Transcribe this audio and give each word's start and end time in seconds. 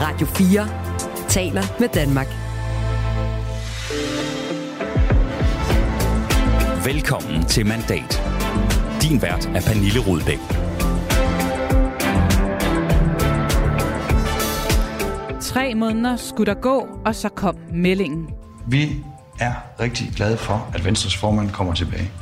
Radio 0.00 0.26
4 0.26 0.68
taler 1.28 1.62
med 1.80 1.88
Danmark. 1.88 2.26
Velkommen 6.84 7.44
til 7.44 7.66
Mandat. 7.66 8.22
Din 9.02 9.22
vært 9.22 9.46
er 9.46 9.60
Pernille 9.60 10.00
Rudbæk. 10.00 10.38
Tre 15.40 15.74
måneder 15.74 16.16
skulle 16.16 16.54
der 16.54 16.60
gå, 16.60 16.88
og 17.06 17.14
så 17.14 17.28
kom 17.28 17.56
meldingen. 17.72 18.30
Vi 18.66 19.04
er 19.40 19.52
rigtig 19.80 20.12
glade 20.16 20.36
for, 20.36 20.70
at 20.74 20.84
Venstres 20.84 21.16
formand 21.16 21.50
kommer 21.50 21.74
tilbage. 21.74 22.19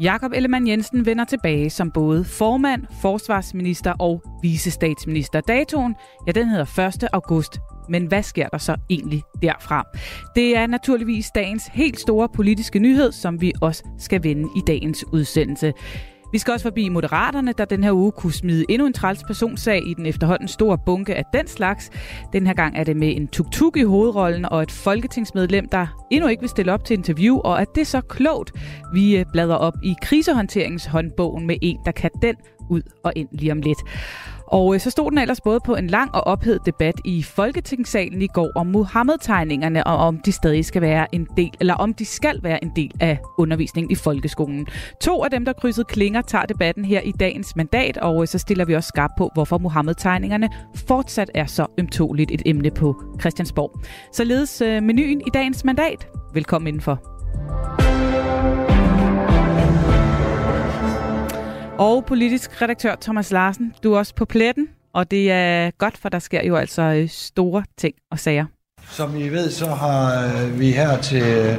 Jakob 0.00 0.32
Ellemann 0.32 0.68
Jensen 0.68 1.06
vender 1.06 1.24
tilbage 1.24 1.70
som 1.70 1.90
både 1.90 2.24
formand, 2.24 2.82
forsvarsminister 3.00 3.92
og 3.98 4.22
visestatsminister. 4.42 5.40
Datoen, 5.40 5.94
ja, 6.26 6.32
den 6.32 6.48
hedder 6.48 6.88
1. 7.04 7.08
august. 7.12 7.58
Men 7.88 8.06
hvad 8.06 8.22
sker 8.22 8.48
der 8.48 8.58
så 8.58 8.76
egentlig 8.90 9.22
derfra? 9.42 9.86
Det 10.34 10.56
er 10.56 10.66
naturligvis 10.66 11.30
dagens 11.34 11.66
helt 11.72 12.00
store 12.00 12.28
politiske 12.28 12.78
nyhed, 12.78 13.12
som 13.12 13.40
vi 13.40 13.52
også 13.60 13.84
skal 13.98 14.22
vende 14.22 14.48
i 14.56 14.60
dagens 14.66 15.04
udsendelse. 15.12 15.72
Vi 16.36 16.40
skal 16.40 16.52
også 16.52 16.64
forbi 16.64 16.88
Moderaterne, 16.88 17.52
der 17.52 17.64
den 17.64 17.84
her 17.84 17.92
uge 17.92 18.12
kunne 18.12 18.32
smide 18.32 18.64
endnu 18.68 18.86
en 18.86 18.92
træls 18.92 19.22
personsag 19.26 19.82
i 19.86 19.94
den 19.94 20.06
efterhånden 20.06 20.48
store 20.48 20.78
bunke 20.86 21.14
af 21.14 21.24
den 21.32 21.46
slags. 21.46 21.90
Den 22.32 22.46
her 22.46 22.54
gang 22.54 22.76
er 22.76 22.84
det 22.84 22.96
med 22.96 23.16
en 23.16 23.28
tuk-tuk 23.28 23.76
i 23.76 23.82
hovedrollen 23.82 24.44
og 24.44 24.62
et 24.62 24.70
folketingsmedlem, 24.70 25.68
der 25.68 26.06
endnu 26.10 26.28
ikke 26.28 26.40
vil 26.40 26.48
stille 26.48 26.72
op 26.72 26.84
til 26.84 26.94
interview, 26.94 27.38
og 27.38 27.60
at 27.60 27.68
det 27.74 27.86
så 27.86 28.00
klogt, 28.00 28.52
vi 28.94 29.16
øh, 29.16 29.24
bladrer 29.32 29.56
op 29.56 29.74
i 29.82 29.94
krisehåndteringshåndbogen 30.02 31.46
med 31.46 31.56
en, 31.62 31.78
der 31.84 31.92
kan 31.92 32.10
den 32.22 32.36
ud 32.70 32.82
og 33.04 33.12
ind 33.16 33.28
lige 33.32 33.52
om 33.52 33.60
lidt. 33.60 33.78
Og 34.46 34.74
øh, 34.74 34.80
så 34.80 34.90
stod 34.90 35.10
den 35.10 35.18
ellers 35.18 35.40
både 35.40 35.60
på 35.60 35.74
en 35.74 35.86
lang 35.86 36.14
og 36.14 36.26
ophedet 36.26 36.66
debat 36.66 36.94
i 37.04 37.22
Folketingssalen 37.22 38.22
i 38.22 38.26
går 38.26 38.50
om 38.54 38.66
Muhammed-tegningerne, 38.66 39.86
og 39.86 39.96
om 39.96 40.18
de 40.18 40.32
stadig 40.32 40.64
skal 40.64 40.82
være 40.82 41.14
en 41.14 41.26
del, 41.36 41.50
eller 41.60 41.74
om 41.74 41.94
de 41.94 42.04
skal 42.04 42.42
være 42.42 42.64
en 42.64 42.72
del 42.76 42.92
af 43.00 43.18
undervisningen 43.38 43.90
i 43.90 43.94
folkeskolen. 43.94 44.66
To 45.00 45.24
af 45.24 45.30
dem, 45.30 45.44
der 45.44 45.52
krydsede 45.52 45.84
klinger, 45.84 46.22
tager 46.22 46.44
debatten 46.44 46.84
her 46.84 47.00
i 47.00 47.12
dagens 47.12 47.56
mandat, 47.56 47.96
og 47.96 48.22
øh, 48.22 48.28
så 48.28 48.38
stiller 48.38 48.64
vi 48.64 48.74
også 48.74 48.88
skarp 48.88 49.10
på, 49.18 49.30
hvorfor 49.34 49.58
Muhammed-tegningerne 49.58 50.48
fortsat 50.88 51.30
er 51.34 51.46
så 51.46 51.66
ømtåligt 51.78 52.30
et 52.30 52.42
emne 52.46 52.70
på 52.70 53.02
Christiansborg. 53.20 53.80
Således 54.12 54.60
øh, 54.60 54.82
menuen 54.82 55.20
i 55.20 55.30
dagens 55.34 55.64
mandat. 55.64 56.08
Velkommen 56.34 56.68
indenfor. 56.68 57.85
Og 61.78 62.04
politisk 62.04 62.62
redaktør 62.62 62.94
Thomas 63.00 63.30
Larsen, 63.30 63.74
du 63.82 63.92
er 63.92 63.98
også 63.98 64.14
på 64.14 64.24
pletten, 64.24 64.68
og 64.92 65.10
det 65.10 65.30
er 65.30 65.70
godt, 65.78 65.98
for 65.98 66.08
der 66.08 66.18
sker 66.18 66.44
jo 66.44 66.56
altså 66.56 66.82
øh, 66.82 67.08
store 67.08 67.64
ting 67.78 67.94
og 68.10 68.18
sager. 68.18 68.46
Som 68.90 69.16
I 69.16 69.28
ved, 69.28 69.50
så 69.50 69.66
har 69.66 70.24
øh, 70.24 70.60
vi 70.60 70.70
her 70.70 71.00
til 71.00 71.22
øh, 71.22 71.56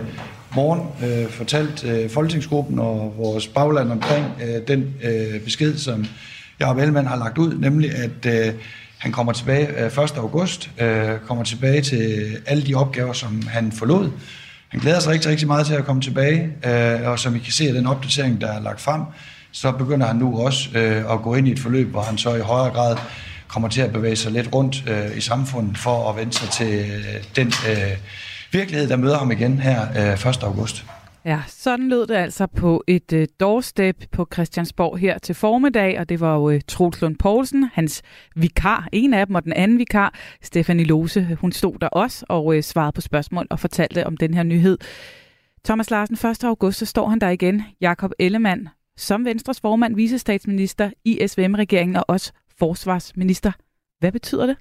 morgen 0.56 0.82
øh, 1.04 1.30
fortalt 1.30 1.86
øh, 1.86 2.10
Folketingsgruppen 2.10 2.80
og 2.80 3.14
vores 3.18 3.48
bagland 3.48 3.92
omkring 3.92 4.26
øh, 4.44 4.68
den 4.68 4.96
øh, 5.04 5.42
besked, 5.42 5.78
som 5.78 6.06
Jacob 6.60 6.78
Ellemann 6.78 7.08
har 7.08 7.18
lagt 7.18 7.38
ud, 7.38 7.54
nemlig 7.54 7.92
at 7.92 8.48
øh, 8.48 8.54
han 8.98 9.12
kommer 9.12 9.34
tilbage 9.34 9.68
øh, 9.68 10.04
1. 10.04 10.18
august, 10.18 10.70
øh, 10.82 11.20
kommer 11.28 11.44
tilbage 11.44 11.82
til 11.82 12.38
alle 12.46 12.64
de 12.64 12.76
opgaver, 12.76 13.14
som 13.14 13.48
han 13.48 13.72
forlod. 13.72 14.12
Han 14.68 14.80
glæder 14.80 15.00
sig 15.00 15.14
rigtig, 15.14 15.32
rigtig 15.32 15.48
meget 15.48 15.66
til 15.66 15.74
at 15.74 15.86
komme 15.86 16.02
tilbage, 16.02 16.54
øh, 16.66 17.10
og 17.10 17.20
som 17.20 17.36
I 17.36 17.40
kan 17.40 17.54
se 17.54 17.68
af 17.68 17.74
den 17.74 17.88
opdatering, 17.88 18.42
der 18.42 18.52
er 18.54 18.62
lagt 18.62 18.82
frem, 18.82 19.02
så 19.62 19.72
begynder 19.72 20.08
han 20.08 20.16
nu 20.16 20.40
også 20.40 20.70
øh, 20.76 21.14
at 21.14 21.22
gå 21.22 21.36
ind 21.36 21.48
i 21.48 21.52
et 21.52 21.60
forløb, 21.60 21.88
hvor 21.88 22.02
han 22.02 22.18
så 22.18 22.36
i 22.36 22.40
højere 22.40 22.74
grad 22.74 22.98
kommer 23.48 23.70
til 23.70 23.82
at 23.82 23.94
bevæge 23.94 24.16
sig 24.16 24.32
lidt 24.32 24.50
rundt 24.54 24.84
øh, 24.90 25.18
i 25.18 25.22
samfundet 25.22 25.78
for 25.78 26.10
at 26.10 26.16
vende 26.18 26.34
sig 26.34 26.50
til 26.50 26.80
øh, 26.80 27.24
den 27.36 27.48
øh, 27.48 27.98
virkelighed, 28.52 28.90
der 28.90 28.96
møder 28.96 29.18
ham 29.18 29.32
igen 29.32 29.60
her 29.60 29.82
øh, 29.98 30.30
1. 30.30 30.44
august. 30.44 30.86
Ja, 31.26 31.42
sådan 31.48 31.90
lød 31.90 32.08
det 32.08 32.16
altså 32.16 32.48
på 32.48 32.84
et 32.88 33.14
øh, 33.14 33.28
doorstep 33.40 34.06
på 34.12 34.28
Christiansborg 34.34 34.98
her 34.98 35.18
til 35.18 35.36
formiddag, 35.36 36.00
og 36.00 36.10
det 36.10 36.20
var 36.20 36.36
jo 36.36 36.50
øh, 36.50 36.62
Troels 36.68 37.02
Lund 37.02 37.16
Poulsen, 37.16 37.70
hans 37.74 38.02
vikar, 38.36 38.88
en 38.92 39.14
af 39.14 39.26
dem, 39.26 39.36
og 39.36 39.44
den 39.44 39.54
anden 39.54 39.78
vikar, 39.78 40.14
Stefanie 40.44 40.86
Lose, 40.86 41.38
hun 41.42 41.52
stod 41.52 41.80
der 41.82 41.88
også 41.88 42.26
og 42.30 42.56
øh, 42.56 42.64
svarede 42.64 42.92
på 42.92 43.02
spørgsmål 43.02 43.48
og 43.50 43.60
fortalte 43.60 44.08
om 44.08 44.18
den 44.18 44.34
her 44.34 44.44
nyhed. 44.44 44.78
Thomas 45.66 45.92
Larsen, 45.92 46.30
1. 46.30 46.44
august, 46.44 46.80
så 46.80 46.86
står 46.86 47.10
han 47.10 47.20
der 47.20 47.30
igen. 47.30 47.64
Jakob 47.82 48.12
Ellemann, 48.20 48.70
som 48.98 49.26
Venstres 49.26 49.60
formand, 49.60 49.96
visestatsminister 49.96 50.92
i 51.06 51.28
SVM-regeringen 51.28 51.96
og 51.96 52.06
også 52.08 52.32
forsvarsminister. 52.60 53.52
Hvad 54.00 54.12
betyder 54.12 54.46
det? 54.46 54.58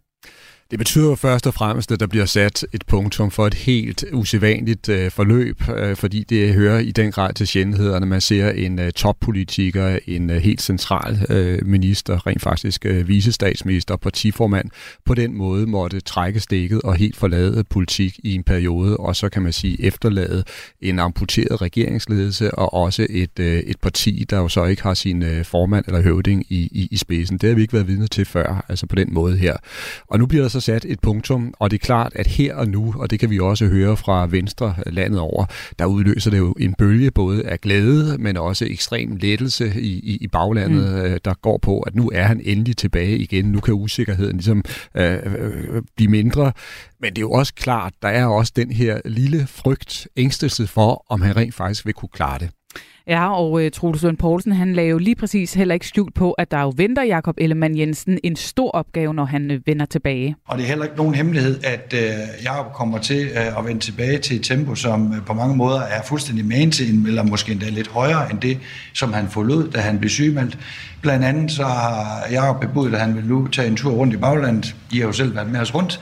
Det 0.71 0.78
betyder 0.78 1.15
først 1.15 1.47
og 1.47 1.54
fremmest, 1.54 1.93
at 1.93 2.00
der 2.00 2.06
bliver 2.06 2.25
sat 2.25 2.66
et 2.72 2.87
punktum 2.87 3.31
for 3.31 3.47
et 3.47 3.54
helt 3.54 4.04
usædvanligt 4.12 4.88
øh, 4.88 5.10
forløb, 5.10 5.62
øh, 5.77 5.97
fordi 5.97 6.25
det 6.28 6.54
hører 6.54 6.78
i 6.78 6.91
den 6.91 7.12
grad 7.12 7.34
til 7.34 7.47
sjældenhederne. 7.47 8.06
Man 8.06 8.21
ser 8.21 8.50
en 8.50 8.78
øh, 8.78 8.93
toppolitiker, 8.93 9.99
en 10.06 10.31
øh, 10.31 10.37
helt 10.37 10.62
central 10.62 11.27
øh, 11.28 11.66
minister, 11.66 12.27
rent 12.27 12.43
faktisk 12.43 12.87
øh, 12.87 13.09
visestatsminister, 13.09 13.97
partiformand, 13.97 14.71
på 15.04 15.15
den 15.15 15.34
måde 15.34 15.66
måtte 15.66 16.00
trække 16.00 16.41
stikket 16.41 16.83
og 16.83 16.94
helt 16.94 17.16
forlade 17.16 17.65
politik 17.65 18.21
i 18.22 18.34
en 18.34 18.43
periode, 18.43 18.97
og 18.97 19.16
så 19.16 19.28
kan 19.28 19.43
man 19.43 19.53
sige 19.53 19.84
efterlade 19.84 20.44
en 20.81 20.98
amputeret 20.98 21.62
regeringsledelse 21.62 22.54
og 22.54 22.75
også 22.75 23.06
et, 23.10 23.38
øh, 23.41 23.59
et 23.59 23.81
parti, 23.83 24.25
der 24.31 24.37
jo 24.38 24.48
så 24.48 24.65
ikke 24.65 24.83
har 24.83 24.94
sin 24.94 25.22
øh, 25.22 25.44
formand 25.44 25.84
eller 25.87 26.03
høvding 26.03 26.44
i, 26.48 26.69
i, 26.72 26.88
i 26.91 26.97
spidsen. 26.97 27.38
Det 27.38 27.48
har 27.48 27.54
vi 27.54 27.62
ikke 27.62 27.72
været 27.72 27.88
vidne 27.88 28.06
til 28.06 28.25
før, 28.25 28.65
altså 28.69 28.87
på 28.87 28.94
den 28.94 29.15
måde 29.15 29.37
her. 29.37 29.56
Og 30.09 30.19
nu 30.19 30.27
bliver 30.27 30.43
der 30.43 30.56
så 30.61 30.61
sat 30.61 30.84
et 30.89 31.00
punktum, 31.00 31.55
og 31.59 31.71
det 31.71 31.77
er 31.77 31.84
klart, 31.84 32.12
at 32.15 32.27
her 32.27 32.55
og 32.55 32.69
nu, 32.69 32.94
og 32.99 33.11
det 33.11 33.21
kan 33.21 33.31
vi 33.31 33.41
også 33.41 33.67
høre 33.67 33.97
fra 33.97 34.27
Venstre 34.27 34.75
landet 34.87 35.21
over, 35.21 35.44
der 35.78 35.87
udløser 35.87 36.31
det 36.31 36.39
jo 36.39 36.53
en 36.53 36.75
bølge 36.75 37.11
både 37.11 37.47
af 37.47 37.61
glæde, 37.61 38.19
men 38.19 38.37
også 38.37 38.66
ekstrem 38.71 39.16
lettelse 39.16 39.81
i, 39.81 39.99
i, 39.99 40.19
i 40.21 40.28
baglandet, 40.28 40.93
mm. 40.93 40.99
Øh, 40.99 41.21
der 41.25 41.34
går 41.34 41.59
på, 41.59 41.81
at 41.81 41.95
nu 41.95 42.11
er 42.15 42.22
han 42.22 42.41
endelig 42.45 42.77
tilbage 42.77 43.19
igen. 43.19 43.45
Nu 43.45 43.61
kan 43.61 43.75
usikkerheden 43.75 44.37
ligesom 44.37 44.65
øh, 44.95 45.19
øh, 45.39 45.83
blive 45.97 46.11
mindre. 46.11 46.53
Men 47.00 47.11
det 47.11 47.19
er 47.19 47.22
jo 47.22 47.31
også 47.31 47.55
klart, 47.55 47.93
der 48.03 48.09
er 48.09 48.27
også 48.27 48.53
den 48.56 48.71
her 48.71 49.00
lille 49.05 49.47
frygt, 49.47 50.09
ængstelse 50.16 50.66
for, 50.66 51.05
om 51.09 51.21
han 51.21 51.37
rent 51.37 51.55
faktisk 51.55 51.87
vil 51.87 51.95
kunne 51.95 52.09
klare 52.09 52.39
det. 52.39 52.50
Ja, 53.09 53.34
og 53.34 53.53
uh, 53.53 53.62
Troels 53.72 54.03
Lund 54.03 54.17
Poulsen, 54.17 54.53
han 54.53 54.72
lagde 54.72 54.91
jo 54.91 54.99
lige 54.99 55.15
præcis 55.15 55.55
heller 55.55 55.75
ikke 55.75 55.87
skjult 55.87 56.15
på, 56.15 56.33
at 56.33 56.50
der 56.50 56.61
jo 56.61 56.72
venter 56.77 57.03
Jakob 57.03 57.34
Ellemann 57.39 57.78
Jensen 57.78 58.19
en 58.25 58.37
stor 58.37 58.71
opgave, 58.71 59.15
når 59.15 59.25
han 59.25 59.50
uh, 59.50 59.67
vender 59.67 59.87
tilbage. 59.87 60.37
Og 60.47 60.59
det 60.59 60.65
er 60.65 60.69
heller 60.69 60.84
ikke 60.84 60.97
nogen 60.97 61.15
hemmelighed, 61.15 61.61
at 61.65 61.95
uh, 61.97 62.45
Jakob 62.45 62.72
kommer 62.72 62.99
til 62.99 63.28
uh, 63.31 63.59
at 63.59 63.65
vende 63.66 63.81
tilbage 63.81 64.19
til 64.19 64.37
et 64.37 64.43
tempo, 64.43 64.75
som 64.75 65.11
uh, 65.11 65.16
på 65.27 65.33
mange 65.34 65.56
måder 65.56 65.81
er 65.81 66.03
fuldstændig 66.03 66.45
man 66.45 66.71
til, 66.71 67.06
eller 67.06 67.22
måske 67.22 67.53
endda 67.53 67.69
lidt 67.69 67.89
højere 67.89 68.31
end 68.31 68.41
det, 68.41 68.59
som 68.93 69.12
han 69.12 69.28
forlod, 69.28 69.71
da 69.71 69.81
han 69.81 69.99
blev 69.99 70.11
sygemeldt. 70.11 70.59
Blandt 71.03 71.25
andet 71.25 71.50
så 71.50 71.65
har 71.65 72.27
Jacob 72.31 72.61
bebudt, 72.61 72.95
at 72.95 73.00
han 73.00 73.16
vil 73.16 73.25
nu 73.25 73.47
tage 73.47 73.69
en 73.69 73.77
tur 73.77 73.93
rundt 73.93 74.15
i 74.15 74.16
baglandet. 74.16 74.75
I 74.93 74.99
har 74.99 75.06
jo 75.06 75.12
selv 75.12 75.34
været 75.34 75.50
med 75.50 75.61
os 75.61 75.75
rundt, 75.75 76.00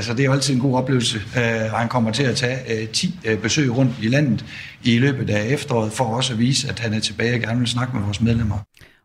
så 0.00 0.12
det 0.12 0.20
er 0.20 0.24
jo 0.24 0.32
altid 0.32 0.54
en 0.54 0.60
god 0.60 0.76
oplevelse. 0.76 1.18
Han 1.74 1.88
kommer 1.88 2.10
til 2.10 2.22
at 2.22 2.36
tage 2.36 2.86
10 2.86 3.18
besøg 3.42 3.76
rundt 3.76 3.92
i 4.02 4.08
landet 4.08 4.44
i 4.84 4.98
løbet 4.98 5.30
af 5.30 5.46
efteråret, 5.46 5.92
for 5.92 6.04
også 6.04 6.32
at 6.32 6.38
vise, 6.46 6.68
at 6.68 6.78
han 6.78 6.94
er 6.94 7.00
tilbage 7.00 7.34
og 7.34 7.40
gerne 7.40 7.58
vil 7.58 7.68
snakke 7.68 7.96
med 7.96 8.02
vores 8.04 8.20
medlemmer. 8.20 8.58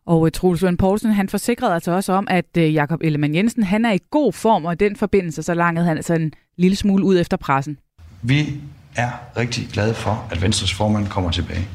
Og 0.06 0.26
øh, 0.26 0.32
Troels 0.32 0.62
Lund 0.62 0.78
Poulsen, 0.78 1.12
han 1.12 1.28
forsikrede 1.28 1.74
altså 1.74 1.90
også 1.90 2.12
om, 2.12 2.26
at 2.30 2.56
øh, 2.58 2.74
Jakob 2.74 3.00
Ellemann 3.02 3.34
Jensen, 3.34 3.62
han 3.62 3.84
er 3.84 3.92
i 3.92 3.98
god 4.10 4.32
form, 4.32 4.64
og 4.64 4.72
i 4.72 4.76
den 4.76 4.96
forbindelse, 4.96 5.42
så 5.42 5.54
langede 5.54 5.86
han 5.86 5.96
altså 5.96 6.14
en 6.14 6.32
lille 6.58 6.76
smule 6.76 7.04
ud 7.04 7.20
efter 7.20 7.36
pressen. 7.36 7.78
Vi 8.22 8.54
er 8.96 9.10
rigtig 9.36 9.68
glade 9.72 9.94
for, 9.94 10.26
at 10.30 10.42
Venstres 10.42 10.72
formand 10.72 11.06
kommer 11.08 11.30
tilbage. 11.30 11.68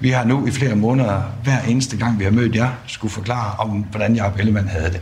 Vi 0.00 0.10
har 0.10 0.24
nu 0.24 0.46
i 0.46 0.50
flere 0.50 0.76
måneder, 0.76 1.22
hver 1.44 1.60
eneste 1.68 1.96
gang 1.96 2.18
vi 2.18 2.24
har 2.24 2.30
mødt 2.30 2.54
jer, 2.54 2.70
skulle 2.86 3.12
forklare 3.12 3.56
om, 3.58 3.70
hvordan 3.70 4.16
Jacob 4.16 4.38
Ellemann 4.38 4.68
havde 4.68 4.90
det. 4.92 5.00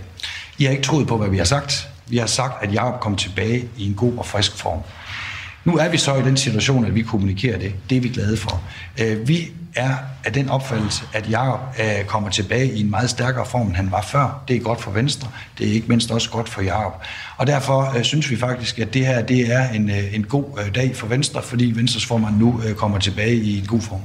I 0.58 0.64
har 0.64 0.70
ikke 0.70 0.82
troet 0.82 1.06
på, 1.06 1.16
hvad 1.16 1.28
vi 1.28 1.36
har 1.36 1.44
sagt. 1.44 1.88
Vi 2.08 2.16
har 2.16 2.26
sagt, 2.26 2.64
at 2.64 2.74
Jacob 2.74 3.00
kom 3.00 3.16
tilbage 3.16 3.68
i 3.78 3.86
en 3.86 3.94
god 3.94 4.12
og 4.16 4.26
frisk 4.26 4.56
form. 4.56 4.78
Nu 5.64 5.76
er 5.76 5.88
vi 5.88 5.98
så 5.98 6.14
i 6.14 6.22
den 6.22 6.36
situation, 6.36 6.84
at 6.84 6.94
vi 6.94 7.02
kommunikerer 7.02 7.58
det. 7.58 7.74
Det 7.90 7.96
er 7.96 8.00
vi 8.00 8.08
glade 8.08 8.36
for. 8.36 8.62
Øh, 9.00 9.28
vi 9.28 9.52
er 9.76 9.96
af 10.24 10.32
den 10.32 10.48
opfattelse, 10.48 11.04
at 11.14 11.30
Jacob 11.30 11.60
øh, 11.80 12.04
kommer 12.06 12.28
tilbage 12.28 12.72
i 12.72 12.80
en 12.80 12.90
meget 12.90 13.10
stærkere 13.10 13.46
form, 13.46 13.66
end 13.66 13.76
han 13.76 13.90
var 13.90 14.02
før. 14.02 14.44
Det 14.48 14.56
er 14.56 14.60
godt 14.60 14.80
for 14.80 14.90
Venstre. 14.90 15.28
Det 15.58 15.68
er 15.68 15.72
ikke 15.72 15.88
mindst 15.88 16.10
også 16.10 16.30
godt 16.30 16.48
for 16.48 16.62
Jacob. 16.62 16.92
Og 17.36 17.46
derfor 17.46 17.98
øh, 17.98 18.02
synes 18.02 18.30
vi 18.30 18.36
faktisk, 18.36 18.78
at 18.78 18.94
det 18.94 19.06
her 19.06 19.22
det 19.22 19.52
er 19.52 19.68
en, 19.68 19.90
øh, 19.90 20.14
en 20.14 20.24
god 20.24 20.44
øh, 20.58 20.74
dag 20.74 20.96
for 20.96 21.06
Venstre, 21.06 21.42
fordi 21.42 21.72
Venstres 21.76 22.06
formand 22.06 22.36
nu 22.36 22.60
øh, 22.68 22.74
kommer 22.74 22.98
tilbage 22.98 23.34
i 23.34 23.58
en 23.58 23.66
god 23.66 23.80
form. 23.80 24.00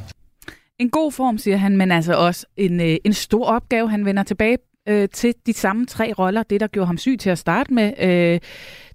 En 0.80 0.90
god 0.90 1.12
form, 1.12 1.38
siger 1.38 1.58
han, 1.58 1.78
men 1.78 1.92
altså 1.92 2.14
også 2.14 2.46
en, 2.58 2.80
en 2.80 3.14
stor 3.14 3.46
opgave. 3.46 3.90
Han 3.90 4.06
vender 4.06 4.24
tilbage 4.24 4.58
øh, 4.88 5.10
til 5.14 5.34
de 5.46 5.54
samme 5.54 5.86
tre 5.86 6.14
roller, 6.20 6.44
det 6.44 6.60
der 6.60 6.68
gjorde 6.68 6.88
ham 6.88 6.98
syg 6.98 7.18
til 7.20 7.30
at 7.30 7.38
starte 7.38 7.74
med. 7.74 7.94
Øh, 8.00 8.40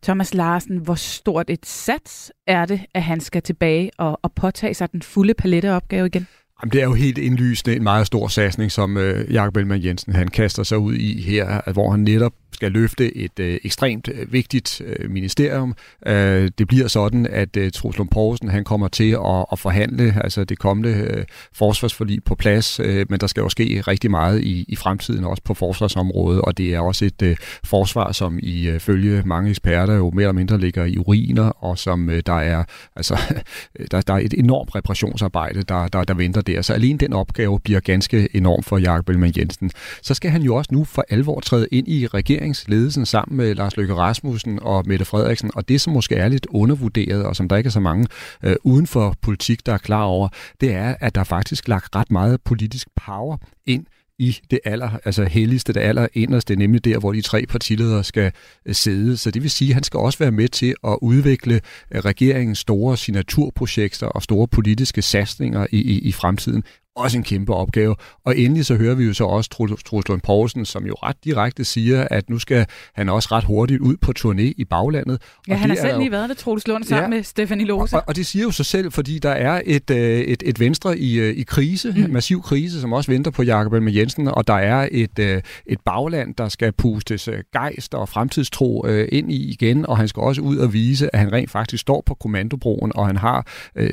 Thomas 0.03 0.35
Larsen, 0.35 0.77
hvor 0.77 0.95
stort 0.95 1.51
et 1.51 1.67
sats 1.67 2.33
er 2.47 2.65
det, 2.65 2.81
at 2.95 3.03
han 3.03 3.21
skal 3.21 3.43
tilbage 3.43 3.91
og, 3.99 4.19
og 4.23 4.33
påtage 4.33 4.75
sig 4.75 4.93
den 4.93 5.03
fulde 5.03 5.35
palette 5.35 5.73
opgave 5.73 6.07
igen? 6.07 6.27
Jamen, 6.63 6.73
det 6.73 6.81
er 6.81 6.85
jo 6.85 6.95
helt 6.95 7.19
indlysende 7.19 7.77
en 7.77 7.83
meget 7.83 8.07
stor 8.07 8.29
satsning, 8.29 8.73
som 8.73 8.97
øh, 8.97 9.33
Jakob 9.33 9.57
Elman 9.57 9.85
Jensen 9.85 10.13
han 10.15 10.29
kaster 10.29 10.63
sig 10.63 10.79
ud 10.79 10.95
i 10.95 11.23
her, 11.23 11.73
hvor 11.73 11.91
han 11.91 12.01
netop 12.01 12.33
skal 12.55 12.73
løfte 12.73 13.17
et 13.17 13.39
øh, 13.41 13.59
ekstremt 13.65 14.09
øh, 14.09 14.33
vigtigt 14.33 14.83
øh, 14.85 15.11
ministerium. 15.11 15.75
Øh, 16.07 16.51
det 16.59 16.69
bliver 16.69 16.89
sådan, 16.89 17.27
at 17.27 17.57
øh, 17.57 17.73
Truls 17.73 17.99
Lund 17.99 18.09
Poulsen, 18.09 18.49
han 18.49 18.65
kommer 18.65 18.89
til 18.89 19.11
at, 19.11 19.47
at 19.53 19.59
forhandle 19.59 20.15
altså 20.25 20.45
det 20.45 20.59
kommende 20.59 20.91
øh, 20.91 21.25
forsvarsforlig 21.55 22.25
på 22.25 22.35
plads, 22.35 22.81
øh, 22.81 23.07
men 23.09 23.21
der 23.21 23.27
skal 23.27 23.41
jo 23.41 23.49
ske 23.49 23.81
rigtig 23.89 24.11
meget 24.11 24.41
i, 24.41 24.65
i 24.69 24.77
fremtiden, 24.77 25.25
også 25.25 25.43
på 25.43 25.55
forsvarsområdet, 25.55 26.41
og 26.41 26.59
det 26.59 26.75
er 26.75 26.81
også 26.81 27.05
et 27.05 27.23
øh, 27.23 27.37
forsvar, 27.65 28.13
som 28.13 28.39
i 28.43 28.69
øh, 28.69 28.81
følge 28.81 29.23
mange 29.27 29.51
eksperter 29.51 29.95
jo 29.95 30.11
mere 30.11 30.23
eller 30.23 30.33
mindre 30.33 30.61
ligger 30.61 30.85
i 30.85 30.99
uriner, 30.99 31.65
og 31.65 31.79
som 31.79 32.11
øh, 32.11 32.23
der 32.27 32.41
er 32.41 32.65
altså 32.97 33.19
øh, 33.79 33.87
der, 33.91 34.01
der 34.01 34.15
er 34.15 34.19
et 34.19 34.35
enormt 34.39 34.75
reparationsarbejde, 34.75 35.63
der, 35.63 35.89
der, 35.89 36.05
der 36.05 36.15
venter 36.15 36.41
der. 36.41 36.63
Så 36.63 36.73
alene 36.73 36.99
den 36.99 37.13
opgave 37.13 37.61
bliver 37.61 37.81
ganske 37.81 38.29
enorm 38.37 38.63
for 38.63 38.79
Jakob 38.79 39.09
Ellemann 39.09 39.33
Jensen. 39.37 39.71
Så 40.03 40.15
skal 40.15 40.31
han 40.31 40.43
jo 40.43 40.55
også 40.55 40.69
nu 40.75 40.85
for 40.85 41.05
alvor 41.09 41.41
træde 41.41 41.67
ind 41.73 41.89
i 41.89 42.07
regeringen 42.07 42.42
regeringsledelsen 42.43 43.07
sammen 43.07 43.37
med 43.37 43.55
Lars 43.55 43.77
Løkke 43.77 43.95
Rasmussen 43.95 44.59
og 44.63 44.85
Mette 44.87 45.05
Frederiksen, 45.05 45.51
og 45.55 45.69
det 45.69 45.81
som 45.81 45.93
måske 45.93 46.15
er 46.15 46.29
lidt 46.29 46.47
undervurderet, 46.51 47.25
og 47.25 47.37
som 47.37 47.49
der 47.49 47.57
ikke 47.57 47.69
er 47.69 47.73
så 47.73 47.81
mange 47.81 48.07
øh, 48.45 48.57
uden 48.65 48.87
for 48.87 49.15
politik, 49.23 49.67
der 49.67 49.73
er 49.73 49.79
klar 49.79 50.03
over, 50.03 50.29
det 50.61 50.75
er, 50.75 50.95
at 51.01 51.15
der 51.15 51.25
faktisk 51.25 51.69
lagt 51.69 51.97
ret 51.97 52.11
meget 52.11 52.41
politisk 52.41 52.89
power 53.07 53.37
ind 53.67 53.87
i 54.19 54.39
det 54.51 54.59
aller, 54.65 54.91
altså 55.05 55.25
helligste, 55.25 55.73
det 55.73 55.81
aller 55.81 56.09
inderste, 56.15 56.57
nemlig 56.57 56.85
der, 56.85 56.99
hvor 56.99 57.13
de 57.13 57.21
tre 57.21 57.47
partiledere 57.49 58.05
skal 58.05 58.33
øh, 58.67 58.75
sidde. 58.75 59.17
Så 59.17 59.31
det 59.31 59.43
vil 59.43 59.51
sige, 59.51 59.69
at 59.69 59.75
han 59.75 59.83
skal 59.83 59.99
også 59.99 60.19
være 60.19 60.31
med 60.31 60.49
til 60.49 60.75
at 60.85 60.99
udvikle 61.03 61.61
øh, 61.95 62.01
regeringens 62.01 62.59
store 62.59 62.97
signaturprojekter 62.97 64.07
og 64.07 64.23
store 64.23 64.49
politiske 64.49 65.03
satsninger 65.03 65.67
i, 65.71 65.77
i, 65.77 65.99
i 65.99 66.13
fremtiden 66.13 66.63
også 66.97 67.19
en 67.19 67.25
kæmpe 67.25 67.55
opgave. 67.55 67.97
Og 68.25 68.39
endelig 68.39 68.67
så 68.67 68.77
hører 68.77 68.95
vi 68.95 69.05
jo 69.05 69.15
så 69.15 69.25
også 69.25 69.51
Troels 69.51 70.09
Lund 70.09 70.21
Poulsen, 70.21 70.65
som 70.65 70.87
jo 70.87 70.93
ret 70.93 71.17
direkte 71.25 71.65
siger, 71.65 72.09
at 72.11 72.31
nu 72.31 72.39
skal 72.39 72.67
han 72.95 73.09
også 73.09 73.29
ret 73.33 73.45
hurtigt 73.45 73.81
ud 73.81 73.97
på 73.97 74.13
turné 74.19 74.53
i 74.57 74.65
baglandet. 74.71 75.23
Ja, 75.49 75.53
og 75.53 75.61
han 75.61 75.71
har 75.71 75.77
selv 75.77 75.93
jo... 75.93 75.99
lige 75.99 76.11
været 76.11 76.29
der, 76.29 76.35
Troels 76.35 76.69
Lund, 76.69 76.85
sammen 76.85 77.13
ja. 77.13 77.17
med 77.17 77.25
Stefanie 77.25 77.67
Lose. 77.67 77.97
Og, 77.97 78.03
og 78.07 78.17
det 78.17 78.27
siger 78.27 78.43
jo 78.43 78.51
sig 78.51 78.67
selv, 78.67 78.93
fordi 78.93 79.19
der 79.19 79.31
er 79.31 79.63
et, 79.65 79.91
øh, 79.91 80.21
et, 80.21 80.43
et 80.47 80.61
venstre 80.61 80.99
i, 80.99 81.21
øh, 81.21 81.37
i 81.37 81.43
krise, 81.43 81.95
mm. 81.97 82.13
massiv 82.13 82.43
krise, 82.43 82.81
som 82.81 82.93
også 82.93 83.11
venter 83.11 83.31
på 83.31 83.43
Jakob 83.43 83.73
Elmer 83.73 83.91
Jensen, 83.91 84.29
og 84.29 84.47
der 84.47 84.55
er 84.55 84.89
et, 84.93 85.19
øh, 85.19 85.43
et 85.67 85.79
bagland, 85.85 86.35
der 86.35 86.49
skal 86.49 86.73
pustes 86.73 87.29
gejst 87.53 87.95
og 87.95 88.09
fremtidstro 88.09 88.87
ind 88.87 89.33
i 89.33 89.51
igen, 89.51 89.87
og 89.87 89.97
han 89.97 90.09
skal 90.09 90.21
også 90.21 90.41
ud 90.41 90.57
og 90.57 90.73
vise, 90.73 91.15
at 91.15 91.19
han 91.21 91.33
rent 91.33 91.51
faktisk 91.51 91.81
står 91.81 92.03
på 92.07 92.15
kommandobroen, 92.15 92.93
og 92.95 93.07
han 93.07 93.17
har 93.17 93.47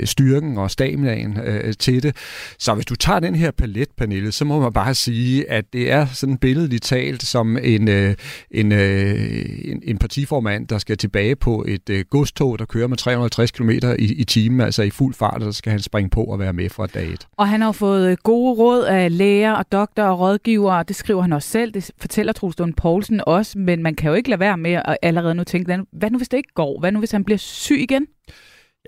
styrken 0.06 0.58
og 0.58 0.72
staminaen 0.72 1.38
til 1.80 2.04
det. 2.04 2.16
Så 2.60 2.74
hvis 2.74 2.89
du 2.90 2.96
tager 2.96 3.20
den 3.20 3.36
her 3.36 3.52
palet, 3.52 3.90
Pernille, 3.98 4.32
så 4.32 4.46
må 4.46 4.60
man 4.60 4.74
bare 4.74 4.96
sige, 4.96 5.52
at 5.52 5.74
det 5.74 5.92
er 5.92 6.06
sådan 6.06 6.38
billedligt 6.38 6.84
talt 6.84 7.24
som 7.24 7.58
en, 7.58 7.88
øh, 7.88 8.16
en, 8.52 8.72
øh, 8.72 9.46
en, 9.64 9.82
en 9.84 9.98
partiformand, 9.98 10.68
der 10.68 10.78
skal 10.78 10.98
tilbage 10.98 11.36
på 11.36 11.66
et 11.68 11.90
øh, 11.90 12.06
godstog, 12.10 12.60
der 12.60 12.66
kører 12.66 12.88
med 12.88 12.98
350 12.98 13.52
km 13.52 13.70
i, 13.70 14.14
i 14.14 14.24
timen, 14.24 14.62
altså 14.62 14.84
i 14.84 14.90
fuld 14.90 15.14
fart, 15.14 15.44
og 15.44 15.54
så 15.54 15.58
skal 15.58 15.72
han 15.72 15.80
springe 15.80 16.10
på 16.10 16.24
og 16.24 16.40
være 16.40 16.54
med 16.54 16.70
fra 16.70 16.88
dag 16.88 17.10
et. 17.10 17.28
Og 17.38 17.48
han 17.48 17.62
har 17.62 17.72
fået 17.72 18.12
øh, 18.12 18.18
gode 18.24 18.58
råd 18.58 18.84
af 18.84 19.18
læger 19.18 19.52
og 19.52 19.72
doktorer 19.72 20.08
og 20.08 20.20
rådgivere, 20.20 20.84
det 20.84 20.96
skriver 20.96 21.22
han 21.22 21.34
også 21.34 21.50
selv, 21.50 21.72
det 21.72 21.92
fortæller 21.98 22.34
Troels 22.34 22.56
Poulsen 22.78 23.22
også, 23.28 23.58
men 23.58 23.84
man 23.84 23.96
kan 23.96 24.10
jo 24.10 24.16
ikke 24.16 24.30
lade 24.30 24.40
være 24.40 24.58
med 24.58 24.72
at 24.72 24.98
allerede 25.02 25.36
nu 25.36 25.44
tænke, 25.44 25.84
hvad 25.92 26.12
nu 26.12 26.18
hvis 26.18 26.30
det 26.30 26.38
ikke 26.38 26.54
går? 26.54 26.80
Hvad 26.80 26.92
nu 26.92 27.00
hvis 27.00 27.12
han 27.12 27.24
bliver 27.24 27.38
syg 27.38 27.80
igen? 27.80 28.08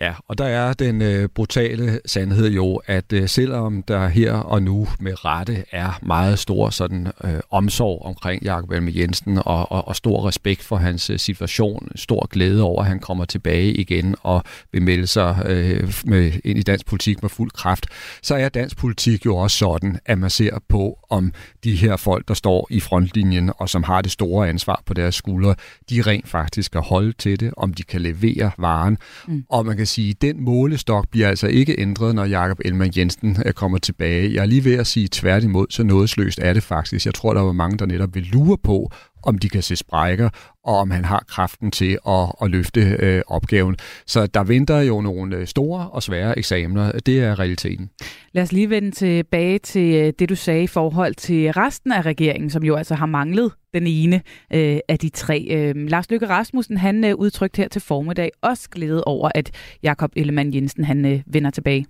Ja, 0.01 0.13
og 0.27 0.37
der 0.37 0.45
er 0.45 0.73
den 0.73 1.01
øh, 1.01 1.29
brutale 1.29 1.99
sandhed 2.05 2.49
jo, 2.51 2.81
at 2.85 3.13
øh, 3.13 3.29
selvom 3.29 3.83
der 3.83 4.07
her 4.07 4.33
og 4.33 4.63
nu 4.63 4.87
med 4.99 5.25
rette 5.25 5.65
er 5.71 5.99
meget 6.01 6.39
stor 6.39 6.69
sådan 6.69 7.07
øh, 7.23 7.39
omsorg 7.51 8.01
omkring 8.05 8.43
Jakob 8.43 8.71
Elme 8.71 8.91
Jensen 8.95 9.37
og, 9.37 9.71
og, 9.71 9.87
og 9.87 9.95
stor 9.95 10.27
respekt 10.27 10.63
for 10.63 10.75
hans 10.75 11.09
øh, 11.09 11.19
situation, 11.19 11.91
stor 11.95 12.27
glæde 12.27 12.63
over, 12.63 12.81
at 12.81 12.87
han 12.87 12.99
kommer 12.99 13.25
tilbage 13.25 13.73
igen 13.73 14.15
og 14.21 14.43
vil 14.71 14.81
melde 14.81 15.07
sig 15.07 15.43
øh, 15.45 15.93
med, 16.05 16.31
ind 16.43 16.59
i 16.59 16.61
dansk 16.61 16.85
politik 16.85 17.21
med 17.21 17.29
fuld 17.29 17.51
kraft, 17.51 17.85
så 18.21 18.35
er 18.35 18.49
dansk 18.49 18.77
politik 18.77 19.25
jo 19.25 19.37
også 19.37 19.57
sådan, 19.57 19.99
at 20.05 20.17
man 20.17 20.29
ser 20.29 20.59
på, 20.69 20.99
om 21.09 21.33
de 21.63 21.75
her 21.75 21.95
folk, 21.95 22.27
der 22.27 22.33
står 22.33 22.67
i 22.69 22.79
frontlinjen 22.79 23.51
og 23.57 23.69
som 23.69 23.83
har 23.83 24.01
det 24.01 24.11
store 24.11 24.49
ansvar 24.49 24.81
på 24.85 24.93
deres 24.93 25.15
skuldre, 25.15 25.55
de 25.89 26.01
rent 26.01 26.27
faktisk 26.27 26.65
skal 26.65 26.81
holde 26.81 27.13
til 27.13 27.39
det, 27.39 27.53
om 27.57 27.73
de 27.73 27.83
kan 27.83 28.01
levere 28.01 28.51
varen, 28.57 28.97
mm. 29.27 29.45
og 29.49 29.65
man 29.65 29.77
kan 29.77 29.87
sige, 29.91 30.13
den 30.21 30.43
målestok 30.43 31.09
bliver 31.11 31.27
altså 31.27 31.47
ikke 31.47 31.79
ændret, 31.79 32.15
når 32.15 32.25
Jakob 32.25 32.59
Elman 32.65 32.91
Jensen 32.97 33.37
øh, 33.45 33.53
kommer 33.53 33.77
tilbage. 33.77 34.33
Jeg 34.33 34.41
er 34.41 34.45
lige 34.45 34.65
ved 34.65 34.77
at 34.77 34.87
sige 34.87 35.07
tværtimod, 35.11 35.65
så 35.69 35.83
nådesløst 35.83 36.39
er 36.41 36.53
det 36.53 36.63
faktisk. 36.63 37.05
Jeg 37.05 37.13
tror, 37.13 37.33
der 37.33 37.41
var 37.41 37.51
mange, 37.51 37.77
der 37.77 37.85
netop 37.85 38.15
vil 38.15 38.23
lure 38.23 38.57
på, 38.57 38.91
om 39.23 39.37
de 39.37 39.49
kan 39.49 39.61
se 39.61 39.75
sprækker, 39.75 40.29
og 40.63 40.77
om 40.77 40.91
han 40.91 41.05
har 41.05 41.23
kraften 41.27 41.71
til 41.71 41.97
at, 42.07 42.31
at 42.41 42.49
løfte 42.51 42.97
øh, 42.99 43.21
opgaven. 43.27 43.75
Så 44.07 44.27
der 44.27 44.43
venter 44.43 44.79
jo 44.79 45.01
nogle 45.01 45.35
øh, 45.35 45.47
store 45.47 45.89
og 45.89 46.03
svære 46.03 46.37
eksamener. 46.37 46.91
Det 46.91 47.23
er 47.23 47.39
realiteten. 47.39 47.89
Lad 48.33 48.43
os 48.43 48.51
lige 48.51 48.69
vende 48.69 48.91
tilbage 48.91 49.59
til 49.59 49.95
øh, 49.95 50.13
det, 50.19 50.29
du 50.29 50.35
sagde 50.35 50.63
i 50.63 50.67
forhold 50.67 51.15
til 51.15 51.51
resten 51.51 51.91
af 51.91 52.01
regeringen, 52.01 52.49
som 52.49 52.63
jo 52.63 52.75
altså 52.75 52.95
har 52.95 53.05
manglet 53.05 53.51
den 53.73 53.87
ene 53.87 54.21
øh, 54.53 54.79
af 54.87 54.99
de 54.99 55.09
tre. 55.09 55.47
Øh, 55.51 55.75
Lars 55.75 56.09
Løkke 56.09 56.29
Rasmussen, 56.29 56.77
han 56.77 57.03
øh, 57.03 57.15
udtrykte 57.15 57.57
her 57.57 57.67
til 57.67 57.81
formiddag 57.81 58.31
også 58.41 58.69
glæde 58.69 59.03
over, 59.03 59.29
at 59.35 59.51
Jakob 59.83 60.11
Ellemann 60.15 60.53
Jensen, 60.53 60.83
han 60.83 61.05
øh, 61.05 61.19
vender 61.25 61.49
tilbage. 61.49 61.85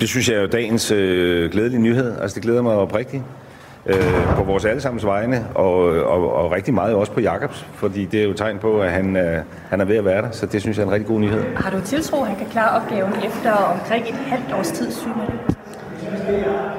Det 0.00 0.08
synes 0.08 0.28
jeg 0.28 0.36
er 0.36 0.40
jo 0.40 0.46
dagens 0.46 0.90
øh, 0.90 1.50
glædelige 1.50 1.82
nyhed. 1.82 2.18
Altså 2.20 2.34
det 2.34 2.42
glæder 2.42 2.62
mig 2.62 2.74
oprigtigt 2.74 3.22
øh, 3.86 4.36
på 4.36 4.42
vores 4.42 4.64
allesammens 4.64 5.06
vegne, 5.06 5.46
og, 5.54 5.84
og, 5.84 6.34
og 6.34 6.52
rigtig 6.52 6.74
meget 6.74 6.94
også 6.94 7.12
på 7.12 7.20
Jakobs, 7.20 7.66
fordi 7.74 8.04
det 8.04 8.20
er 8.20 8.24
jo 8.24 8.32
tegn 8.32 8.58
på, 8.58 8.80
at 8.80 8.90
han, 8.90 9.16
øh, 9.16 9.42
han 9.70 9.80
er 9.80 9.84
ved 9.84 9.96
at 9.96 10.04
være 10.04 10.22
der, 10.22 10.30
så 10.30 10.46
det 10.46 10.60
synes 10.60 10.76
jeg 10.76 10.82
er 10.82 10.86
en 10.86 10.92
rigtig 10.92 11.08
god 11.08 11.20
nyhed. 11.20 11.42
Har 11.56 11.70
du 11.70 11.80
tiltro, 11.80 12.20
at 12.20 12.28
han 12.28 12.36
kan 12.36 12.46
klare 12.46 12.82
opgaven 12.82 13.12
efter 13.24 13.52
omkring 13.52 14.08
et 14.08 14.14
halvt 14.14 14.52
års 14.58 14.70
tid 14.70 14.92
syg 14.92 15.08
med 15.08 15.26
det? 15.26 15.56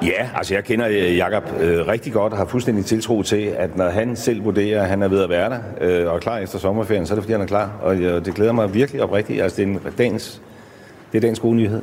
Ja, 0.04 0.30
altså 0.36 0.54
jeg 0.54 0.64
kender 0.64 0.88
øh, 0.88 1.18
Jakob 1.18 1.44
øh, 1.60 1.88
rigtig 1.88 2.14
godt 2.14 2.34
og 2.34 2.40
har 2.40 2.46
fuldstændig 2.46 2.86
tiltro 2.86 3.22
til, 3.22 3.54
at 3.58 3.78
når 3.78 3.90
han 3.90 4.16
selv 4.16 4.46
vurderer, 4.46 4.82
at 4.82 4.90
han 4.90 5.04
er 5.04 5.08
ved 5.08 5.24
at 5.24 5.30
være 5.30 5.50
der 5.50 5.60
øh, 5.82 6.08
og 6.08 6.16
er 6.16 6.20
klar 6.20 6.38
efter 6.38 6.60
sommerferien, 6.60 7.06
så 7.06 7.14
er 7.14 7.16
det 7.16 7.24
fordi, 7.24 7.32
han 7.32 7.42
er 7.42 7.46
klar. 7.46 7.72
Og 7.82 7.96
øh, 7.96 8.26
det 8.26 8.36
glæder 8.36 8.52
mig 8.52 8.74
virkelig 8.74 9.04
oprigtigt. 9.04 9.42
Altså 9.42 9.58
det 9.58 9.64
er, 9.64 9.68
en, 9.68 9.80
dagens, 9.98 10.42
det 11.12 11.18
er 11.18 11.22
dagens 11.22 11.40
gode 11.40 11.56
nyhed. 11.56 11.82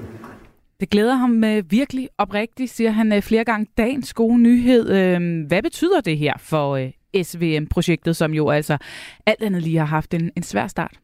Det 0.83 0.91
glæder 0.91 1.15
ham 1.15 1.45
øh, 1.45 1.71
virkelig 1.71 2.09
oprigtigt, 2.19 2.71
siger 2.71 2.91
han 2.91 3.13
øh, 3.13 3.23
flere 3.23 3.45
gange. 3.45 3.67
Dagens 3.79 4.15
gode 4.15 4.39
nyhed. 4.39 4.91
Øh, 4.91 5.47
hvad 5.47 5.63
betyder 5.63 6.01
det 6.01 6.19
her 6.19 6.35
for 6.39 6.77
øh, 6.77 6.91
SVM-projektet, 7.23 8.17
som 8.17 8.35
jo 8.35 8.51
altså 8.51 8.79
alt 9.27 9.43
andet 9.43 9.63
lige 9.63 9.79
har 9.79 9.85
haft 9.85 10.15
en, 10.15 10.31
en 10.37 10.43
svær 10.43 10.67
start? 10.67 10.97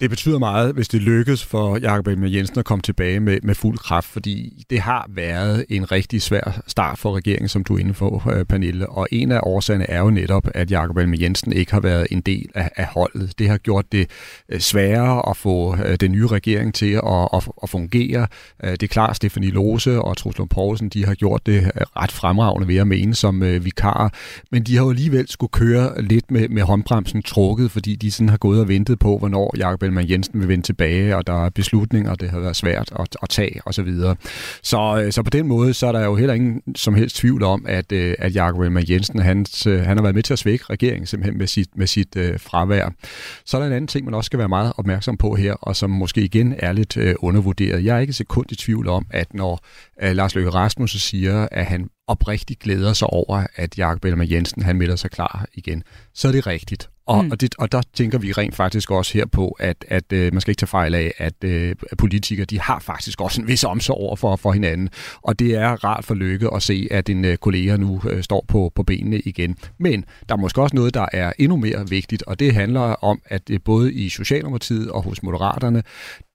Det 0.00 0.10
betyder 0.10 0.38
meget, 0.38 0.74
hvis 0.74 0.88
det 0.88 1.02
lykkes 1.02 1.44
for 1.44 1.78
Jakob 1.78 2.06
Elmer 2.06 2.28
Jensen 2.28 2.58
at 2.58 2.64
komme 2.64 2.82
tilbage 2.82 3.20
med, 3.20 3.38
med 3.42 3.54
fuld 3.54 3.78
kraft, 3.78 4.06
fordi 4.06 4.64
det 4.70 4.80
har 4.80 5.06
været 5.08 5.64
en 5.68 5.92
rigtig 5.92 6.22
svær 6.22 6.60
start 6.66 6.98
for 6.98 7.16
regeringen, 7.16 7.48
som 7.48 7.64
du 7.64 7.74
er 7.74 7.78
inde 7.78 7.92
på, 7.92 8.22
øh, 8.32 8.44
Pernille. 8.44 8.88
Og 8.88 9.08
en 9.12 9.32
af 9.32 9.40
årsagerne 9.42 9.90
er 9.90 10.00
jo 10.00 10.10
netop, 10.10 10.48
at 10.54 10.70
Jakob 10.70 10.96
Elmer 10.96 11.16
Jensen 11.20 11.52
ikke 11.52 11.72
har 11.72 11.80
været 11.80 12.06
en 12.10 12.20
del 12.20 12.50
af, 12.54 12.70
af 12.76 12.86
holdet. 12.86 13.38
Det 13.38 13.48
har 13.48 13.58
gjort 13.58 13.92
det 13.92 14.10
øh, 14.48 14.60
sværere 14.60 15.30
at 15.30 15.36
få 15.36 15.76
øh, 15.76 15.96
den 16.00 16.12
nye 16.12 16.26
regering 16.26 16.74
til 16.74 16.92
at, 16.92 17.28
at, 17.34 17.48
at 17.62 17.70
fungere. 17.70 18.26
Det 18.62 18.82
er 18.82 18.86
klart, 18.86 19.16
Stefanie 19.16 19.50
Lose 19.50 20.02
og 20.02 20.16
Truslund 20.16 20.48
Poulsen, 20.48 20.88
de 20.88 21.04
har 21.06 21.14
gjort 21.14 21.46
det 21.46 21.70
ret 21.96 22.12
fremragende 22.12 22.68
ved 22.68 22.76
at 22.76 22.86
mene 22.86 23.14
som 23.14 23.40
vikar, 23.40 24.14
men 24.52 24.62
de 24.62 24.76
har 24.76 24.84
jo 24.84 24.90
alligevel 24.90 25.28
skulle 25.28 25.50
køre 25.50 26.02
lidt 26.02 26.30
med, 26.30 26.48
med 26.48 26.62
håndbremsen 26.62 27.22
trukket, 27.22 27.70
fordi 27.70 27.96
de 27.96 28.10
sådan 28.10 28.28
har 28.28 28.36
gået 28.36 28.60
og 28.60 28.68
ventet 28.68 28.98
på, 28.98 29.18
hvornår 29.18 29.54
Jakob 29.58 29.87
Ellemann 29.88 30.10
Jensen 30.10 30.40
vil 30.40 30.48
vende 30.48 30.64
tilbage, 30.66 31.16
og 31.16 31.26
der 31.26 31.44
er 31.44 31.50
beslutninger, 31.50 32.14
det 32.14 32.30
har 32.30 32.40
været 32.40 32.56
svært 32.56 32.92
at, 33.00 33.16
at 33.22 33.28
tage 33.28 33.60
osv. 33.66 33.72
Så, 33.72 33.82
videre. 33.82 34.16
så, 34.62 35.02
øh, 35.04 35.12
så 35.12 35.22
på 35.22 35.30
den 35.30 35.46
måde, 35.46 35.74
så 35.74 35.86
er 35.86 35.92
der 35.92 36.04
jo 36.04 36.16
heller 36.16 36.34
ingen 36.34 36.62
som 36.76 36.94
helst 36.94 37.16
tvivl 37.16 37.42
om, 37.42 37.64
at, 37.68 37.92
øh, 37.92 38.14
at 38.18 38.34
Jakob 38.34 38.60
Ellemann 38.60 38.90
Jensen, 38.90 39.18
han, 39.18 39.46
øh, 39.66 39.80
han 39.80 39.96
har 39.96 40.02
været 40.02 40.14
med 40.14 40.22
til 40.22 40.32
at 40.32 40.38
svække 40.38 40.64
regeringen 40.70 41.06
simpelthen 41.06 41.38
med 41.38 41.46
sit, 41.46 41.68
med 41.76 41.86
sit 41.86 42.16
uh, 42.16 42.40
fravær. 42.40 42.88
Så 43.44 43.56
er 43.56 43.60
der 43.60 43.66
en 43.66 43.72
anden 43.72 43.88
ting, 43.88 44.04
man 44.04 44.14
også 44.14 44.26
skal 44.26 44.38
være 44.38 44.48
meget 44.48 44.72
opmærksom 44.76 45.16
på 45.16 45.34
her, 45.34 45.52
og 45.52 45.76
som 45.76 45.90
måske 45.90 46.20
igen 46.20 46.54
er 46.58 46.72
lidt 46.72 46.96
uh, 46.96 47.02
undervurderet. 47.18 47.84
Jeg 47.84 47.96
er 47.96 48.00
ikke 48.00 48.12
sekund 48.12 48.52
i 48.52 48.56
tvivl 48.56 48.88
om, 48.88 49.06
at 49.10 49.34
når 49.34 49.60
uh, 50.04 50.10
Lars 50.10 50.34
Løkke 50.34 50.50
Rasmussen 50.50 51.00
siger, 51.00 51.48
at 51.52 51.66
han 51.66 51.90
oprigtigt 52.06 52.60
glæder 52.60 52.92
sig 52.92 53.08
over, 53.10 53.46
at 53.56 53.78
Jakob 53.78 54.04
Ellemann 54.04 54.30
Jensen 54.30 54.62
han 54.62 54.76
melder 54.76 54.96
sig 54.96 55.10
klar 55.10 55.46
igen, 55.54 55.82
så 56.14 56.28
er 56.28 56.32
det 56.32 56.46
rigtigt. 56.46 56.90
Og, 57.08 57.24
mm. 57.24 57.30
og, 57.30 57.40
det, 57.40 57.54
og 57.58 57.72
der 57.72 57.82
tænker 57.94 58.18
vi 58.18 58.32
rent 58.32 58.54
faktisk 58.54 58.90
også 58.90 59.14
her 59.14 59.26
på, 59.26 59.56
at, 59.60 59.84
at 59.88 60.12
øh, 60.12 60.32
man 60.32 60.40
skal 60.40 60.50
ikke 60.50 60.60
tage 60.60 60.68
fejl 60.68 60.94
af, 60.94 61.12
at 61.18 61.44
øh, 61.44 61.76
politikere 61.98 62.44
de 62.44 62.60
har 62.60 62.78
faktisk 62.78 63.20
også 63.20 63.40
en 63.40 63.48
vis 63.48 63.64
omsorg 63.64 63.96
over 63.96 64.16
for, 64.16 64.36
for 64.36 64.52
hinanden. 64.52 64.88
Og 65.22 65.38
det 65.38 65.54
er 65.54 65.84
rart 65.84 66.04
for 66.04 66.14
Lykke 66.14 66.48
at 66.54 66.62
se, 66.62 66.88
at 66.90 67.08
en 67.08 67.24
øh, 67.24 67.36
kollega 67.36 67.76
nu 67.76 68.00
øh, 68.10 68.22
står 68.22 68.44
på, 68.48 68.72
på 68.74 68.82
benene 68.82 69.18
igen. 69.18 69.56
Men 69.78 70.04
der 70.28 70.34
er 70.34 70.38
måske 70.38 70.62
også 70.62 70.76
noget, 70.76 70.94
der 70.94 71.06
er 71.12 71.32
endnu 71.38 71.56
mere 71.56 71.88
vigtigt, 71.88 72.22
og 72.22 72.40
det 72.40 72.54
handler 72.54 72.80
om, 72.80 73.20
at 73.26 73.48
det 73.48 73.64
både 73.64 73.92
i 73.92 74.08
Socialdemokratiet 74.08 74.90
og 74.90 75.02
hos 75.02 75.22
Moderaterne, 75.22 75.82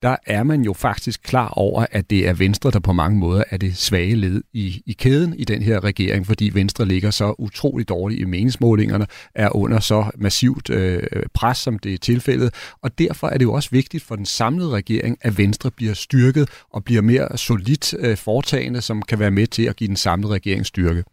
der 0.01 0.15
er 0.25 0.43
man 0.43 0.61
jo 0.61 0.73
faktisk 0.73 1.21
klar 1.23 1.49
over, 1.49 1.85
at 1.91 2.09
det 2.09 2.27
er 2.27 2.33
Venstre, 2.33 2.71
der 2.71 2.79
på 2.79 2.93
mange 2.93 3.19
måder 3.19 3.43
er 3.53 3.57
det 3.57 3.77
svage 3.77 4.15
led 4.15 4.41
i, 4.53 4.81
i 4.85 4.93
kæden 4.93 5.35
i 5.37 5.43
den 5.43 5.61
her 5.61 5.83
regering, 5.83 6.27
fordi 6.27 6.51
Venstre 6.53 6.85
ligger 6.85 7.11
så 7.11 7.35
utroligt 7.37 7.89
dårligt 7.89 8.21
i 8.21 8.25
meningsmålingerne, 8.25 9.05
er 9.35 9.55
under 9.55 9.79
så 9.79 10.05
massivt 10.15 10.69
øh, 10.69 11.03
pres, 11.33 11.57
som 11.57 11.79
det 11.79 11.93
er 11.93 11.97
tilfældet, 11.97 12.53
og 12.81 12.99
derfor 12.99 13.27
er 13.27 13.37
det 13.37 13.45
jo 13.45 13.53
også 13.53 13.69
vigtigt 13.71 14.03
for 14.03 14.15
den 14.15 14.25
samlede 14.25 14.69
regering, 14.69 15.17
at 15.21 15.37
Venstre 15.37 15.71
bliver 15.71 15.93
styrket 15.93 16.49
og 16.69 16.83
bliver 16.83 17.01
mere 17.01 17.37
solidt 17.37 17.93
øh, 17.99 18.17
foretagende, 18.17 18.81
som 18.81 19.01
kan 19.01 19.19
være 19.19 19.31
med 19.31 19.47
til 19.47 19.63
at 19.63 19.75
give 19.75 19.87
den 19.87 19.97
samlede 19.97 20.33
regering 20.33 20.65
styrke. 20.65 21.03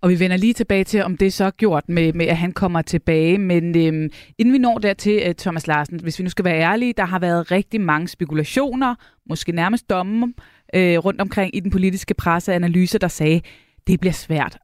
Og 0.00 0.10
vi 0.10 0.20
vender 0.20 0.36
lige 0.36 0.52
tilbage 0.52 0.84
til, 0.84 1.02
om 1.02 1.16
det 1.16 1.32
så 1.32 1.44
er 1.44 1.50
gjort 1.50 1.88
med, 1.88 2.12
med 2.12 2.26
at 2.26 2.36
han 2.36 2.52
kommer 2.52 2.82
tilbage. 2.82 3.38
Men 3.38 3.76
øhm, 3.76 4.10
inden 4.38 4.52
vi 4.52 4.58
når 4.58 4.78
dertil, 4.78 5.22
uh, 5.28 5.34
Thomas 5.34 5.66
Larsen, 5.66 6.00
hvis 6.02 6.18
vi 6.18 6.24
nu 6.24 6.30
skal 6.30 6.44
være 6.44 6.60
ærlige, 6.60 6.94
der 6.96 7.04
har 7.04 7.18
været 7.18 7.50
rigtig 7.50 7.80
mange 7.80 8.08
spekulationer, 8.08 8.94
måske 9.28 9.52
nærmest 9.52 9.90
domme, 9.90 10.34
øh, 10.74 10.98
rundt 10.98 11.20
omkring 11.20 11.56
i 11.56 11.60
den 11.60 11.70
politiske 11.70 12.14
presse 12.14 12.54
analyser, 12.54 12.98
der 12.98 13.08
sagde, 13.08 13.40
det 13.86 14.00
bliver 14.00 14.12
svært 14.12 14.58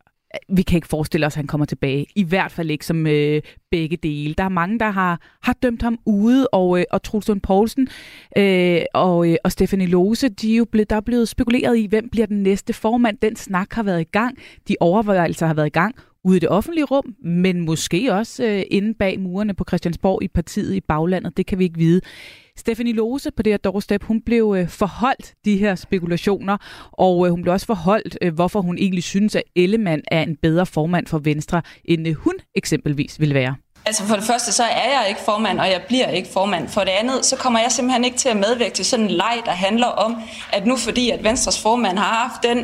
vi 0.49 0.63
kan 0.63 0.77
ikke 0.77 0.89
forestille 0.89 1.27
os, 1.27 1.33
at 1.33 1.37
han 1.37 1.47
kommer 1.47 1.65
tilbage. 1.65 2.07
I 2.15 2.25
hvert 2.25 2.53
fald 2.53 2.71
ikke 2.71 2.87
som 2.87 3.07
øh, 3.07 3.43
begge 3.71 3.97
dele. 3.97 4.35
Der 4.35 4.45
er 4.45 4.49
mange, 4.49 4.79
der 4.79 4.91
har, 4.91 5.21
har 5.43 5.53
dømt 5.63 5.83
ham 5.83 5.99
ude, 6.07 6.49
og, 6.49 6.79
øh, 6.79 6.85
og 6.91 7.03
Truls 7.03 7.29
Lund 7.29 7.41
Poulsen 7.41 7.89
øh, 8.37 8.81
og, 8.95 9.31
øh, 9.31 9.37
og 9.45 9.53
Stefanie 9.53 9.87
Lose, 9.87 10.29
de 10.29 10.53
er 10.53 10.57
jo 10.57 10.65
blevet, 10.65 10.91
der 10.91 10.97
er 10.97 11.01
blevet 11.01 11.29
spekuleret 11.29 11.79
i, 11.79 11.87
hvem 11.87 12.09
bliver 12.09 12.27
den 12.27 12.43
næste 12.43 12.73
formand. 12.73 13.19
Den 13.23 13.37
snak 13.37 13.73
har 13.73 13.83
været 13.83 14.01
i 14.01 14.11
gang. 14.13 14.39
De 14.69 14.77
overvejelser 14.81 15.47
har 15.47 15.55
været 15.55 15.67
i 15.67 15.71
gang 15.71 15.95
ude 16.25 16.37
i 16.37 16.41
det 16.41 16.49
offentlige 16.49 16.85
rum, 16.85 17.15
men 17.25 17.61
måske 17.61 18.15
også 18.15 18.45
øh, 18.45 18.63
inde 18.71 18.95
bag 18.95 19.21
murene 19.21 19.55
på 19.55 19.65
Christiansborg 19.69 20.23
i 20.23 20.29
partiet 20.29 20.75
i 20.75 20.81
baglandet. 20.81 21.37
Det 21.37 21.47
kan 21.47 21.59
vi 21.59 21.65
ikke 21.65 21.79
vide. 21.79 22.01
Stephanie 22.59 22.93
Lose 22.93 23.31
på 23.31 23.43
det 23.43 23.53
her 23.53 23.59
doorstep, 23.59 24.03
hun 24.03 24.21
blev 24.21 24.55
øh, 24.59 24.69
forholdt 24.69 25.35
de 25.45 25.57
her 25.57 25.75
spekulationer, 25.75 26.57
og 26.93 27.27
øh, 27.27 27.31
hun 27.31 27.43
blev 27.43 27.53
også 27.53 27.67
forholdt, 27.67 28.19
øh, 28.23 28.35
hvorfor 28.35 28.61
hun 28.61 28.79
egentlig 28.79 29.05
synes, 29.05 29.37
at 29.37 29.43
Ellemann 29.57 30.03
er 30.11 30.23
en 30.23 30.37
bedre 30.37 30.67
formand 30.67 31.07
for 31.07 31.19
Venstre, 31.19 31.63
end 31.85 32.09
øh, 32.09 32.15
hun 32.15 32.35
eksempelvis 32.55 33.21
vil 33.21 33.35
være. 33.35 33.57
Altså 33.87 34.05
for 34.05 34.17
det 34.17 34.25
første, 34.25 34.53
så 34.53 34.63
er 34.63 35.01
jeg 35.01 35.07
ikke 35.09 35.21
formand, 35.21 35.61
og 35.61 35.67
jeg 35.67 35.83
bliver 35.89 36.09
ikke 36.09 36.29
formand. 36.33 36.69
For 36.69 36.81
det 36.81 36.91
andet, 36.91 37.25
så 37.25 37.37
kommer 37.37 37.61
jeg 37.61 37.73
simpelthen 37.73 38.05
ikke 38.05 38.17
til 38.17 38.29
at 38.29 38.37
medvirke 38.37 38.75
til 38.75 38.85
sådan 38.85 39.05
en 39.05 39.11
leg, 39.11 39.43
der 39.45 39.51
handler 39.51 39.87
om, 39.87 40.17
at 40.53 40.67
nu 40.67 40.77
fordi 40.77 41.11
at 41.11 41.25
Venstres 41.25 41.63
formand 41.63 41.99
har 41.99 42.29
haft 42.29 42.43
den 42.43 42.59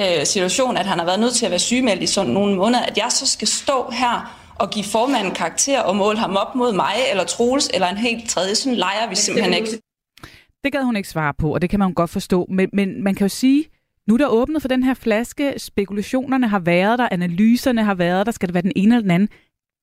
øh, 0.00 0.26
situation, 0.26 0.76
at 0.76 0.86
han 0.86 0.98
har 0.98 1.06
været 1.06 1.20
nødt 1.20 1.34
til 1.34 1.44
at 1.44 1.50
være 1.50 1.58
sygemeldt 1.58 2.02
i 2.02 2.06
sådan 2.06 2.32
nogle 2.32 2.56
måneder, 2.56 2.82
at 2.82 2.98
jeg 2.98 3.06
så 3.10 3.26
skal 3.26 3.48
stå 3.48 3.90
her 3.92 4.37
at 4.60 4.70
give 4.70 4.84
formanden 4.84 5.34
karakter 5.34 5.80
og 5.80 5.96
måle 5.96 6.18
ham 6.18 6.36
op 6.36 6.54
mod 6.54 6.72
mig, 6.72 6.94
eller 7.10 7.24
Troels, 7.24 7.70
eller 7.74 7.88
en 7.88 7.96
helt 7.96 8.30
tredje. 8.30 8.54
Sådan 8.54 8.78
leger 8.78 9.08
vi 9.08 9.14
simpelthen 9.14 9.54
ikke. 9.54 9.70
Det 10.64 10.72
gad 10.72 10.82
hun 10.82 10.96
ikke 10.96 11.08
svare 11.08 11.34
på, 11.34 11.54
og 11.54 11.62
det 11.62 11.70
kan 11.70 11.78
man 11.78 11.94
godt 11.94 12.10
forstå. 12.10 12.46
Men, 12.50 12.70
men 12.72 13.02
man 13.02 13.14
kan 13.14 13.24
jo 13.24 13.28
sige, 13.28 13.64
nu 14.08 14.14
er 14.14 14.18
der 14.18 14.26
åbnet 14.26 14.62
for 14.62 14.68
den 14.68 14.82
her 14.82 14.94
flaske. 14.94 15.54
Spekulationerne 15.56 16.48
har 16.48 16.58
været 16.58 16.98
der, 16.98 17.08
analyserne 17.10 17.84
har 17.84 17.94
været 17.94 18.26
der. 18.26 18.32
Skal 18.32 18.48
det 18.48 18.54
være 18.54 18.62
den 18.62 18.72
ene 18.76 18.94
eller 18.94 19.02
den 19.02 19.10
anden? 19.10 19.28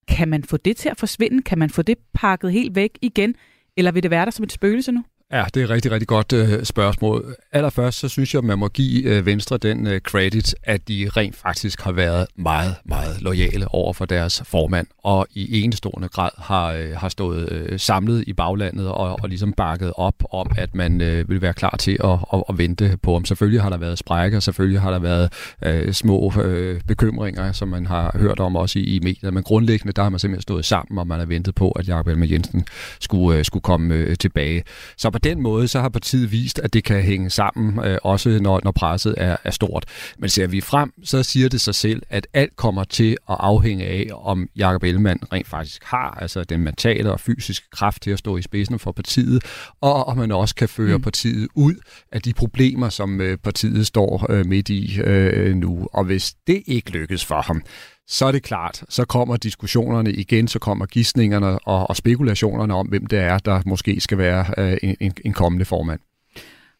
Kan 0.07 0.27
man 0.27 0.43
få 0.43 0.57
det 0.57 0.77
til 0.77 0.89
at 0.89 0.99
forsvinde? 0.99 1.41
Kan 1.41 1.57
man 1.57 1.69
få 1.69 1.81
det 1.81 1.97
pakket 2.13 2.51
helt 2.51 2.75
væk 2.75 2.97
igen? 3.01 3.35
Eller 3.77 3.91
vil 3.91 4.03
det 4.03 4.11
være 4.11 4.25
der 4.25 4.31
som 4.31 4.43
et 4.43 4.51
spøgelse 4.51 4.91
nu? 4.91 5.03
Ja, 5.35 5.45
det 5.53 5.59
er 5.59 5.63
et 5.63 5.69
rigtig, 5.69 5.91
rigtig 5.91 6.07
godt 6.07 6.33
øh, 6.33 6.63
spørgsmål. 6.63 7.35
Allerførst, 7.51 7.99
så 7.99 8.09
synes 8.09 8.33
jeg, 8.33 8.39
at 8.39 8.43
man 8.43 8.59
må 8.59 8.67
give 8.67 9.03
øh, 9.03 9.25
Venstre 9.25 9.57
den 9.57 9.87
øh, 9.87 9.99
credit, 9.99 10.55
at 10.63 10.87
de 10.87 11.09
rent 11.17 11.35
faktisk 11.35 11.81
har 11.81 11.91
været 11.91 12.27
meget, 12.35 12.75
meget 12.85 13.21
lojale 13.21 13.67
over 13.67 13.93
for 13.93 14.05
deres 14.05 14.43
formand, 14.45 14.87
og 15.03 15.27
i 15.33 15.61
enestående 15.61 16.07
grad 16.07 16.29
har, 16.37 16.71
øh, 16.71 16.91
har 16.97 17.09
stået 17.09 17.51
øh, 17.51 17.79
samlet 17.79 18.23
i 18.27 18.33
baglandet 18.33 18.87
og, 18.87 19.19
og 19.21 19.29
ligesom 19.29 19.53
bakket 19.53 19.93
op 19.95 20.23
om, 20.31 20.51
at 20.57 20.75
man 20.75 21.01
øh, 21.01 21.29
vil 21.29 21.41
være 21.41 21.53
klar 21.53 21.75
til 21.79 21.97
at, 22.03 22.19
at, 22.33 22.43
at 22.49 22.57
vente 22.57 22.97
på 23.03 23.13
ham. 23.13 23.25
Selvfølgelig 23.25 23.61
har 23.61 23.69
der 23.69 23.77
været 23.77 23.97
sprækker, 23.97 24.39
selvfølgelig 24.39 24.81
har 24.81 24.91
der 24.91 24.99
været 24.99 25.33
øh, 25.65 25.93
små 25.93 26.33
øh, 26.43 26.81
bekymringer, 26.87 27.51
som 27.51 27.67
man 27.67 27.85
har 27.85 28.17
hørt 28.17 28.39
om 28.39 28.55
også 28.55 28.79
i, 28.79 28.83
i 28.83 28.99
medierne, 28.99 29.31
men 29.31 29.43
grundlæggende, 29.43 29.93
der 29.93 30.03
har 30.03 30.09
man 30.09 30.19
simpelthen 30.19 30.41
stået 30.41 30.65
sammen, 30.65 30.99
og 30.99 31.07
man 31.07 31.19
har 31.19 31.25
ventet 31.25 31.55
på, 31.55 31.71
at 31.71 31.87
Jacob 31.87 32.07
Elmer 32.07 32.25
Jensen 32.25 32.65
skulle, 32.99 33.39
øh, 33.39 33.45
skulle 33.45 33.63
komme 33.63 33.95
øh, 33.95 34.15
tilbage. 34.17 34.63
Så 34.97 35.09
på 35.09 35.19
den 35.25 35.41
måde, 35.41 35.67
så 35.67 35.79
har 35.79 35.89
partiet 35.89 36.31
vist, 36.31 36.59
at 36.59 36.73
det 36.73 36.83
kan 36.83 37.01
hænge 37.01 37.29
sammen, 37.29 37.85
øh, 37.85 37.97
også 38.03 38.39
når, 38.41 38.61
når 38.63 38.71
presset 38.71 39.15
er, 39.17 39.37
er 39.43 39.51
stort. 39.51 39.85
Men 40.19 40.29
ser 40.29 40.47
vi 40.47 40.61
frem, 40.61 40.91
så 41.03 41.23
siger 41.23 41.49
det 41.49 41.61
sig 41.61 41.75
selv, 41.75 42.01
at 42.09 42.27
alt 42.33 42.55
kommer 42.55 42.83
til 42.83 43.11
at 43.11 43.37
afhænge 43.39 43.85
af, 43.85 44.09
om 44.13 44.49
Jakob 44.55 44.83
Ellemann 44.83 45.19
rent 45.33 45.47
faktisk 45.47 45.83
har 45.83 46.17
altså 46.21 46.43
den 46.43 46.59
mentale 46.59 47.11
og 47.11 47.19
fysiske 47.19 47.69
kraft 47.71 48.01
til 48.01 48.11
at 48.11 48.19
stå 48.19 48.37
i 48.37 48.41
spidsen 48.41 48.79
for 48.79 48.91
partiet, 48.91 49.43
og 49.81 50.07
om 50.07 50.17
man 50.17 50.31
også 50.31 50.55
kan 50.55 50.69
føre 50.69 50.97
mm. 50.97 51.03
partiet 51.03 51.47
ud 51.55 51.75
af 52.11 52.21
de 52.21 52.33
problemer, 52.33 52.89
som 52.89 53.21
øh, 53.21 53.37
partiet 53.37 53.87
står 53.87 54.31
øh, 54.31 54.45
midt 54.45 54.69
i 54.69 55.01
øh, 55.01 55.55
nu. 55.55 55.87
Og 55.93 56.03
hvis 56.03 56.33
det 56.47 56.63
ikke 56.67 56.91
lykkes 56.91 57.25
for 57.25 57.41
ham, 57.41 57.61
så 58.07 58.25
er 58.25 58.31
det 58.31 58.43
klart, 58.43 58.83
så 58.89 59.05
kommer 59.05 59.37
diskussionerne 59.37 60.11
igen, 60.11 60.47
så 60.47 60.59
kommer 60.59 60.85
gissningerne 60.85 61.59
og, 61.59 61.89
og 61.89 61.95
spekulationerne 61.95 62.73
om, 62.73 62.87
hvem 62.87 63.05
det 63.05 63.19
er, 63.19 63.37
der 63.37 63.61
måske 63.65 63.99
skal 63.99 64.17
være 64.17 64.45
øh, 64.57 64.77
en, 64.99 65.13
en 65.25 65.33
kommende 65.33 65.65
formand. 65.65 65.99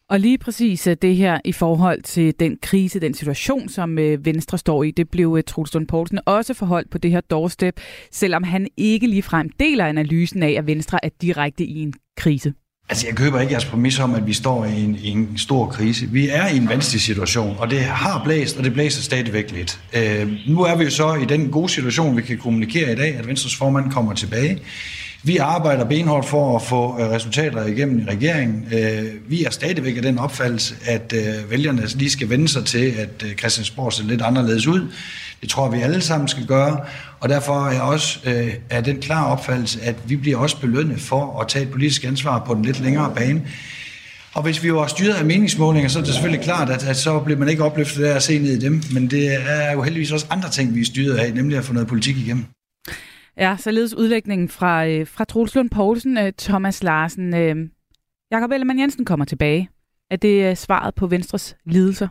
Og 0.08 0.20
lige 0.20 0.38
præcis 0.38 0.86
øh, 0.86 0.96
det 1.02 1.16
her 1.16 1.40
i 1.44 1.52
forhold 1.52 2.02
til 2.02 2.34
den 2.40 2.58
krise, 2.62 3.00
den 3.00 3.14
situation, 3.14 3.68
som 3.68 3.98
øh, 3.98 4.24
Venstre 4.24 4.58
står 4.58 4.82
i, 4.82 4.90
det 4.90 5.10
blev 5.10 5.34
øh, 5.38 5.44
Truls 5.44 5.74
Lund 5.74 5.86
Poulsen 5.86 6.20
også 6.26 6.54
forholdt 6.54 6.90
på 6.90 6.98
det 6.98 7.10
her 7.10 7.20
doorstep, 7.20 7.80
selvom 8.12 8.42
han 8.42 8.68
ikke 8.76 9.06
ligefrem 9.06 9.50
deler 9.60 9.86
analysen 9.86 10.42
af, 10.42 10.50
at 10.58 10.66
Venstre 10.66 11.04
er 11.04 11.08
direkte 11.20 11.64
i 11.64 11.82
en 11.82 11.94
krise. 12.16 12.54
Altså, 12.88 13.06
jeg 13.06 13.16
køber 13.16 13.40
ikke 13.40 13.52
jeres 13.52 13.64
præmis 13.64 13.98
om, 13.98 14.14
at 14.14 14.26
vi 14.26 14.32
står 14.32 14.64
i 14.64 14.84
en, 14.84 14.98
i 15.02 15.08
en 15.08 15.38
stor 15.38 15.66
krise. 15.66 16.06
Vi 16.10 16.28
er 16.28 16.48
i 16.48 16.56
en 16.56 16.68
vanskelig 16.68 17.00
situation, 17.00 17.56
og 17.58 17.70
det 17.70 17.80
har 17.80 18.22
blæst, 18.24 18.56
og 18.56 18.64
det 18.64 18.72
blæser 18.72 19.02
stadigvæk 19.02 19.50
lidt. 19.50 19.80
Øh, 19.92 20.32
nu 20.48 20.62
er 20.62 20.76
vi 20.76 20.84
jo 20.84 20.90
så 20.90 21.14
i 21.14 21.24
den 21.24 21.50
gode 21.50 21.68
situation, 21.68 22.16
vi 22.16 22.22
kan 22.22 22.38
kommunikere 22.38 22.92
i 22.92 22.94
dag, 22.94 23.16
at 23.16 23.26
Venstres 23.26 23.56
formand 23.56 23.92
kommer 23.92 24.14
tilbage. 24.14 24.58
Vi 25.22 25.36
arbejder 25.36 25.84
benhårdt 25.84 26.26
for 26.26 26.56
at 26.56 26.62
få 26.62 27.00
øh, 27.00 27.10
resultater 27.10 27.66
igennem 27.66 27.98
i 27.98 28.04
regeringen. 28.10 28.68
Øh, 28.72 29.04
vi 29.28 29.44
er 29.44 29.50
stadigvæk 29.50 29.96
af 29.96 30.02
den 30.02 30.18
opfattelse, 30.18 30.74
at 30.84 31.14
øh, 31.16 31.50
vælgerne 31.50 31.86
lige 31.86 32.10
skal 32.10 32.28
vende 32.28 32.48
sig 32.48 32.64
til, 32.64 32.94
at 32.98 33.38
Christiansborg 33.38 33.92
ser 33.92 34.04
lidt 34.04 34.22
anderledes 34.22 34.66
ud. 34.66 34.88
Det 35.40 35.48
tror 35.48 35.70
vi 35.70 35.80
alle 35.80 36.00
sammen 36.00 36.28
skal 36.28 36.46
gøre, 36.46 36.80
og 37.20 37.28
derfor 37.28 37.66
er 37.66 37.72
jeg 37.72 37.82
også 37.82 38.20
øh, 38.26 38.54
af 38.70 38.84
den 38.84 39.00
klare 39.00 39.26
opfattelse, 39.26 39.82
at 39.82 39.96
vi 40.08 40.16
bliver 40.16 40.38
også 40.38 40.60
belønnet 40.60 41.00
for 41.00 41.40
at 41.40 41.48
tage 41.48 41.64
et 41.64 41.70
politisk 41.70 42.04
ansvar 42.04 42.44
på 42.46 42.54
den 42.54 42.64
lidt 42.64 42.80
længere 42.80 43.14
bane. 43.14 43.42
Og 44.34 44.42
hvis 44.42 44.62
vi 44.62 44.72
var 44.72 44.86
styret 44.86 45.14
af 45.14 45.24
meningsmålinger, 45.24 45.88
så 45.88 45.98
er 45.98 46.02
det 46.02 46.14
selvfølgelig 46.14 46.44
klart, 46.44 46.70
at, 46.70 46.84
at 46.88 46.96
så 46.96 47.20
bliver 47.20 47.38
man 47.38 47.48
ikke 47.48 47.64
opløftet 47.64 48.04
af 48.04 48.16
at 48.16 48.22
se 48.22 48.38
ned 48.38 48.52
i 48.52 48.58
dem. 48.58 48.82
Men 48.94 49.10
det 49.10 49.34
er 49.50 49.72
jo 49.72 49.82
heldigvis 49.82 50.12
også 50.12 50.26
andre 50.30 50.50
ting, 50.50 50.74
vi 50.74 50.80
er 50.80 50.84
styret 50.84 51.16
af, 51.16 51.34
nemlig 51.34 51.58
at 51.58 51.64
få 51.64 51.72
noget 51.72 51.88
politik 51.88 52.16
igennem. 52.16 52.44
Ja, 53.38 53.56
således 53.58 53.94
udlægningen 53.94 54.48
fra, 54.48 54.86
øh, 54.86 55.06
fra 55.06 55.24
Troels 55.24 55.54
Lund 55.54 55.70
Poulsen, 55.70 56.18
øh, 56.18 56.32
Thomas 56.38 56.82
Larsen. 56.82 57.34
Øh, 57.34 57.56
Jakob 58.30 58.50
Ellemann 58.50 58.80
Jensen 58.80 59.04
kommer 59.04 59.24
tilbage. 59.24 59.68
Er 60.10 60.16
det 60.16 60.50
øh, 60.50 60.56
svaret 60.56 60.94
på 60.94 61.06
Venstres 61.06 61.56
lidelser? 61.66 62.08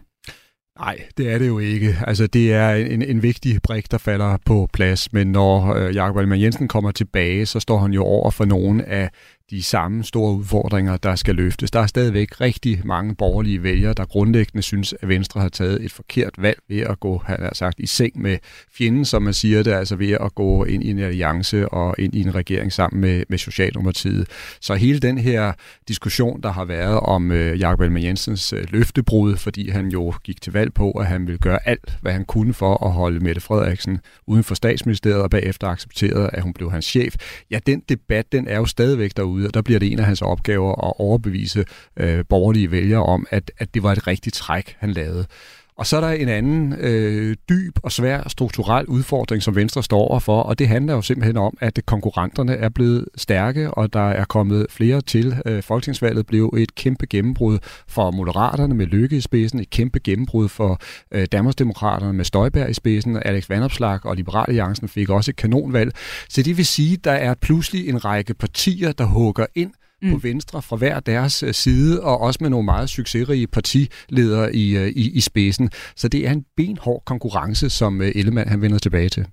Nej, 0.79 1.05
det 1.17 1.32
er 1.32 1.38
det 1.38 1.48
jo 1.48 1.60
ikke. 1.60 1.98
Altså, 2.08 2.27
det 2.27 2.53
er 2.53 2.70
en, 2.70 3.01
en 3.01 3.24
vigtig 3.24 3.62
brik, 3.62 3.91
der 3.91 3.98
falder 3.98 4.38
på 4.46 4.70
plads, 4.74 5.13
men 5.13 5.32
når 5.32 5.74
øh, 5.74 5.96
Jakob 5.96 6.17
Ellemann 6.17 6.41
Jensen 6.41 6.67
kommer 6.67 6.91
tilbage, 6.91 7.46
så 7.46 7.60
står 7.60 7.77
han 7.79 7.94
jo 7.94 8.03
over 8.03 8.32
for 8.32 8.46
nogle 8.46 8.86
af 8.86 9.10
de 9.49 9.63
samme 9.63 10.03
store 10.03 10.33
udfordringer, 10.33 10.97
der 10.97 11.15
skal 11.15 11.35
løftes. 11.35 11.71
Der 11.71 11.79
er 11.79 11.87
stadigvæk 11.87 12.41
rigtig 12.41 12.81
mange 12.85 13.15
borgerlige 13.15 13.63
vælgere, 13.63 13.93
der 13.93 14.05
grundlæggende 14.05 14.61
synes, 14.61 14.93
at 15.01 15.07
Venstre 15.07 15.41
har 15.41 15.49
taget 15.49 15.85
et 15.85 15.91
forkert 15.91 16.33
valg 16.37 16.59
ved 16.69 16.79
at 16.79 16.99
gå, 16.99 17.21
han 17.25 17.37
har 17.39 17.53
sagt, 17.53 17.79
i 17.79 17.85
seng 17.85 18.21
med 18.21 18.37
fjenden, 18.77 19.05
som 19.05 19.21
man 19.21 19.33
siger 19.33 19.63
det, 19.63 19.71
altså 19.71 19.95
ved 19.95 20.11
at 20.11 20.35
gå 20.35 20.63
ind 20.63 20.83
i 20.83 20.89
en 20.89 20.99
alliance 20.99 21.69
og 21.69 21.95
ind 21.99 22.15
i 22.15 22.21
en 22.21 22.35
regering 22.35 22.73
sammen 22.73 23.01
med, 23.01 23.23
med 23.29 23.37
Socialdemokratiet. 23.37 24.27
Så 24.61 24.75
hele 24.75 24.99
den 24.99 25.17
her 25.17 25.53
diskussion, 25.87 26.41
der 26.41 26.51
har 26.51 26.65
været 26.65 26.99
om 26.99 27.31
øh, 27.31 27.59
Jakob 27.59 27.81
Elmer 27.81 27.99
Jensens 27.99 28.53
øh, 28.53 28.63
løftebrud, 28.69 29.35
fordi 29.37 29.69
han 29.69 29.87
jo 29.87 30.13
gik 30.23 30.41
til 30.41 30.53
valg 30.53 30.73
på, 30.73 30.91
at 30.91 31.05
han 31.05 31.27
ville 31.27 31.39
gøre 31.39 31.59
alt, 31.67 31.97
hvad 32.01 32.11
han 32.11 32.25
kunne 32.25 32.53
for 32.53 32.85
at 32.85 32.91
holde 32.91 33.19
Mette 33.19 33.41
Frederiksen 33.41 33.99
uden 34.27 34.43
for 34.43 34.55
statsministeriet 34.55 35.21
og 35.21 35.29
bagefter 35.29 35.67
accepterede, 35.67 36.29
at 36.33 36.43
hun 36.43 36.53
blev 36.53 36.71
hans 36.71 36.85
chef. 36.85 37.15
Ja, 37.51 37.59
den 37.65 37.81
debat, 37.89 38.31
den 38.31 38.47
er 38.47 38.57
jo 38.57 38.65
stadigvæk 38.65 39.11
derude 39.17 39.34
derude, 39.35 39.47
og 39.47 39.53
der 39.53 39.61
bliver 39.61 39.79
det 39.79 39.91
en 39.91 39.99
af 39.99 40.05
hans 40.05 40.21
opgaver 40.21 40.87
at 40.87 40.93
overbevise 40.99 41.65
øh, 41.97 42.25
borgerlige 42.29 42.71
vælgere 42.71 43.03
om, 43.03 43.27
at, 43.29 43.51
at 43.57 43.73
det 43.73 43.83
var 43.83 43.91
et 43.91 44.07
rigtigt 44.07 44.35
træk, 44.35 44.75
han 44.79 44.91
lavede. 44.91 45.25
Og 45.77 45.86
så 45.86 45.98
er 45.98 46.01
der 46.01 46.10
en 46.10 46.29
anden 46.29 46.74
øh, 46.79 47.36
dyb 47.50 47.77
og 47.84 47.91
svær 47.91 48.27
strukturel 48.27 48.86
udfordring, 48.86 49.44
som 49.44 49.55
Venstre 49.55 49.84
står 49.84 50.00
overfor, 50.00 50.41
og 50.41 50.60
det 50.60 50.67
handler 50.67 50.94
jo 50.94 51.01
simpelthen 51.01 51.38
om, 51.38 51.58
at 51.62 51.79
konkurrenterne 51.86 52.53
er 52.53 52.70
blevet 52.70 53.05
stærke, 53.15 53.72
og 53.72 53.94
der 53.94 54.10
er 54.10 54.25
kommet 54.25 54.67
flere 54.70 55.01
til. 55.01 55.36
Øh, 55.46 55.63
Folketingsvalget 55.63 56.25
blev 56.25 56.53
et 56.58 56.75
kæmpe 56.75 57.05
gennembrud 57.05 57.58
for 57.88 58.12
Moderaterne 58.12 58.75
med 58.75 58.86
Lykke 58.86 59.17
i 59.17 59.22
spidsen, 59.22 59.60
et 59.60 59.70
kæmpe 59.70 60.00
gennembrud 60.00 60.50
for 60.50 60.79
øh, 61.12 61.27
Danmarksdemokraterne 61.32 62.13
med 62.13 62.25
Støjberg 62.25 62.70
i 62.70 62.74
spidsen, 62.74 63.17
Alex 63.25 63.50
Vandopslag 63.50 64.05
og 64.05 64.15
Liberal 64.15 64.46
Alliancen 64.48 64.88
fik 64.88 65.10
også 65.10 65.32
et 65.32 65.36
kanonvalg. 65.36 65.91
Så 66.29 66.41
det 66.41 66.58
vil 66.58 66.65
sige, 66.65 66.94
at 66.94 67.03
der 67.03 67.12
er 67.12 67.34
pludselig 67.34 67.89
en 67.89 68.05
række 68.05 68.34
partier, 68.34 68.91
der 68.91 69.05
hugger 69.05 69.46
ind 69.55 69.72
mm. 70.05 70.12
på 70.12 70.17
Venstre 70.17 70.62
fra 70.62 70.75
hver 70.75 71.00
deres 71.00 71.43
øh, 71.43 71.53
side, 71.53 72.03
og 72.03 72.21
også 72.21 72.38
med 72.41 72.50
nogle 72.50 72.65
meget 72.65 72.89
succesrige 72.89 73.47
partiledere 73.47 74.55
i, 74.55 74.77
øh, 74.77 74.88
i, 74.88 75.12
i 75.17 75.21
spidsen. 75.21 75.69
Så 75.95 76.07
det 76.07 76.27
er 76.27 76.31
en 76.31 76.45
benhård 76.57 77.03
konkurrence, 77.05 77.69
som 77.69 78.01
øh, 78.01 78.12
Ellemann 78.15 78.50
han 78.50 78.62
vender 78.62 78.79
tilbage 78.79 79.09
til. 79.09 79.25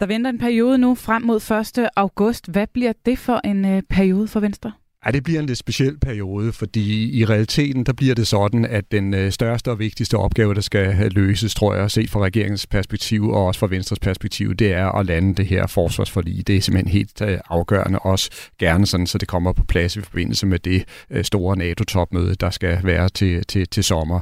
Der 0.00 0.06
venter 0.06 0.30
en 0.30 0.38
periode 0.38 0.78
nu 0.78 0.94
frem 0.94 1.22
mod 1.22 1.50
1. 1.78 1.88
august. 1.96 2.50
Hvad 2.50 2.66
bliver 2.66 2.92
det 3.06 3.18
for 3.18 3.40
en 3.44 3.64
øh, 3.64 3.82
periode 3.90 4.28
for 4.28 4.40
Venstre? 4.40 4.72
Ja, 5.06 5.10
det 5.10 5.24
bliver 5.24 5.40
en 5.40 5.46
lidt 5.46 5.58
speciel 5.58 5.98
periode, 5.98 6.52
fordi 6.52 7.18
i 7.20 7.24
realiteten 7.24 7.84
der 7.84 7.92
bliver 7.92 8.14
det 8.14 8.26
sådan, 8.26 8.64
at 8.64 8.92
den 8.92 9.14
øh, 9.14 9.32
største 9.32 9.70
og 9.70 9.78
vigtigste 9.78 10.16
opgave, 10.16 10.54
der 10.54 10.60
skal 10.60 10.88
øh, 10.88 11.10
løses, 11.10 11.54
tror 11.54 11.74
jeg, 11.74 11.90
set 11.90 12.10
fra 12.10 12.20
regeringens 12.20 12.66
perspektiv 12.66 13.28
og 13.28 13.46
også 13.46 13.60
fra 13.60 13.66
Venstres 13.66 13.98
perspektiv, 13.98 14.54
det 14.54 14.72
er 14.72 14.86
at 14.86 15.06
lande 15.06 15.34
det 15.34 15.46
her 15.46 15.66
forsvarsforlig. 15.66 16.46
Det 16.46 16.56
er 16.56 16.60
simpelthen 16.60 16.92
helt 16.92 17.20
øh, 17.22 17.38
afgørende, 17.48 17.98
også 17.98 18.30
gerne 18.58 18.86
sådan, 18.86 19.06
så 19.06 19.18
det 19.18 19.28
kommer 19.28 19.52
på 19.52 19.64
plads 19.64 19.96
i 19.96 20.00
forbindelse 20.00 20.46
med 20.46 20.58
det 20.58 20.84
store 21.26 21.56
NATO-topmøde, 21.56 22.34
der 22.34 22.50
skal 22.50 22.80
være 22.84 23.08
til, 23.08 23.44
til, 23.46 23.68
til 23.68 23.84
sommer. 23.84 24.20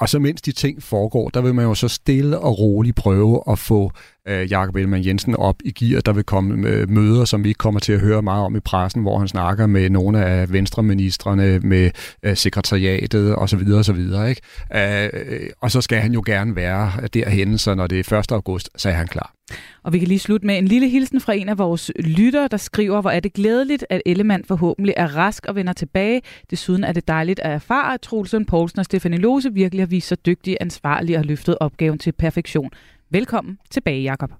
Og 0.00 0.08
så 0.08 0.18
mens 0.18 0.42
de 0.42 0.52
ting 0.52 0.82
foregår, 0.82 1.28
der 1.28 1.40
vil 1.40 1.54
man 1.54 1.64
jo 1.64 1.74
så 1.74 1.88
stille 1.88 2.38
og 2.38 2.58
roligt 2.58 2.96
prøve 2.96 3.42
at 3.50 3.58
få 3.58 3.92
øh, 4.28 4.50
Jakob 4.50 4.76
Ellemann 4.76 5.06
Jensen 5.06 5.36
op 5.36 5.56
i 5.64 5.70
gear. 5.70 6.00
Der 6.00 6.12
vil 6.12 6.24
komme 6.24 6.68
øh, 6.68 6.90
møder, 6.90 7.24
som 7.24 7.44
vi 7.44 7.48
ikke 7.48 7.58
kommer 7.58 7.80
til 7.80 7.92
at 7.92 8.00
høre 8.00 8.22
meget 8.22 8.44
om 8.44 8.56
i 8.56 8.60
pressen, 8.60 9.02
hvor 9.02 9.18
han 9.18 9.28
snakker 9.28 9.66
med 9.66 9.90
nogle 9.90 10.24
af 10.24 10.52
venstreministerne, 10.52 11.58
med 11.58 11.90
øh, 12.22 12.36
sekretariatet 12.36 13.36
osv. 13.36 13.72
osv. 13.74 13.98
Ikke? 14.28 14.40
Øh, 14.74 15.50
og 15.60 15.70
så 15.70 15.80
skal 15.80 15.98
han 15.98 16.12
jo 16.12 16.22
gerne 16.26 16.56
være 16.56 16.92
derhen, 17.14 17.58
så 17.58 17.74
når 17.74 17.86
det 17.86 18.12
er 18.12 18.18
1. 18.18 18.32
august, 18.32 18.70
så 18.76 18.88
er 18.88 18.92
han 18.92 19.06
klar. 19.06 19.34
Og 19.82 19.92
vi 19.92 19.98
kan 19.98 20.08
lige 20.08 20.18
slutte 20.18 20.46
med 20.46 20.58
en 20.58 20.68
lille 20.68 20.88
hilsen 20.88 21.20
fra 21.20 21.32
en 21.32 21.48
af 21.48 21.58
vores 21.58 21.90
lyttere, 21.98 22.48
der 22.50 22.56
skriver, 22.56 23.00
hvor 23.00 23.10
er 23.10 23.20
det 23.20 23.32
glædeligt, 23.32 23.84
at 23.90 24.02
Ellemann 24.06 24.44
forhåbentlig 24.44 24.94
er 24.96 25.16
rask 25.16 25.46
og 25.46 25.54
vender 25.54 25.72
tilbage. 25.72 26.22
Desuden 26.50 26.84
er 26.84 26.92
det 26.92 27.08
dejligt 27.08 27.40
at 27.40 27.52
erfare, 27.52 27.94
at 27.94 28.00
Troelsen 28.00 28.46
Poulsen 28.46 28.78
og 28.78 28.84
Stefanie 28.84 29.18
Lose 29.18 29.52
virkelig 29.52 29.82
har 29.82 29.86
vist 29.86 30.08
sig 30.08 30.26
dygtige, 30.26 30.62
ansvarlige 30.62 31.18
og 31.18 31.24
løftet 31.24 31.56
opgaven 31.60 31.98
til 31.98 32.12
perfektion. 32.12 32.70
Velkommen 33.10 33.58
tilbage, 33.70 34.02
Jakob. 34.02 34.30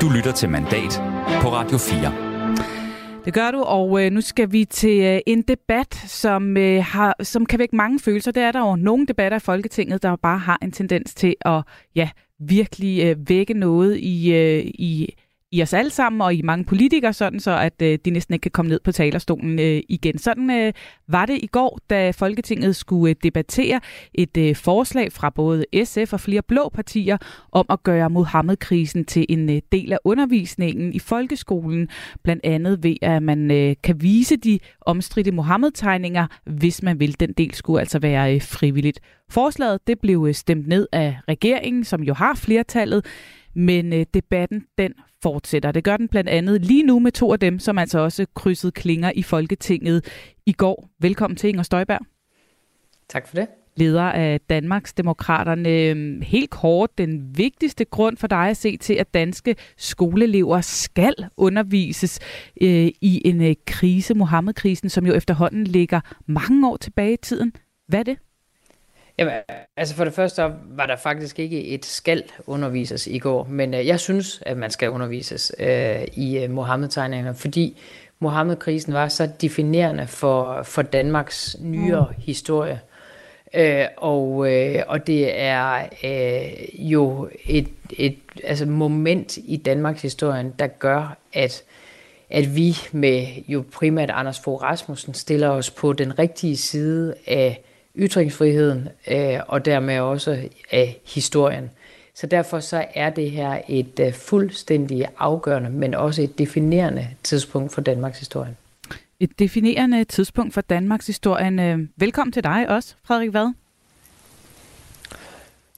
Du 0.00 0.10
lytter 0.16 0.32
til 0.36 0.48
Mandat 0.48 1.02
på 1.42 1.48
Radio 1.48 1.78
4. 1.78 3.24
Det 3.24 3.34
gør 3.34 3.50
du, 3.50 3.62
og 3.62 4.04
øh, 4.04 4.12
nu 4.12 4.20
skal 4.20 4.52
vi 4.52 4.64
til 4.64 5.00
øh, 5.00 5.20
en 5.26 5.42
debat, 5.42 5.94
som, 5.94 6.56
øh, 6.56 6.84
har, 6.84 7.16
som 7.22 7.46
kan 7.46 7.58
vække 7.58 7.76
mange 7.76 8.00
følelser. 8.00 8.32
Det 8.32 8.42
er 8.42 8.52
der 8.52 8.60
jo 8.60 8.76
nogle 8.76 9.06
debatter 9.06 9.36
i 9.36 9.40
Folketinget, 9.40 10.02
der 10.02 10.16
bare 10.16 10.38
har 10.38 10.58
en 10.62 10.72
tendens 10.72 11.14
til 11.14 11.34
at 11.40 11.62
ja, 11.94 12.10
virkelig 12.40 13.04
øh, 13.04 13.28
vække 13.28 13.54
noget 13.54 13.96
i, 13.98 14.32
øh, 14.34 14.64
i 14.64 15.08
i 15.54 15.62
os 15.62 15.72
alle 15.72 15.90
sammen 15.90 16.20
og 16.20 16.34
i 16.34 16.42
mange 16.42 16.64
politikere, 16.64 17.12
sådan 17.12 17.40
så 17.40 17.58
at 17.58 17.82
øh, 17.82 17.98
de 18.04 18.10
næsten 18.10 18.34
ikke 18.34 18.42
kan 18.42 18.50
komme 18.50 18.68
ned 18.68 18.80
på 18.84 18.92
talerstolen 18.92 19.58
øh, 19.58 19.82
igen. 19.88 20.18
Sådan 20.18 20.50
øh, 20.50 20.72
var 21.08 21.26
det 21.26 21.38
i 21.42 21.46
går, 21.46 21.78
da 21.90 22.10
Folketinget 22.10 22.76
skulle 22.76 23.10
øh, 23.10 23.16
debattere 23.22 23.80
et 24.14 24.36
øh, 24.36 24.56
forslag 24.56 25.12
fra 25.12 25.30
både 25.30 25.64
SF 25.84 26.12
og 26.12 26.20
flere 26.20 26.42
blå 26.42 26.68
partier 26.74 27.16
om 27.52 27.66
at 27.70 27.82
gøre 27.82 28.10
Mohammed-krisen 28.10 29.04
til 29.04 29.26
en 29.28 29.50
øh, 29.50 29.62
del 29.72 29.92
af 29.92 29.98
undervisningen 30.04 30.94
i 30.94 30.98
folkeskolen, 30.98 31.88
blandt 32.22 32.44
andet 32.44 32.82
ved 32.82 32.96
at 33.02 33.22
man 33.22 33.50
øh, 33.50 33.76
kan 33.82 34.02
vise 34.02 34.36
de 34.36 34.58
omstridte 34.80 35.30
Mohammed-tegninger, 35.30 36.26
hvis 36.44 36.82
man 36.82 37.00
vil. 37.00 37.20
Den 37.20 37.32
del 37.32 37.54
skulle 37.54 37.80
altså 37.80 37.98
være 37.98 38.34
øh, 38.34 38.42
frivilligt. 38.42 39.00
Forslaget 39.30 39.86
det 39.86 40.00
blev 40.00 40.24
øh, 40.28 40.34
stemt 40.34 40.68
ned 40.68 40.86
af 40.92 41.16
regeringen, 41.28 41.84
som 41.84 42.02
jo 42.02 42.14
har 42.14 42.34
flertallet, 42.34 43.06
men 43.54 43.92
øh, 43.92 44.06
debatten 44.14 44.64
den 44.78 44.92
fortsætter. 45.24 45.72
Det 45.72 45.84
gør 45.84 45.96
den 45.96 46.08
blandt 46.08 46.30
andet 46.30 46.64
lige 46.64 46.82
nu 46.82 46.98
med 46.98 47.12
to 47.12 47.32
af 47.32 47.40
dem, 47.40 47.58
som 47.58 47.78
altså 47.78 47.98
også 47.98 48.26
krydsede 48.34 48.72
klinger 48.72 49.12
i 49.14 49.22
Folketinget 49.22 50.04
i 50.46 50.52
går. 50.52 50.88
Velkommen 51.00 51.36
til 51.36 51.48
Inger 51.48 51.62
Støjberg. 51.62 52.00
Tak 53.08 53.28
for 53.28 53.36
det. 53.36 53.46
Leder 53.76 54.02
af 54.02 54.40
Danmarks 54.40 54.92
Demokraterne. 54.92 56.24
Helt 56.24 56.50
kort, 56.50 56.98
den 56.98 57.38
vigtigste 57.38 57.84
grund 57.84 58.16
for 58.16 58.26
dig 58.26 58.48
at 58.48 58.56
se 58.56 58.76
til, 58.76 58.94
at 58.94 59.14
danske 59.14 59.56
skoleelever 59.76 60.60
skal 60.60 61.14
undervises 61.36 62.20
øh, 62.60 62.88
i 63.00 63.22
en 63.24 63.42
øh, 63.42 63.54
krise, 63.66 64.14
Mohammed-krisen, 64.14 64.88
som 64.88 65.06
jo 65.06 65.14
efterhånden 65.14 65.64
ligger 65.64 66.00
mange 66.26 66.68
år 66.68 66.76
tilbage 66.76 67.12
i 67.12 67.22
tiden. 67.22 67.52
Hvad 67.88 67.98
er 67.98 68.02
det? 68.02 68.18
Jamen, 69.18 69.34
altså 69.76 69.94
for 69.94 70.04
det 70.04 70.12
første 70.12 70.42
var 70.64 70.86
der 70.86 70.96
faktisk 70.96 71.38
ikke 71.38 71.64
et 71.64 71.84
skal 71.84 72.22
undervises 72.46 73.06
i 73.06 73.18
går, 73.18 73.44
men 73.50 73.74
øh, 73.74 73.86
jeg 73.86 74.00
synes, 74.00 74.42
at 74.46 74.56
man 74.56 74.70
skal 74.70 74.90
undervises 74.90 75.52
øh, 75.58 76.04
i 76.12 76.38
øh, 76.38 76.50
Mohammed-tegningerne, 76.50 77.34
fordi 77.34 77.80
Mohammed-krisen 78.18 78.92
var 78.92 79.08
så 79.08 79.28
definerende 79.40 80.06
for, 80.06 80.62
for 80.62 80.82
Danmarks 80.82 81.56
nyere 81.60 82.06
mm. 82.16 82.22
historie. 82.22 82.80
Øh, 83.54 83.86
og, 83.96 84.52
øh, 84.52 84.82
og 84.88 85.06
det 85.06 85.40
er 85.40 85.88
øh, 86.04 86.90
jo 86.90 87.28
et, 87.44 87.68
et 87.90 88.18
altså 88.44 88.66
moment 88.66 89.36
i 89.36 89.56
Danmarks 89.56 90.02
historie, 90.02 90.52
der 90.58 90.66
gør, 90.66 91.16
at, 91.32 91.62
at 92.30 92.56
vi 92.56 92.76
med 92.92 93.26
jo 93.48 93.64
primært 93.72 94.10
Anders 94.10 94.40
Fogh 94.40 94.62
Rasmussen 94.62 95.14
stiller 95.14 95.48
os 95.48 95.70
på 95.70 95.92
den 95.92 96.18
rigtige 96.18 96.56
side 96.56 97.14
af 97.26 97.64
ytringsfriheden 97.96 98.88
øh, 99.10 99.40
og 99.48 99.64
dermed 99.64 100.00
også 100.00 100.48
af 100.70 101.00
historien. 101.04 101.70
Så 102.14 102.26
derfor 102.26 102.60
så 102.60 102.84
er 102.94 103.10
det 103.10 103.30
her 103.30 103.60
et 103.68 104.00
uh, 104.00 104.12
fuldstændig 104.12 105.06
afgørende, 105.18 105.70
men 105.70 105.94
også 105.94 106.22
et 106.22 106.38
definerende 106.38 107.08
tidspunkt 107.22 107.72
for 107.72 107.80
Danmarks 107.80 108.18
historie. 108.18 108.56
Et 109.20 109.38
definerende 109.38 110.04
tidspunkt 110.04 110.54
for 110.54 110.60
Danmarks 110.60 111.06
historien. 111.06 111.58
Øh, 111.58 111.78
velkommen 111.96 112.32
til 112.32 112.44
dig 112.44 112.68
også, 112.68 112.94
Frederik 113.04 113.32
Vad. 113.32 113.52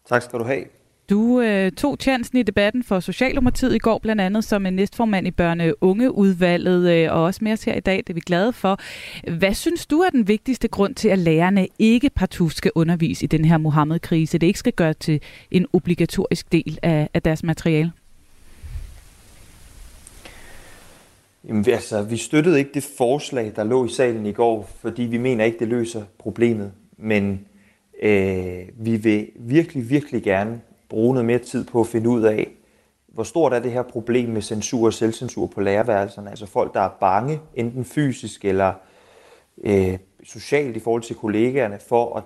Tak 0.09 0.23
skal 0.23 0.39
du 0.39 0.45
have. 0.45 0.65
Du 1.11 1.41
øh, 1.41 1.73
tog 1.73 1.97
chancen 2.01 2.39
i 2.39 2.43
debatten 2.43 2.83
for 2.83 3.01
Socialdemokratiet 3.01 3.75
i 3.75 3.79
går, 3.79 3.99
blandt 3.99 4.23
andet 4.23 4.45
som 4.45 4.67
en 4.67 4.73
næstformand 4.73 5.27
i 5.27 5.31
børne-ungeudvalget, 5.31 6.91
øh, 6.91 7.13
og 7.13 7.23
også 7.23 7.45
med 7.45 7.53
os 7.53 7.65
her 7.65 7.75
i 7.75 7.81
dag, 7.81 7.97
det 7.97 8.11
er 8.11 8.15
vi 8.15 8.21
glade 8.21 8.53
for. 8.53 8.81
Hvad 9.39 9.55
synes 9.55 9.87
du 9.87 10.01
er 10.01 10.11
den 10.11 10.29
vigtigste 10.29 10.69
grund 10.69 10.95
til, 10.95 11.09
at 11.09 11.19
lærerne 11.19 11.69
ikke 11.79 12.11
partout 12.11 12.53
skal 12.53 12.73
undervise 12.75 13.25
i 13.25 13.27
den 13.27 13.45
her 13.45 13.59
Mohammed-krise? 13.59 14.39
Det 14.39 14.47
ikke 14.47 14.59
skal 14.59 14.73
gøre 14.73 14.95
til 14.95 15.21
en 15.51 15.67
obligatorisk 15.73 16.53
del 16.53 16.79
af, 16.83 17.09
af 17.15 17.23
deres 17.23 17.43
materiale? 17.43 17.93
Jamen, 21.49 21.65
altså, 21.69 22.03
vi 22.03 22.17
støttede 22.17 22.59
ikke 22.59 22.71
det 22.75 22.89
forslag, 22.99 23.53
der 23.57 23.65
lå 23.65 23.87
i 23.87 23.89
salen 23.89 24.27
i 24.27 24.33
går, 24.33 24.71
fordi 24.81 25.03
vi 25.03 25.19
mener 25.19 25.45
ikke, 25.45 25.59
det 25.59 25.69
løser 25.69 26.03
problemet. 26.19 26.73
Men 26.99 27.41
øh, 28.03 28.63
vi 28.79 28.97
vil 28.97 29.29
virkelig, 29.37 29.91
virkelig 29.91 30.23
gerne 30.23 30.61
bruge 30.89 31.15
noget 31.15 31.27
mere 31.27 31.39
tid 31.39 31.65
på 31.65 31.81
at 31.81 31.87
finde 31.87 32.09
ud 32.09 32.23
af, 32.23 32.51
hvor 33.09 33.23
stort 33.23 33.53
er 33.53 33.59
det 33.59 33.73
her 33.73 33.83
problem 33.83 34.29
med 34.29 34.43
censur 34.43 34.87
og 34.87 34.93
selvcensur 34.93 35.47
på 35.47 35.61
lærerværelserne? 35.61 36.31
Altså 36.31 36.47
folk, 36.47 36.75
der 36.75 36.81
er 36.81 36.91
bange, 37.01 37.41
enten 37.55 37.85
fysisk 37.85 38.45
eller 38.45 38.73
øh, 39.65 39.99
socialt 40.25 40.77
i 40.77 40.81
forhold 40.81 41.03
til 41.03 41.17
kollegaerne, 41.17 41.79
for 41.89 42.17
at 42.17 42.25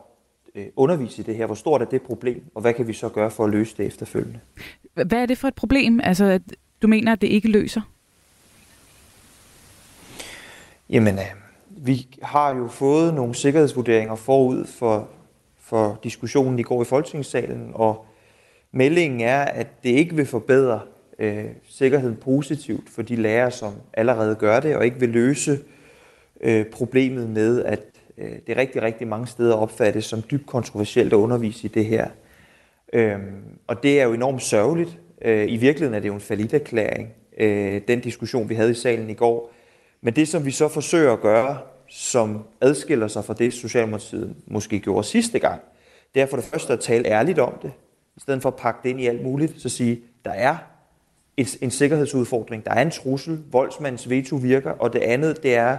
øh, 0.54 0.66
undervise 0.76 1.22
i 1.22 1.24
det 1.24 1.36
her. 1.36 1.46
Hvor 1.46 1.54
stort 1.54 1.82
er 1.82 1.86
det 1.86 2.02
problem, 2.02 2.42
og 2.54 2.60
hvad 2.60 2.74
kan 2.74 2.88
vi 2.88 2.92
så 2.92 3.08
gøre 3.08 3.30
for 3.30 3.44
at 3.44 3.50
løse 3.50 3.76
det 3.76 3.86
efterfølgende? 3.86 4.40
Hvad 4.94 5.12
er 5.12 5.26
det 5.26 5.38
for 5.38 5.48
et 5.48 5.54
problem, 5.54 6.00
altså 6.02 6.40
du 6.82 6.88
mener, 6.88 7.12
at 7.12 7.20
det 7.20 7.26
ikke 7.26 7.48
løser? 7.48 7.80
Jamen, 10.90 11.14
øh, 11.14 11.24
vi 11.70 12.06
har 12.22 12.54
jo 12.54 12.68
fået 12.68 13.14
nogle 13.14 13.34
sikkerhedsvurderinger 13.34 14.14
forud 14.14 14.64
for, 14.64 15.08
for 15.58 15.98
diskussionen 16.04 16.58
i 16.58 16.62
går 16.62 16.82
i 16.82 16.84
Folketingssalen, 16.84 17.70
og 17.74 18.06
Meldingen 18.72 19.20
er, 19.20 19.40
at 19.40 19.66
det 19.82 19.90
ikke 19.90 20.16
vil 20.16 20.26
forbedre 20.26 20.80
øh, 21.18 21.44
sikkerheden 21.68 22.16
positivt 22.16 22.90
for 22.90 23.02
de 23.02 23.16
lærere, 23.16 23.50
som 23.50 23.72
allerede 23.92 24.34
gør 24.34 24.60
det, 24.60 24.76
og 24.76 24.84
ikke 24.84 25.00
vil 25.00 25.08
løse 25.08 25.58
øh, 26.40 26.66
problemet 26.66 27.30
med, 27.30 27.64
at 27.64 27.80
øh, 28.18 28.32
det 28.46 28.56
rigtig, 28.56 28.82
rigtig 28.82 29.08
mange 29.08 29.26
steder 29.26 29.54
opfattes 29.54 30.04
som 30.04 30.22
dybt 30.30 30.46
kontroversielt 30.46 31.12
at 31.12 31.16
undervise 31.16 31.64
i 31.64 31.68
det 31.68 31.86
her. 31.86 32.08
Øhm, 32.92 33.42
og 33.66 33.82
det 33.82 34.00
er 34.00 34.04
jo 34.04 34.12
enormt 34.12 34.42
sørgeligt. 34.42 34.98
Øh, 35.22 35.52
I 35.52 35.56
virkeligheden 35.56 35.94
er 35.94 36.00
det 36.00 36.08
jo 36.08 36.14
en 36.14 36.20
faliderklæring, 36.20 37.08
øh, 37.38 37.80
den 37.88 38.00
diskussion, 38.00 38.48
vi 38.48 38.54
havde 38.54 38.70
i 38.70 38.74
salen 38.74 39.10
i 39.10 39.14
går. 39.14 39.52
Men 40.00 40.16
det, 40.16 40.28
som 40.28 40.46
vi 40.46 40.50
så 40.50 40.68
forsøger 40.68 41.12
at 41.12 41.20
gøre, 41.20 41.58
som 41.88 42.44
adskiller 42.60 43.08
sig 43.08 43.24
fra 43.24 43.34
det, 43.34 43.52
Socialdemokratiet 43.52 44.34
måske 44.46 44.80
gjorde 44.80 45.06
sidste 45.06 45.38
gang, 45.38 45.60
det 46.14 46.22
er 46.22 46.26
for 46.26 46.36
det 46.36 46.44
første 46.44 46.72
at 46.72 46.80
tale 46.80 47.06
ærligt 47.06 47.38
om 47.38 47.54
det 47.62 47.72
i 48.20 48.22
stedet 48.22 48.42
for 48.42 48.48
at 48.48 48.56
pakke 48.56 48.80
det 48.82 48.90
ind 48.90 49.00
i 49.00 49.06
alt 49.06 49.22
muligt, 49.22 49.62
så 49.62 49.68
sige, 49.68 50.00
der 50.24 50.30
er 50.30 50.56
et, 51.36 51.58
en 51.60 51.70
sikkerhedsudfordring, 51.70 52.64
der 52.64 52.70
er 52.70 52.82
en 52.82 52.90
trussel, 52.90 53.38
voldsmandens 53.52 54.10
veto 54.10 54.36
virker, 54.36 54.70
og 54.70 54.92
det 54.92 54.98
andet, 54.98 55.42
det 55.42 55.54
er 55.54 55.76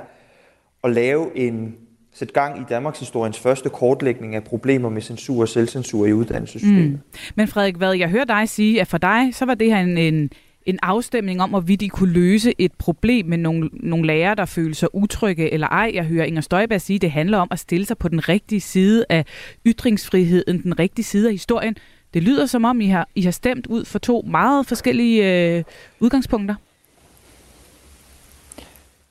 at 0.83 0.91
lave 0.91 1.37
en, 1.37 1.75
sætte 2.13 2.33
gang 2.33 2.61
i 2.61 2.63
Danmarks 2.69 2.99
historiens 2.99 3.39
første 3.39 3.69
kortlægning 3.69 4.35
af 4.35 4.43
problemer 4.43 4.89
med 4.89 5.01
censur 5.01 5.41
og 5.41 5.47
selvcensur 5.47 6.05
i 6.05 6.13
uddannelsessystemet. 6.13 6.91
Mm. 6.91 6.99
Men 7.35 7.47
Frederik, 7.47 7.75
hvad 7.75 7.93
jeg 7.93 8.09
hører 8.09 8.25
dig 8.25 8.49
sige, 8.49 8.81
at 8.81 8.87
for 8.87 8.97
dig, 8.97 9.35
så 9.35 9.45
var 9.45 9.55
det 9.55 9.67
her 9.67 9.79
en, 9.79 9.97
en 9.97 10.31
en 10.65 10.79
afstemning 10.81 11.41
om, 11.41 11.49
hvorvidt 11.49 11.79
de 11.79 11.89
kunne 11.89 12.13
løse 12.13 12.53
et 12.57 12.71
problem 12.73 13.25
med 13.25 13.37
nogle, 13.37 13.69
nogle 13.73 14.07
lærere, 14.07 14.35
der 14.35 14.45
føler 14.45 14.75
sig 14.75 14.95
utrygge 14.95 15.53
eller 15.53 15.67
ej. 15.67 15.91
Jeg 15.93 16.03
hører 16.03 16.25
Inger 16.25 16.41
Støjberg 16.41 16.81
sige, 16.81 16.95
at 16.95 17.01
det 17.01 17.11
handler 17.11 17.37
om 17.37 17.47
at 17.51 17.59
stille 17.59 17.85
sig 17.85 17.97
på 17.97 18.07
den 18.07 18.29
rigtige 18.29 18.61
side 18.61 19.05
af 19.09 19.25
ytringsfriheden, 19.65 20.63
den 20.63 20.79
rigtige 20.79 21.05
side 21.05 21.27
af 21.27 21.33
historien. 21.33 21.75
Det 22.13 22.23
lyder 22.23 22.45
som 22.45 22.65
om, 22.65 22.81
I 22.81 22.87
har, 22.87 23.07
I 23.15 23.21
har 23.21 23.31
stemt 23.31 23.67
ud 23.67 23.85
for 23.85 23.99
to 23.99 24.21
meget 24.21 24.67
forskellige 24.67 25.55
øh, 25.57 25.63
udgangspunkter. 25.99 26.55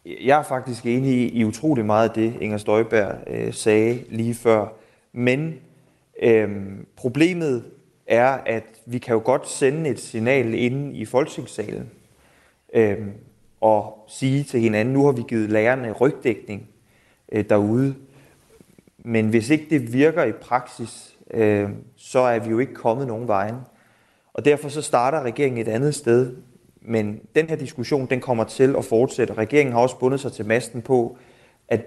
Jeg 0.04 0.38
er 0.38 0.42
faktisk 0.42 0.86
enig 0.86 1.12
i, 1.12 1.28
i 1.28 1.44
utrolig 1.44 1.84
meget 1.84 2.08
af 2.08 2.14
det, 2.14 2.34
Inger 2.40 2.58
Støjberg 2.58 3.14
øh, 3.26 3.54
sagde 3.54 4.04
lige 4.08 4.34
før. 4.34 4.66
Men 5.12 5.54
øh, 6.22 6.48
problemet 6.96 7.64
er, 8.06 8.28
at 8.46 8.64
vi 8.86 8.98
kan 8.98 9.14
jo 9.14 9.22
godt 9.24 9.48
sende 9.48 9.90
et 9.90 10.00
signal 10.00 10.54
ind 10.54 10.96
i 10.96 11.04
folketingssalen 11.04 11.90
øh, 12.74 12.98
og 13.60 14.04
sige 14.08 14.42
til 14.42 14.60
hinanden, 14.60 14.94
nu 14.94 15.04
har 15.04 15.12
vi 15.12 15.22
givet 15.28 15.50
lærerne 15.50 15.92
rygdækning 15.92 16.68
øh, 17.32 17.44
derude. 17.48 17.94
Men 18.98 19.28
hvis 19.28 19.50
ikke 19.50 19.66
det 19.70 19.92
virker 19.92 20.24
i 20.24 20.32
praksis, 20.32 21.09
øh, 21.34 21.70
så 21.96 22.18
er 22.18 22.38
vi 22.38 22.50
jo 22.50 22.58
ikke 22.58 22.74
kommet 22.74 23.06
nogen 23.06 23.28
vejen. 23.28 23.56
Og 24.32 24.44
derfor 24.44 24.68
så 24.68 24.82
starter 24.82 25.22
regeringen 25.22 25.60
et 25.60 25.68
andet 25.68 25.94
sted. 25.94 26.36
Men 26.82 27.20
den 27.34 27.48
her 27.48 27.56
diskussion, 27.56 28.06
den 28.06 28.20
kommer 28.20 28.44
til 28.44 28.76
at 28.76 28.84
fortsætte. 28.84 29.34
Regeringen 29.34 29.72
har 29.72 29.80
også 29.80 29.98
bundet 29.98 30.20
sig 30.20 30.32
til 30.32 30.46
masten 30.46 30.82
på, 30.82 31.16
at 31.68 31.84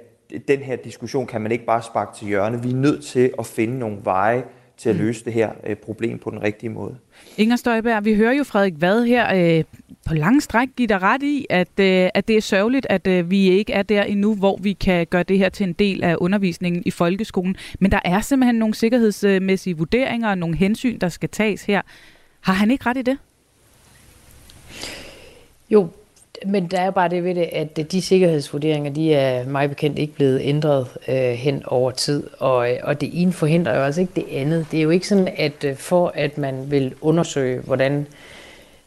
den 0.47 0.59
her 0.59 0.75
diskussion 0.75 1.27
kan 1.27 1.41
man 1.41 1.51
ikke 1.51 1.65
bare 1.65 1.81
sparke 1.81 2.17
til 2.17 2.27
hjørne. 2.27 2.63
Vi 2.63 2.71
er 2.71 2.75
nødt 2.75 3.05
til 3.05 3.33
at 3.39 3.45
finde 3.45 3.79
nogle 3.79 3.97
veje 4.03 4.43
til 4.77 4.89
at 4.89 4.95
mm. 4.95 5.01
løse 5.01 5.25
det 5.25 5.33
her 5.33 5.51
øh, 5.67 5.75
problem 5.75 6.19
på 6.19 6.29
den 6.29 6.43
rigtige 6.43 6.69
måde. 6.69 6.97
Inger 7.37 7.55
Støjberg, 7.55 8.05
vi 8.05 8.15
hører 8.15 8.33
jo 8.33 8.43
Frederik 8.43 8.73
Vad 8.77 9.05
her 9.05 9.57
øh, 9.57 9.63
på 10.07 10.13
lang 10.13 10.43
stræk 10.43 10.67
give 10.75 10.87
dig 10.87 11.01
ret 11.01 11.23
i, 11.23 11.45
at, 11.49 11.79
øh, 11.79 12.09
at 12.13 12.27
det 12.27 12.37
er 12.37 12.41
sørgeligt, 12.41 12.87
at 12.89 13.07
øh, 13.07 13.31
vi 13.31 13.49
ikke 13.49 13.73
er 13.73 13.83
der 13.83 14.03
endnu, 14.03 14.35
hvor 14.35 14.57
vi 14.57 14.73
kan 14.73 15.07
gøre 15.07 15.23
det 15.23 15.37
her 15.37 15.49
til 15.49 15.67
en 15.67 15.73
del 15.73 16.03
af 16.03 16.15
undervisningen 16.19 16.83
i 16.85 16.91
folkeskolen. 16.91 17.55
Men 17.79 17.91
der 17.91 17.99
er 18.05 18.21
simpelthen 18.21 18.55
nogle 18.55 18.75
sikkerhedsmæssige 18.75 19.77
vurderinger 19.77 20.29
og 20.29 20.37
nogle 20.37 20.57
hensyn, 20.57 20.99
der 20.99 21.09
skal 21.09 21.29
tages 21.29 21.63
her. 21.63 21.81
Har 22.41 22.53
han 22.53 22.71
ikke 22.71 22.85
ret 22.85 22.97
i 22.97 23.01
det? 23.01 23.17
Jo, 25.69 25.89
men 26.45 26.67
der 26.67 26.79
er 26.79 26.91
bare 26.91 27.09
det 27.09 27.23
ved 27.23 27.35
det, 27.35 27.49
at 27.51 27.91
de 27.91 28.01
sikkerhedsvurderinger, 28.01 28.91
de 28.91 29.13
er 29.13 29.45
meget 29.45 29.69
bekendt 29.69 29.99
ikke 29.99 30.13
blevet 30.13 30.41
ændret 30.43 30.87
øh, 31.07 31.15
hen 31.15 31.63
over 31.65 31.91
tid, 31.91 32.23
og, 32.39 32.71
øh, 32.71 32.77
og 32.83 33.01
det 33.01 33.09
ene 33.21 33.33
forhindrer 33.33 33.75
jo 33.75 33.81
altså 33.81 34.01
ikke 34.01 34.13
det 34.15 34.25
andet. 34.31 34.67
Det 34.71 34.79
er 34.79 34.83
jo 34.83 34.89
ikke 34.89 35.07
sådan, 35.07 35.29
at 35.37 35.63
øh, 35.63 35.75
for 35.75 36.11
at 36.15 36.37
man 36.37 36.71
vil 36.71 36.93
undersøge, 37.01 37.59
hvordan 37.59 38.07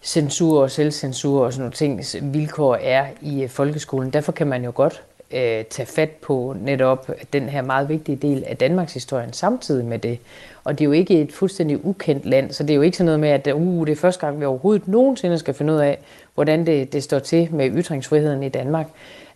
censur 0.02 0.62
og 0.62 0.70
selvcensur 0.70 1.44
og 1.44 1.52
sådan 1.52 1.60
nogle 1.80 2.00
ting 2.00 2.34
vilkår 2.34 2.74
er 2.74 3.06
i 3.22 3.42
øh, 3.42 3.48
folkeskolen, 3.48 4.10
derfor 4.10 4.32
kan 4.32 4.46
man 4.46 4.64
jo 4.64 4.72
godt 4.74 5.02
øh, 5.30 5.64
tage 5.64 5.86
fat 5.86 6.10
på 6.10 6.56
netop 6.60 7.10
den 7.32 7.48
her 7.48 7.62
meget 7.62 7.88
vigtige 7.88 8.16
del 8.16 8.44
af 8.46 8.56
Danmarks 8.56 8.94
historien 8.94 9.32
samtidig 9.32 9.84
med 9.84 9.98
det. 9.98 10.18
Og 10.64 10.78
det 10.78 10.84
er 10.84 10.86
jo 10.86 10.92
ikke 10.92 11.20
et 11.20 11.32
fuldstændig 11.32 11.84
ukendt 11.84 12.26
land, 12.26 12.52
så 12.52 12.62
det 12.62 12.70
er 12.70 12.74
jo 12.74 12.82
ikke 12.82 12.96
sådan 12.96 13.06
noget 13.06 13.20
med, 13.20 13.28
at 13.28 13.46
uh, 13.54 13.86
det 13.86 13.92
er 13.92 13.96
første 13.96 14.26
gang, 14.26 14.40
vi 14.40 14.44
overhovedet 14.44 14.88
nogensinde 14.88 15.38
skal 15.38 15.54
finde 15.54 15.72
ud 15.72 15.78
af, 15.78 15.98
hvordan 16.36 16.66
det, 16.66 16.92
det 16.92 17.02
står 17.02 17.18
til 17.18 17.48
med 17.54 17.70
ytringsfriheden 17.70 18.42
i 18.42 18.48
Danmark. 18.48 18.86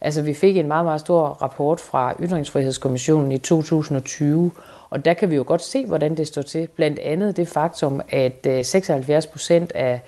Altså, 0.00 0.22
vi 0.22 0.34
fik 0.34 0.56
en 0.56 0.68
meget, 0.68 0.84
meget 0.84 1.00
stor 1.00 1.26
rapport 1.26 1.80
fra 1.80 2.14
Ytringsfrihedskommissionen 2.22 3.32
i 3.32 3.38
2020, 3.38 4.50
og 4.90 5.04
der 5.04 5.14
kan 5.14 5.30
vi 5.30 5.36
jo 5.36 5.44
godt 5.46 5.62
se, 5.62 5.86
hvordan 5.86 6.16
det 6.16 6.26
står 6.26 6.42
til. 6.42 6.68
Blandt 6.76 6.98
andet 6.98 7.36
det 7.36 7.48
faktum, 7.48 8.00
at 8.08 8.46
øh, 8.46 8.64
76 8.64 9.26
procent 9.26 9.72
af, 9.72 10.00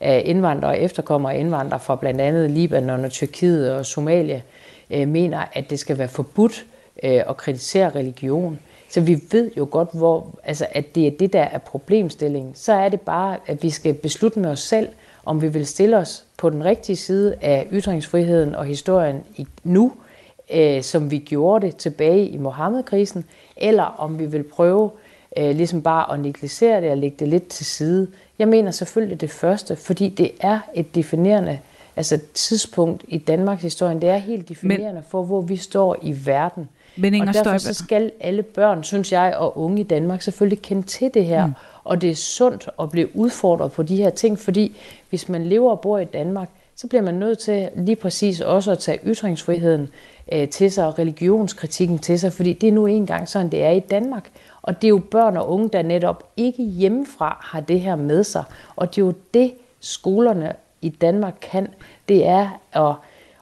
af 0.00 0.22
indvandrere 0.24 0.70
og 0.70 0.78
efterkommere 0.78 1.38
indvandrere 1.38 1.80
fra 1.80 1.96
blandt 1.96 2.20
andet 2.20 2.50
Libanon 2.50 3.04
og 3.04 3.10
Tyrkiet 3.10 3.72
og 3.72 3.86
Somalia 3.86 4.40
øh, 4.90 5.08
mener, 5.08 5.44
at 5.52 5.70
det 5.70 5.78
skal 5.78 5.98
være 5.98 6.08
forbudt 6.08 6.66
øh, 7.02 7.22
at 7.28 7.36
kritisere 7.36 7.90
religion. 7.90 8.58
Så 8.88 9.00
vi 9.00 9.20
ved 9.32 9.50
jo 9.56 9.68
godt, 9.70 9.88
hvor, 9.92 10.38
altså, 10.44 10.66
at 10.72 10.94
det 10.94 11.06
er 11.06 11.10
det, 11.10 11.32
der 11.32 11.42
er 11.42 11.58
problemstillingen. 11.58 12.54
Så 12.54 12.72
er 12.72 12.88
det 12.88 13.00
bare, 13.00 13.36
at 13.46 13.62
vi 13.62 13.70
skal 13.70 13.94
beslutte 13.94 14.38
med 14.38 14.50
os 14.50 14.60
selv, 14.60 14.88
om 15.24 15.42
vi 15.42 15.48
vil 15.48 15.66
stille 15.66 15.96
os 15.96 16.24
på 16.36 16.50
den 16.50 16.64
rigtige 16.64 16.96
side 16.96 17.34
af 17.40 17.68
ytringsfriheden 17.72 18.54
og 18.54 18.64
historien 18.64 19.22
nu, 19.64 19.92
øh, 20.54 20.82
som 20.82 21.10
vi 21.10 21.18
gjorde 21.18 21.66
det 21.66 21.76
tilbage 21.76 22.28
i 22.28 22.36
Mohammed-krisen, 22.36 23.24
eller 23.56 23.84
om 23.84 24.18
vi 24.18 24.26
vil 24.26 24.42
prøve 24.42 24.90
øh, 25.38 25.56
ligesom 25.56 25.82
bare 25.82 26.12
at 26.12 26.20
negligere 26.20 26.80
det 26.80 26.90
og 26.90 26.98
lægge 26.98 27.16
det 27.18 27.28
lidt 27.28 27.48
til 27.48 27.66
side. 27.66 28.08
Jeg 28.38 28.48
mener 28.48 28.70
selvfølgelig 28.70 29.20
det 29.20 29.30
første, 29.30 29.76
fordi 29.76 30.08
det 30.08 30.30
er 30.40 30.60
et 30.74 30.94
definerende 30.94 31.58
altså 31.96 32.18
tidspunkt 32.34 33.04
i 33.08 33.18
Danmarks 33.18 33.62
historie. 33.62 34.00
Det 34.00 34.08
er 34.08 34.16
helt 34.16 34.48
definerende 34.48 34.92
Men, 34.92 35.04
for, 35.08 35.22
hvor 35.22 35.40
vi 35.40 35.56
står 35.56 35.96
i 36.02 36.16
verden. 36.26 36.68
Men 36.96 37.14
Inger 37.14 37.28
og 37.28 37.34
derfor 37.34 37.58
så 37.58 37.74
skal 37.74 38.12
alle 38.20 38.42
børn, 38.42 38.84
synes 38.84 39.12
jeg, 39.12 39.34
og 39.36 39.58
unge 39.58 39.80
i 39.80 39.84
Danmark 39.84 40.22
selvfølgelig 40.22 40.62
kende 40.62 40.82
til 40.82 41.10
det 41.14 41.24
her. 41.24 41.46
Mm. 41.46 41.52
Og 41.90 42.00
det 42.00 42.10
er 42.10 42.14
sundt 42.14 42.68
at 42.80 42.90
blive 42.90 43.16
udfordret 43.16 43.72
på 43.72 43.82
de 43.82 43.96
her 43.96 44.10
ting, 44.10 44.38
fordi 44.38 44.76
hvis 45.08 45.28
man 45.28 45.46
lever 45.46 45.70
og 45.70 45.80
bor 45.80 45.98
i 45.98 46.04
Danmark, 46.04 46.48
så 46.76 46.86
bliver 46.88 47.02
man 47.02 47.14
nødt 47.14 47.38
til 47.38 47.68
lige 47.76 47.96
præcis 47.96 48.40
også 48.40 48.72
at 48.72 48.78
tage 48.78 48.98
ytringsfriheden 49.06 49.88
øh, 50.32 50.48
til 50.48 50.72
sig 50.72 50.86
og 50.86 50.98
religionskritikken 50.98 51.98
til 51.98 52.20
sig, 52.20 52.32
fordi 52.32 52.52
det 52.52 52.68
er 52.68 52.72
nu 52.72 52.86
engang 52.86 53.28
sådan, 53.28 53.50
det 53.50 53.62
er 53.62 53.70
i 53.70 53.80
Danmark. 53.80 54.30
Og 54.62 54.82
det 54.82 54.88
er 54.88 54.88
jo 54.88 55.02
børn 55.10 55.36
og 55.36 55.50
unge, 55.50 55.68
der 55.68 55.82
netop 55.82 56.32
ikke 56.36 56.62
hjemmefra 56.62 57.38
har 57.42 57.60
det 57.60 57.80
her 57.80 57.96
med 57.96 58.24
sig. 58.24 58.44
Og 58.76 58.94
det 58.94 59.02
er 59.02 59.06
jo 59.06 59.14
det, 59.34 59.52
skolerne 59.80 60.52
i 60.82 60.88
Danmark 60.88 61.34
kan. 61.40 61.68
Det 62.08 62.26
er 62.26 62.60
at 62.72 62.94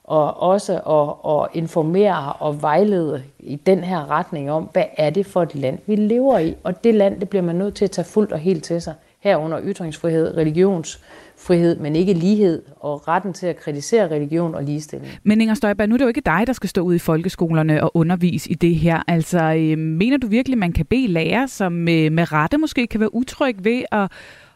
og 0.08 0.42
også 0.42 0.72
at, 0.72 1.32
at 1.34 1.62
informere 1.62 2.32
og 2.32 2.62
vejlede 2.62 3.22
i 3.38 3.56
den 3.56 3.84
her 3.84 4.10
retning 4.10 4.50
om, 4.50 4.68
hvad 4.72 4.84
er 4.96 5.10
det 5.10 5.26
for 5.26 5.42
et 5.42 5.54
land, 5.54 5.78
vi 5.86 5.96
lever 5.96 6.38
i. 6.38 6.54
Og 6.64 6.84
det 6.84 6.94
land, 6.94 7.20
det 7.20 7.28
bliver 7.28 7.42
man 7.42 7.56
nødt 7.56 7.74
til 7.74 7.84
at 7.84 7.90
tage 7.90 8.04
fuldt 8.04 8.32
og 8.32 8.38
helt 8.38 8.64
til 8.64 8.82
sig. 8.82 8.94
Herunder 9.20 9.60
ytringsfrihed, 9.64 10.36
religionsfrihed, 10.36 11.78
men 11.78 11.96
ikke 11.96 12.12
lighed 12.12 12.62
og 12.80 13.08
retten 13.08 13.32
til 13.32 13.46
at 13.46 13.56
kritisere 13.56 14.10
religion 14.10 14.54
og 14.54 14.64
ligestilling. 14.64 15.12
Men 15.22 15.40
Inger 15.40 15.54
Støjberg, 15.54 15.88
nu 15.88 15.94
er 15.94 15.98
det 15.98 16.04
jo 16.04 16.08
ikke 16.08 16.20
dig, 16.20 16.46
der 16.46 16.52
skal 16.52 16.68
stå 16.68 16.80
ud 16.80 16.94
i 16.94 16.98
folkeskolerne 16.98 17.82
og 17.82 17.96
undervise 17.96 18.50
i 18.50 18.54
det 18.54 18.74
her. 18.74 19.02
Altså, 19.08 19.38
øh, 19.38 19.78
mener 19.78 20.16
du 20.16 20.26
virkelig, 20.26 20.58
man 20.58 20.72
kan 20.72 20.86
bede 20.86 21.06
lærere, 21.06 21.48
som 21.48 21.72
øh, 21.72 22.12
med 22.12 22.32
rette 22.32 22.58
måske 22.58 22.86
kan 22.86 23.00
være 23.00 23.14
utryg 23.14 23.56
ved 23.64 23.82
at, 23.92 24.12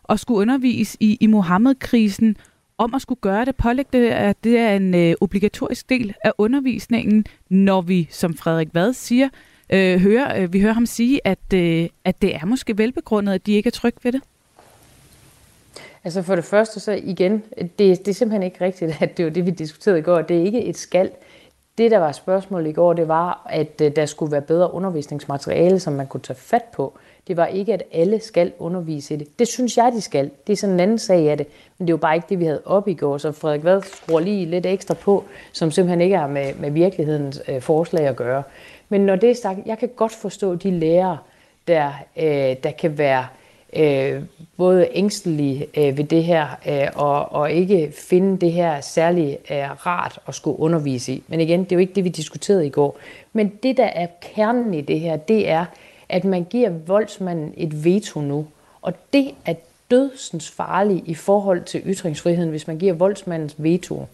at 0.09 0.21
skulle 0.21 0.41
undervise 0.41 0.97
i, 1.01 1.19
i 1.21 1.27
Mohammed-krisen, 1.27 2.37
om 2.83 2.95
at 2.95 3.03
skulle 3.03 3.21
gøre 3.21 3.45
det, 3.45 3.57
pålægge 3.57 3.99
det, 3.99 4.09
at 4.09 4.37
det 4.45 4.59
er 4.59 4.77
en 4.77 4.95
øh, 4.95 5.15
obligatorisk 5.21 5.89
del 5.89 6.15
af 6.25 6.33
undervisningen, 6.39 7.25
når 7.49 7.81
vi, 7.81 8.09
som 8.11 8.35
Frederik 8.35 8.69
Vad 8.73 8.93
siger, 8.93 9.29
øh, 9.71 10.01
hører, 10.01 10.43
øh, 10.43 10.53
vi 10.53 10.61
hører 10.61 10.73
ham 10.73 10.87
sige, 10.87 11.21
at, 11.25 11.53
øh, 11.55 11.89
at 12.05 12.23
det 12.23 12.35
er 12.35 12.45
måske 12.45 12.79
velbegrundet, 12.79 13.33
at 13.35 13.47
de 13.47 13.53
ikke 13.53 13.67
er 13.67 13.71
trygge 13.71 13.99
ved 14.03 14.13
det? 14.13 14.21
Altså 16.05 16.23
for 16.23 16.35
det 16.35 16.45
første 16.45 16.81
så 16.81 16.93
igen, 16.93 17.43
det, 17.59 17.79
det 17.79 18.09
er 18.09 18.13
simpelthen 18.13 18.43
ikke 18.43 18.65
rigtigt, 18.65 18.97
at 19.03 19.17
det 19.17 19.25
var 19.25 19.31
det, 19.31 19.47
vi 19.47 19.51
diskuterede 19.51 19.99
i 19.99 20.03
går. 20.03 20.23
Det 20.23 20.39
er 20.39 20.45
ikke 20.45 20.65
et 20.65 20.79
skald. 20.79 21.11
Det, 21.79 21.91
der 21.91 21.99
var 21.99 22.13
spørgsmålet 22.13 22.71
i 22.71 22.73
går, 22.73 22.93
det 22.93 23.09
var, 23.09 23.47
at 23.51 23.81
øh, 23.81 23.97
der 23.97 24.07
skulle 24.07 24.33
være 24.33 24.43
bedre 24.43 24.75
undervisningsmateriale, 24.75 25.81
som 25.81 25.93
man 25.93 26.07
kunne 26.07 26.21
tage 26.21 26.37
fat 26.37 26.65
på. 26.65 26.99
Det 27.29 27.37
var 27.37 27.47
ikke, 27.47 27.73
at 27.73 27.83
alle 27.93 28.21
skal 28.21 28.53
undervise 28.59 29.15
i 29.15 29.17
det. 29.17 29.39
Det 29.39 29.49
synes 29.49 29.77
jeg, 29.77 29.93
de 29.93 30.01
skal. 30.01 30.31
Det 30.47 30.53
er 30.53 30.57
sådan 30.57 30.75
en 30.75 30.81
anden 30.81 30.99
sag 30.99 31.31
af 31.31 31.37
det. 31.39 31.47
Men 31.79 31.87
det 31.87 31.93
var 31.93 31.99
bare 31.99 32.15
ikke 32.15 32.27
det, 32.29 32.39
vi 32.39 32.45
havde 32.45 32.63
op 32.65 32.89
i 32.89 32.95
går. 32.95 33.19
Så 33.19 33.33
Frederik 33.33 33.65
Vad 33.65 33.83
skruer 33.83 34.21
lige 34.21 34.47
lidt 34.47 34.67
ekstra 34.67 34.95
på, 34.95 35.25
som 35.53 35.71
simpelthen 35.71 36.01
ikke 36.01 36.19
har 36.19 36.27
med, 36.27 36.55
med 36.55 36.71
virkelighedens 36.71 37.43
øh, 37.49 37.61
forslag 37.61 38.07
at 38.07 38.17
gøre. 38.17 38.43
Men 38.89 39.01
når 39.01 39.17
det 39.17 39.31
er 39.31 39.35
sagt, 39.35 39.59
jeg 39.67 39.79
kan 39.79 39.91
godt 39.97 40.13
forstå 40.13 40.55
de 40.55 40.71
lærere, 40.71 41.19
der, 41.69 41.93
øh, 42.17 42.57
der 42.63 42.71
kan 42.71 42.99
være 42.99 43.27
øh, 43.77 44.23
både 44.57 44.89
ængstelige 44.93 45.67
øh, 45.77 45.99
ved 45.99 46.05
det 46.05 46.25
her, 46.25 46.47
øh, 46.69 46.89
og, 46.95 47.33
og 47.33 47.53
ikke 47.53 47.93
finde 47.99 48.39
det 48.39 48.53
her 48.53 48.81
særlig 48.81 49.39
øh, 49.51 49.87
rart 49.87 50.19
at 50.29 50.35
skulle 50.35 50.61
undervise 50.61 51.13
i. 51.13 51.23
Men 51.29 51.41
igen, 51.41 51.65
det 51.65 51.73
er 51.73 51.77
jo 51.77 51.81
ikke 51.81 51.95
det, 51.95 52.05
vi 52.05 52.09
diskuterede 52.09 52.67
i 52.67 52.71
går. 52.71 52.99
Men 53.33 53.53
det, 53.63 53.77
der 53.77 53.85
er 53.85 54.07
kernen 54.35 54.75
i 54.75 54.81
det 54.81 55.01
her, 55.01 55.17
det 55.17 55.49
er, 55.49 55.65
at 56.13 56.25
man 56.25 56.45
giver 56.45 56.71
voldsmanden 56.87 57.55
et 57.57 57.85
veto 57.85 58.21
nu. 58.21 58.47
Og 58.83 58.93
det 59.13 59.31
er 59.45 59.55
dødsens 59.91 60.51
farligt 60.51 61.03
i 61.07 61.15
forhold 61.15 61.65
til 61.65 61.83
ytringsfriheden, 61.87 62.51
hvis 62.51 62.67
man 62.67 62.79
giver 62.79 62.93
voldsmandens 62.93 63.55
veto, 63.59 64.07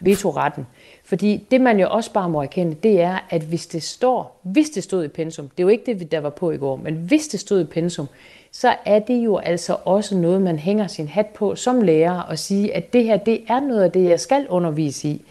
vetoretten. 0.00 0.66
Fordi 1.04 1.46
det, 1.50 1.60
man 1.60 1.80
jo 1.80 1.88
også 1.90 2.12
bare 2.12 2.28
må 2.28 2.42
erkende, 2.42 2.74
det 2.74 3.00
er, 3.00 3.18
at 3.30 3.42
hvis 3.42 3.66
det 3.66 3.82
står, 3.82 4.40
hvis 4.42 4.70
det 4.70 4.82
stod 4.82 5.04
i 5.04 5.08
pensum, 5.08 5.48
det 5.48 5.62
er 5.62 5.62
jo 5.62 5.68
ikke 5.68 5.94
det, 5.94 6.12
der 6.12 6.20
var 6.20 6.30
på 6.30 6.50
i 6.50 6.56
går, 6.56 6.76
men 6.76 6.94
hvis 6.94 7.28
det 7.28 7.40
stod 7.40 7.60
i 7.60 7.64
pensum, 7.64 8.06
så 8.52 8.74
er 8.84 8.98
det 8.98 9.24
jo 9.24 9.36
altså 9.36 9.76
også 9.84 10.16
noget, 10.16 10.42
man 10.42 10.58
hænger 10.58 10.86
sin 10.86 11.08
hat 11.08 11.26
på 11.26 11.56
som 11.56 11.80
lærer 11.80 12.20
og 12.20 12.38
sige, 12.38 12.74
at 12.74 12.92
det 12.92 13.04
her, 13.04 13.16
det 13.16 13.40
er 13.48 13.60
noget 13.60 13.82
af 13.82 13.92
det, 13.92 14.04
jeg 14.04 14.20
skal 14.20 14.46
undervise 14.48 15.08
i. 15.08 15.24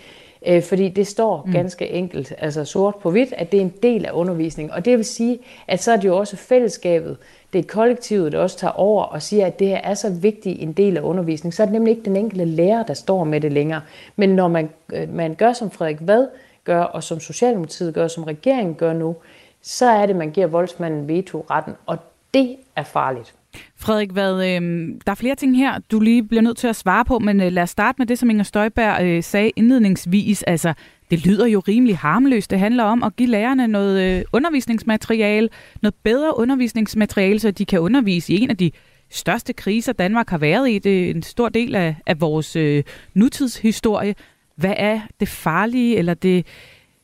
Øh, 0.47 0.63
fordi 0.63 0.89
det 0.89 1.07
står 1.07 1.43
mm. 1.45 1.51
ganske 1.51 1.89
enkelt, 1.89 2.33
altså 2.37 2.65
sort 2.65 2.95
på 2.95 3.11
hvidt, 3.11 3.33
at 3.33 3.51
det 3.51 3.57
er 3.57 3.61
en 3.61 3.73
del 3.83 4.05
af 4.05 4.11
undervisningen. 4.11 4.71
Og 4.73 4.85
det 4.85 4.97
vil 4.97 5.05
sige, 5.05 5.39
at 5.67 5.83
så 5.83 5.91
er 5.91 5.95
det 5.95 6.05
jo 6.05 6.17
også 6.17 6.37
fællesskabet, 6.37 7.17
det 7.53 7.59
er 7.59 7.67
kollektivet, 7.67 8.31
der 8.31 8.39
også 8.39 8.57
tager 8.57 8.71
over 8.71 9.03
og 9.03 9.21
siger, 9.21 9.45
at 9.45 9.59
det 9.59 9.67
her 9.67 9.77
er 9.77 9.93
så 9.93 10.09
vigtig 10.09 10.61
en 10.61 10.73
del 10.73 10.97
af 10.97 11.01
undervisningen. 11.01 11.51
Så 11.51 11.63
er 11.63 11.65
det 11.65 11.73
nemlig 11.73 11.91
ikke 11.91 12.05
den 12.05 12.15
enkelte 12.15 12.45
lærer, 12.45 12.83
der 12.83 12.93
står 12.93 13.23
med 13.23 13.41
det 13.41 13.51
længere. 13.51 13.81
Men 14.15 14.29
når 14.29 14.47
man, 14.47 14.69
øh, 14.93 15.13
man 15.13 15.35
gør, 15.35 15.53
som 15.53 15.71
Frederik 15.71 15.97
Vad 16.01 16.27
gør, 16.63 16.81
og 16.81 17.03
som 17.03 17.19
Socialdemokratiet 17.19 17.93
gør, 17.93 18.07
som 18.07 18.23
regeringen 18.23 18.75
gør 18.75 18.93
nu, 18.93 19.15
så 19.61 19.85
er 19.85 20.05
det, 20.05 20.15
man 20.15 20.31
giver 20.31 20.47
voldsmanden 20.47 21.07
veto-retten, 21.07 21.73
og 21.85 21.97
det 22.33 22.55
er 22.75 22.83
farligt. 22.83 23.33
Frederik, 23.77 24.11
hvad, 24.11 24.33
øh, 24.33 24.87
der 25.05 25.11
er 25.11 25.15
flere 25.15 25.35
ting 25.35 25.57
her, 25.57 25.79
du 25.91 25.99
lige 25.99 26.23
bliver 26.23 26.41
nødt 26.41 26.57
til 26.57 26.67
at 26.67 26.75
svare 26.75 27.05
på, 27.05 27.19
men 27.19 27.41
øh, 27.41 27.51
lad 27.51 27.63
os 27.63 27.69
starte 27.69 27.95
med 27.97 28.05
det, 28.07 28.19
som 28.19 28.29
Inger 28.29 28.43
Støjberg 28.43 29.03
øh, 29.03 29.23
sagde 29.23 29.51
indledningsvis. 29.55 30.43
Altså, 30.43 30.73
det 31.11 31.25
lyder 31.25 31.47
jo 31.47 31.59
rimelig 31.59 31.97
harmløst. 31.97 32.51
Det 32.51 32.59
handler 32.59 32.83
om 32.83 33.03
at 33.03 33.15
give 33.15 33.29
lærerne 33.29 33.67
noget 33.67 34.01
øh, 34.01 34.23
undervisningsmateriale, 34.33 35.49
noget 35.81 35.95
bedre 36.03 36.39
undervisningsmateriale, 36.39 37.39
så 37.39 37.51
de 37.51 37.65
kan 37.65 37.79
undervise 37.79 38.33
i 38.33 38.41
en 38.41 38.49
af 38.49 38.57
de 38.57 38.71
største 39.09 39.53
kriser, 39.53 39.93
Danmark 39.93 40.29
har 40.29 40.37
været 40.37 40.69
i. 40.69 40.79
Det 40.79 41.05
er 41.05 41.09
en 41.09 41.23
stor 41.23 41.49
del 41.49 41.75
af, 41.75 41.95
af 42.05 42.21
vores 42.21 42.55
øh, 42.55 42.83
nutidshistorie. 43.13 44.15
Hvad 44.55 44.73
er 44.77 45.01
det 45.19 45.27
farlige, 45.27 45.97
eller 45.97 46.13
det, 46.13 46.45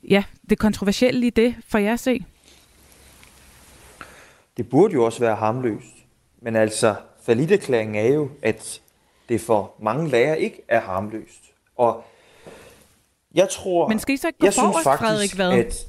ja, 0.09 0.23
det 0.49 0.59
kontroversielle 0.59 1.27
i 1.27 1.29
det, 1.29 1.55
for 1.67 1.77
jer 1.77 1.93
at 1.93 1.99
se? 1.99 2.25
Det 4.57 4.69
burde 4.69 4.93
jo 4.93 5.05
også 5.05 5.19
være 5.19 5.35
harmløst. 5.35 6.00
Men 6.41 6.55
altså, 6.55 6.95
faliderklæringen 7.23 8.05
er 8.05 8.13
jo, 8.13 8.29
at 8.41 8.81
det 9.29 9.41
for 9.41 9.73
mange 9.79 10.09
lærere 10.09 10.41
ikke 10.41 10.61
er 10.67 10.81
harmløst. 10.81 11.51
Og 11.77 12.03
jeg 13.35 13.49
tror... 13.49 13.87
Men 13.87 13.99
skal 13.99 14.15
I 14.15 14.17
så 14.17 14.27
ikke 14.27 14.39
gå 14.39 14.45
jeg 14.45 14.53
forrest, 14.53 14.83
faktisk, 14.83 15.05
Frederik, 15.05 15.33
hvad? 15.33 15.51
At, 15.51 15.87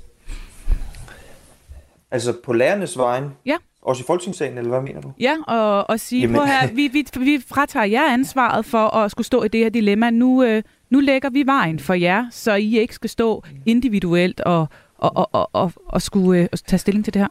altså 2.10 2.34
på 2.44 2.52
lærernes 2.52 2.98
vejen, 2.98 3.30
ja. 3.46 3.56
også 3.82 4.02
i 4.02 4.06
folketingssalen, 4.06 4.58
eller 4.58 4.70
hvad 4.70 4.80
mener 4.80 5.00
du? 5.00 5.12
Ja, 5.20 5.36
og, 5.46 5.90
og 5.90 6.00
sige, 6.00 6.22
Jamen. 6.22 6.46
her, 6.46 6.66
vi, 6.72 6.88
vi, 6.88 7.06
vi 7.18 7.42
fratager 7.48 7.84
jer 7.84 8.12
ansvaret 8.12 8.64
for 8.64 8.96
at 8.96 9.10
skulle 9.10 9.26
stå 9.26 9.42
i 9.42 9.48
det 9.48 9.60
her 9.60 9.70
dilemma. 9.70 10.10
Nu, 10.10 10.42
øh, 10.42 10.62
nu 10.90 11.00
lægger 11.00 11.30
vi 11.30 11.46
vejen 11.46 11.78
for 11.78 11.94
jer, 11.94 12.26
så 12.30 12.54
I 12.54 12.78
ikke 12.78 12.94
skal 12.94 13.10
stå 13.10 13.44
individuelt 13.66 14.40
og, 14.40 14.66
og, 14.98 15.16
og, 15.16 15.28
og, 15.32 15.50
og, 15.52 15.72
og 15.86 16.02
skulle 16.02 16.40
øh, 16.40 16.48
tage 16.66 16.78
stilling 16.78 17.04
til 17.04 17.14
det 17.14 17.22
her. 17.22 17.28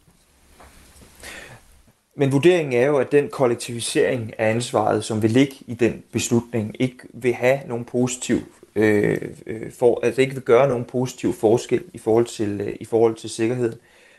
Men 2.16 2.32
vurderingen 2.32 2.74
er 2.74 2.86
jo, 2.86 2.98
at 2.98 3.12
den 3.12 3.30
kollektivisering 3.30 4.40
af 4.40 4.50
ansvaret, 4.50 5.04
som 5.04 5.22
vil 5.22 5.32
ligge 5.32 5.56
i 5.68 5.74
den 5.74 6.04
beslutning, 6.12 6.76
ikke 6.80 6.98
vil 7.14 7.34
have 7.34 7.60
nogen 7.68 7.86
positiv 7.86 8.38
øh, 8.76 9.22
øh, 9.46 9.72
for, 9.72 10.00
altså 10.04 10.22
ikke 10.22 10.34
vil 10.34 10.44
gøre 10.44 10.68
nogen 10.68 10.86
positiv 10.86 11.34
forskel 11.34 11.84
i 11.94 11.98
forhold 11.98 12.26
til, 12.26 12.62
øh, 12.62 12.76
i 12.80 12.86
forhold 12.86 13.16
til 13.16 13.30
sikkerheden. 13.30 13.74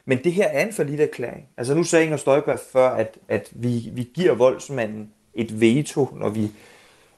Men 0.04 0.18
det 0.24 0.32
her 0.32 0.48
er 0.48 0.66
en 0.66 0.72
forlidt 0.72 1.00
erklæring. 1.00 1.44
Altså 1.56 1.74
nu 1.74 1.84
sagde 1.84 2.04
Inger 2.04 2.16
Støjberg 2.16 2.58
før, 2.72 2.88
at, 2.88 3.18
at 3.28 3.48
vi, 3.52 3.90
vi 3.92 4.08
giver 4.14 4.34
voldsmanden 4.34 5.10
et 5.34 5.60
veto, 5.60 6.08
når 6.16 6.28
vi 6.28 6.42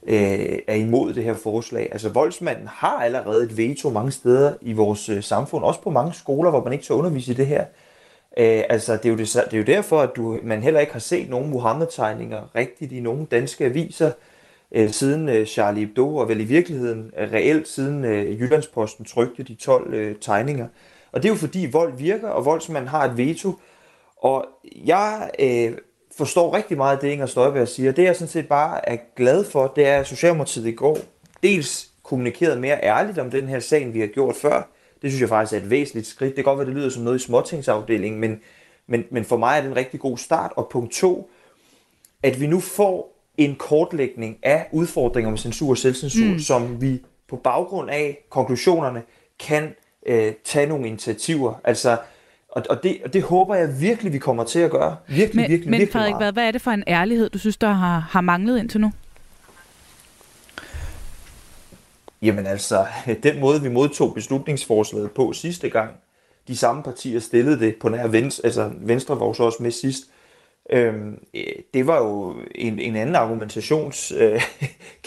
øh, 0.06 0.58
er 0.66 0.74
imod 0.74 1.14
det 1.14 1.24
her 1.24 1.34
forslag. 1.34 1.88
Altså 1.92 2.08
voldsmanden 2.08 2.66
har 2.68 3.02
allerede 3.02 3.44
et 3.44 3.56
veto 3.56 3.90
mange 3.90 4.12
steder 4.12 4.54
i 4.60 4.72
vores 4.72 5.08
øh, 5.08 5.22
samfund, 5.22 5.64
også 5.64 5.80
på 5.80 5.90
mange 5.90 6.12
skoler, 6.14 6.50
hvor 6.50 6.64
man 6.64 6.72
ikke 6.72 6.84
tør 6.84 6.94
undervise 6.94 7.32
i 7.32 7.34
det 7.34 7.46
her. 7.46 7.60
Øh, 7.60 7.84
Øh, 8.37 8.62
altså 8.68 8.92
det 8.92 9.05
er, 9.05 9.11
jo 9.11 9.16
det, 9.16 9.35
det 9.35 9.55
er 9.55 9.59
jo 9.59 9.64
derfor, 9.64 10.01
at 10.01 10.11
du, 10.16 10.38
man 10.42 10.62
heller 10.62 10.81
ikke 10.81 10.92
har 10.92 11.01
set 11.01 11.31
nogen 11.31 11.51
Muhammed-tegninger 11.51 12.55
rigtigt 12.55 12.92
i 12.92 13.01
nogen 13.01 13.25
danske 13.25 13.64
aviser 13.64 14.11
øh, 14.73 14.90
siden 14.90 15.29
øh, 15.29 15.47
Charlie 15.47 15.87
Hebdo, 15.87 16.16
og 16.16 16.29
vel 16.29 16.40
i 16.40 16.44
virkeligheden 16.44 17.12
øh, 17.18 17.33
reelt 17.33 17.68
siden 17.68 18.05
øh, 18.05 18.40
Jyllandsposten 18.40 19.05
trykte 19.05 19.42
de 19.42 19.55
12 19.55 19.94
øh, 19.94 20.16
tegninger. 20.20 20.68
Og 21.12 21.23
det 21.23 21.29
er 21.29 21.33
jo 21.33 21.38
fordi 21.38 21.68
vold 21.73 21.97
virker, 21.97 22.29
og 22.29 22.44
voldsmanden 22.44 22.88
har 22.88 23.05
et 23.05 23.16
veto. 23.16 23.55
Og 24.16 24.47
jeg 24.85 25.31
øh, 25.38 25.73
forstår 26.16 26.57
rigtig 26.57 26.77
meget 26.77 27.03
det, 27.03 27.09
Inger 27.09 27.27
Støjberg 27.27 27.68
siger. 27.68 27.92
Det 27.92 28.05
jeg 28.05 28.16
sådan 28.16 28.29
set 28.29 28.49
bare 28.49 28.88
er 28.88 28.97
glad 29.16 29.44
for, 29.44 29.73
det 29.77 29.87
er, 29.87 29.99
at 29.99 30.07
Socialdemokratiet 30.07 30.66
i 30.66 30.73
går 30.73 30.99
dels 31.42 31.88
kommunikeret 32.03 32.61
mere 32.61 32.83
ærligt 32.83 33.18
om 33.18 33.31
den 33.31 33.49
her 33.49 33.61
sag, 33.61 33.94
vi 33.94 34.01
har 34.01 34.07
gjort 34.07 34.37
før. 34.37 34.62
Det 35.05 35.12
synes 35.12 35.21
jeg 35.21 35.29
faktisk 35.29 35.53
er 35.53 35.64
et 35.64 35.71
væsentligt 35.71 36.07
skridt. 36.07 36.37
Det 36.37 36.45
kan 36.45 36.45
godt 36.45 36.59
være, 36.59 36.67
det 36.67 36.75
lyder 36.75 36.90
som 36.90 37.03
noget 37.03 37.21
i 37.21 37.23
småtingsafdelingen, 37.23 38.21
men, 38.21 38.40
men, 38.87 39.05
men 39.11 39.25
for 39.25 39.37
mig 39.37 39.57
er 39.57 39.62
det 39.62 39.71
en 39.71 39.77
rigtig 39.77 40.01
god 40.01 40.19
start. 40.19 40.53
Og 40.57 40.69
punkt 40.73 40.93
to, 40.93 41.31
at 42.23 42.40
vi 42.40 42.47
nu 42.47 42.61
får 42.61 43.14
en 43.37 43.57
kortlægning 43.57 44.38
af 44.43 44.67
udfordringer 44.73 45.31
med 45.31 45.38
censur 45.38 45.71
og 45.71 45.79
selvcensur, 45.79 46.33
mm. 46.33 46.38
som 46.38 46.81
vi 46.81 47.03
på 47.29 47.37
baggrund 47.37 47.90
af 47.90 48.25
konklusionerne 48.31 49.03
kan 49.38 49.75
øh, 50.07 50.33
tage 50.45 50.67
nogle 50.67 50.88
initiativer. 50.88 51.55
Altså, 51.64 51.99
og, 52.49 52.62
og, 52.71 52.83
det, 52.83 52.99
og 53.05 53.12
det 53.12 53.23
håber 53.23 53.55
jeg 53.55 53.81
virkelig, 53.81 54.12
vi 54.12 54.19
kommer 54.19 54.45
til 54.45 54.59
at 54.59 54.71
gøre. 54.71 54.97
Virkelig, 55.07 55.37
men, 55.37 55.51
virkelig, 55.51 55.71
men 55.71 55.79
virkelig 55.79 55.93
Frederik, 55.93 56.14
meget. 56.14 56.35
hvad 56.35 56.47
er 56.47 56.51
det 56.51 56.62
for 56.62 56.71
en 56.71 56.85
ærlighed, 56.87 57.31
du 57.31 57.38
synes, 57.38 57.57
der 57.57 57.73
har, 57.73 57.99
har 57.99 58.21
manglet 58.21 58.59
indtil 58.59 58.81
nu? 58.81 58.93
Jamen 62.24 62.46
altså, 62.46 62.87
den 63.22 63.40
måde, 63.40 63.62
vi 63.62 63.68
modtog 63.68 64.14
beslutningsforslaget 64.14 65.10
på 65.10 65.32
sidste 65.32 65.70
gang, 65.70 65.90
de 66.48 66.56
samme 66.56 66.82
partier 66.82 67.20
stillede 67.20 67.60
det 67.60 67.76
på 67.80 67.88
nær 67.88 68.06
Venstre, 68.06 68.44
altså 68.44 68.70
Venstre 68.80 69.20
var 69.20 69.26
også 69.26 69.58
med 69.60 69.70
sidst, 69.70 70.04
Øhm, 70.70 71.18
det 71.74 71.87
var 71.87 71.98
jo 71.98 72.34
en, 72.54 72.78
en 72.78 72.96
anden 72.96 73.14
argumentationskæde, 73.14 74.40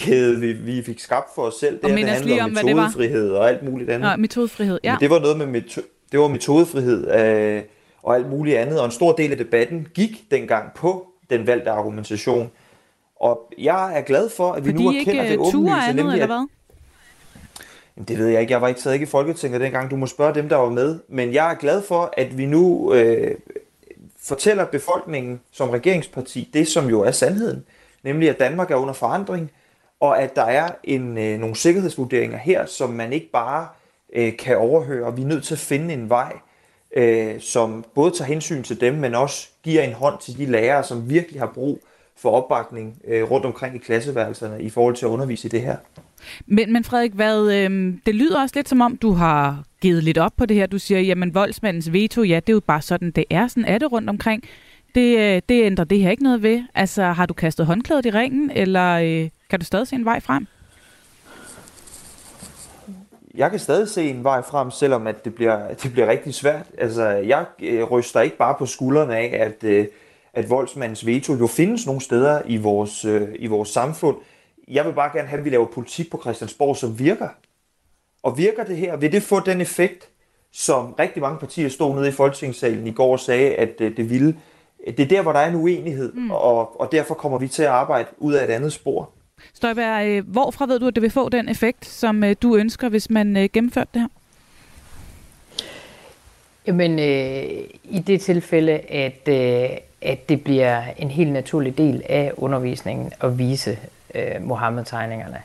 øh, 0.07 0.41
vi, 0.41 0.53
vi 0.53 0.83
fik 0.83 0.99
skabt 0.99 1.27
for 1.35 1.41
os 1.41 1.53
selv. 1.53 1.75
Det, 1.75 1.83
og 1.83 1.97
det 1.97 2.09
handler 2.09 2.43
om 2.43 2.49
metodefrihed 2.49 3.31
og 3.31 3.49
alt 3.49 3.63
muligt 3.63 3.89
andet. 3.89 4.11
Nå, 4.11 4.15
metodefrihed, 4.15 4.79
ja. 4.83 4.93
Men 4.93 4.99
det 4.99 5.09
var 5.09 5.19
noget 5.19 5.37
med 5.37 5.61
meto- 5.61 6.07
det 6.11 6.19
var 6.19 6.27
metodefrihed 6.27 7.11
øh, 7.19 7.63
og 8.03 8.15
alt 8.15 8.29
muligt 8.29 8.57
andet, 8.57 8.79
og 8.79 8.85
en 8.85 8.91
stor 8.91 9.11
del 9.11 9.31
af 9.31 9.37
debatten 9.37 9.87
gik 9.93 10.31
dengang 10.31 10.73
på 10.75 11.07
den 11.29 11.47
valgte 11.47 11.69
argumentation. 11.71 12.51
Og 13.19 13.53
jeg 13.57 13.97
er 13.97 14.01
glad 14.01 14.29
for, 14.29 14.51
at 14.51 14.65
vi 14.65 14.69
Fordi 14.69 14.83
nu 14.83 14.89
erkender 14.89 15.23
det 15.23 15.37
åbenlyse. 15.37 15.57
Fordi 15.57 15.89
andet, 15.89 15.95
nemlig, 15.95 16.13
eller 16.13 16.25
hvad? 16.25 16.47
Jamen, 17.97 18.07
det 18.07 18.17
ved 18.17 18.27
jeg 18.27 18.41
ikke. 18.41 18.53
Jeg 18.53 18.61
var 18.61 18.67
ikke 18.67 18.81
sad 18.81 18.93
ikke 18.93 19.03
i 19.03 19.07
Folketinget 19.07 19.61
dengang. 19.61 19.91
Du 19.91 19.95
må 19.95 20.07
spørge 20.07 20.35
dem, 20.35 20.49
der 20.49 20.55
var 20.55 20.69
med. 20.69 20.99
Men 21.07 21.33
jeg 21.33 21.51
er 21.51 21.55
glad 21.55 21.81
for, 21.81 22.13
at 22.17 22.37
vi 22.37 22.45
nu 22.45 22.93
øh, 22.93 23.35
fortæller 24.19 24.65
befolkningen 24.65 25.41
som 25.51 25.69
regeringsparti 25.69 26.49
det, 26.53 26.67
som 26.67 26.89
jo 26.89 27.01
er 27.01 27.11
sandheden, 27.11 27.65
nemlig 28.03 28.29
at 28.29 28.39
Danmark 28.39 28.71
er 28.71 28.75
under 28.75 28.93
forandring, 28.93 29.51
og 29.99 30.21
at 30.21 30.35
der 30.35 30.43
er 30.43 30.69
en, 30.83 31.17
øh, 31.17 31.39
nogle 31.39 31.55
sikkerhedsvurderinger 31.55 32.37
her, 32.37 32.65
som 32.65 32.89
man 32.89 33.13
ikke 33.13 33.31
bare 33.31 33.67
øh, 34.13 34.37
kan 34.37 34.57
overhøre, 34.57 35.05
og 35.05 35.17
vi 35.17 35.21
er 35.21 35.25
nødt 35.25 35.43
til 35.43 35.55
at 35.55 35.59
finde 35.59 35.93
en 35.93 36.09
vej, 36.09 36.33
øh, 36.95 37.41
som 37.41 37.85
både 37.95 38.11
tager 38.11 38.27
hensyn 38.27 38.63
til 38.63 38.81
dem, 38.81 38.93
men 38.93 39.15
også 39.15 39.47
giver 39.63 39.81
en 39.81 39.93
hånd 39.93 40.19
til 40.19 40.37
de 40.37 40.45
lærere, 40.45 40.83
som 40.83 41.09
virkelig 41.09 41.41
har 41.41 41.51
brug 41.53 41.79
for 42.15 42.31
opbakning 42.31 43.01
øh, 43.07 43.31
rundt 43.31 43.45
omkring 43.45 43.75
i 43.75 43.77
klasseværelserne 43.77 44.61
i 44.61 44.69
forhold 44.69 44.95
til 44.95 45.05
at 45.05 45.09
undervise 45.09 45.47
i 45.47 45.51
det 45.51 45.61
her. 45.61 45.77
Men, 46.45 46.73
men 46.73 46.83
Frederik, 46.83 47.13
hvad, 47.13 47.51
øh, 47.51 47.93
det 48.05 48.15
lyder 48.15 48.41
også 48.41 48.55
lidt 48.55 48.69
som 48.69 48.81
om, 48.81 48.97
du 48.97 49.11
har 49.11 49.63
givet 49.81 50.03
lidt 50.03 50.17
op 50.17 50.31
på 50.37 50.45
det 50.45 50.57
her. 50.57 50.65
Du 50.65 50.79
siger, 50.79 51.01
jamen 51.01 51.33
voldsmandens 51.33 51.93
veto, 51.93 52.23
ja, 52.23 52.35
det 52.35 52.49
er 52.49 52.53
jo 52.53 52.59
bare 52.59 52.81
sådan, 52.81 53.11
det 53.11 53.25
er. 53.29 53.47
Sådan 53.47 53.65
er 53.65 53.77
det 53.77 53.91
rundt 53.91 54.09
omkring. 54.09 54.43
Det, 54.95 55.17
øh, 55.17 55.41
det 55.49 55.63
ændrer 55.63 55.85
det 55.85 55.99
her 55.99 56.11
ikke 56.11 56.23
noget 56.23 56.43
ved. 56.43 56.63
Altså, 56.75 57.03
har 57.03 57.25
du 57.25 57.33
kastet 57.33 57.65
håndklædet 57.65 58.05
i 58.05 58.09
ringen, 58.09 58.51
eller 58.51 58.93
øh, 58.93 59.29
kan 59.49 59.59
du 59.59 59.65
stadig 59.65 59.87
se 59.87 59.95
en 59.95 60.05
vej 60.05 60.19
frem? 60.19 60.47
Jeg 63.35 63.49
kan 63.49 63.59
stadig 63.59 63.87
se 63.87 64.09
en 64.09 64.23
vej 64.23 64.41
frem, 64.41 64.71
selvom 64.71 65.07
at 65.07 65.25
det, 65.25 65.35
bliver, 65.35 65.73
det 65.83 65.91
bliver 65.91 66.07
rigtig 66.07 66.33
svært. 66.33 66.65
Altså, 66.77 67.03
jeg 67.07 67.45
øh, 67.59 67.83
ryster 67.83 68.21
ikke 68.21 68.37
bare 68.37 68.55
på 68.59 68.65
skuldrene 68.65 69.17
af, 69.17 69.45
at, 69.45 69.63
øh, 69.63 69.85
at 70.33 70.49
voldsmandens 70.49 71.05
veto 71.05 71.35
jo 71.35 71.47
findes 71.47 71.85
nogle 71.85 72.01
steder 72.01 72.41
i 72.45 72.57
vores, 72.57 73.05
øh, 73.05 73.27
i 73.39 73.47
vores 73.47 73.69
samfund 73.69 74.15
jeg 74.67 74.85
vil 74.85 74.93
bare 74.93 75.11
gerne 75.13 75.27
have, 75.27 75.39
at 75.39 75.45
vi 75.45 75.49
laver 75.49 75.65
politik 75.65 76.11
på 76.11 76.19
Christiansborg, 76.21 76.77
som 76.77 76.99
virker. 76.99 77.29
Og 78.23 78.37
virker 78.37 78.63
det 78.63 78.77
her, 78.77 78.97
vil 78.97 79.11
det 79.11 79.23
få 79.23 79.39
den 79.39 79.61
effekt, 79.61 80.09
som 80.51 80.93
rigtig 80.93 81.21
mange 81.21 81.39
partier 81.39 81.69
stod 81.69 81.95
nede 81.95 82.07
i 82.07 82.11
Folketingssalen 82.11 82.87
i 82.87 82.91
går 82.91 83.11
og 83.11 83.19
sagde, 83.19 83.55
at 83.55 83.81
øh, 83.81 83.97
det 83.97 84.09
ville. 84.09 84.37
Det 84.87 84.99
er 84.99 85.07
der, 85.07 85.21
hvor 85.21 85.31
der 85.31 85.39
er 85.39 85.49
en 85.49 85.55
uenighed, 85.55 86.13
mm. 86.13 86.31
og, 86.31 86.81
og 86.81 86.91
derfor 86.91 87.15
kommer 87.15 87.37
vi 87.37 87.47
til 87.47 87.63
at 87.63 87.69
arbejde 87.69 88.07
ud 88.17 88.33
af 88.33 88.43
et 88.43 88.49
andet 88.49 88.73
spor. 88.73 89.09
Støjberg, 89.53 90.07
øh, 90.07 90.27
hvorfra 90.27 90.65
ved 90.65 90.79
du, 90.79 90.87
at 90.87 90.95
det 90.95 91.03
vil 91.03 91.11
få 91.11 91.29
den 91.29 91.49
effekt, 91.49 91.85
som 91.85 92.23
øh, 92.23 92.35
du 92.41 92.55
ønsker, 92.55 92.89
hvis 92.89 93.09
man 93.09 93.49
gennemførte 93.53 93.89
det 93.93 94.01
her? 94.01 94.07
Jamen, 96.67 96.99
øh, 96.99 97.63
i 97.83 97.99
det 98.07 98.21
tilfælde, 98.21 98.71
at, 98.71 99.27
øh, 99.27 99.77
at 100.01 100.29
det 100.29 100.43
bliver 100.43 100.83
en 100.97 101.11
helt 101.11 101.31
naturlig 101.31 101.77
del 101.77 102.03
af 102.09 102.31
undervisningen 102.37 103.11
at 103.21 103.37
vise 103.37 103.77
øh, 104.15 104.41
Mohammed-tegningerne, 104.41 105.41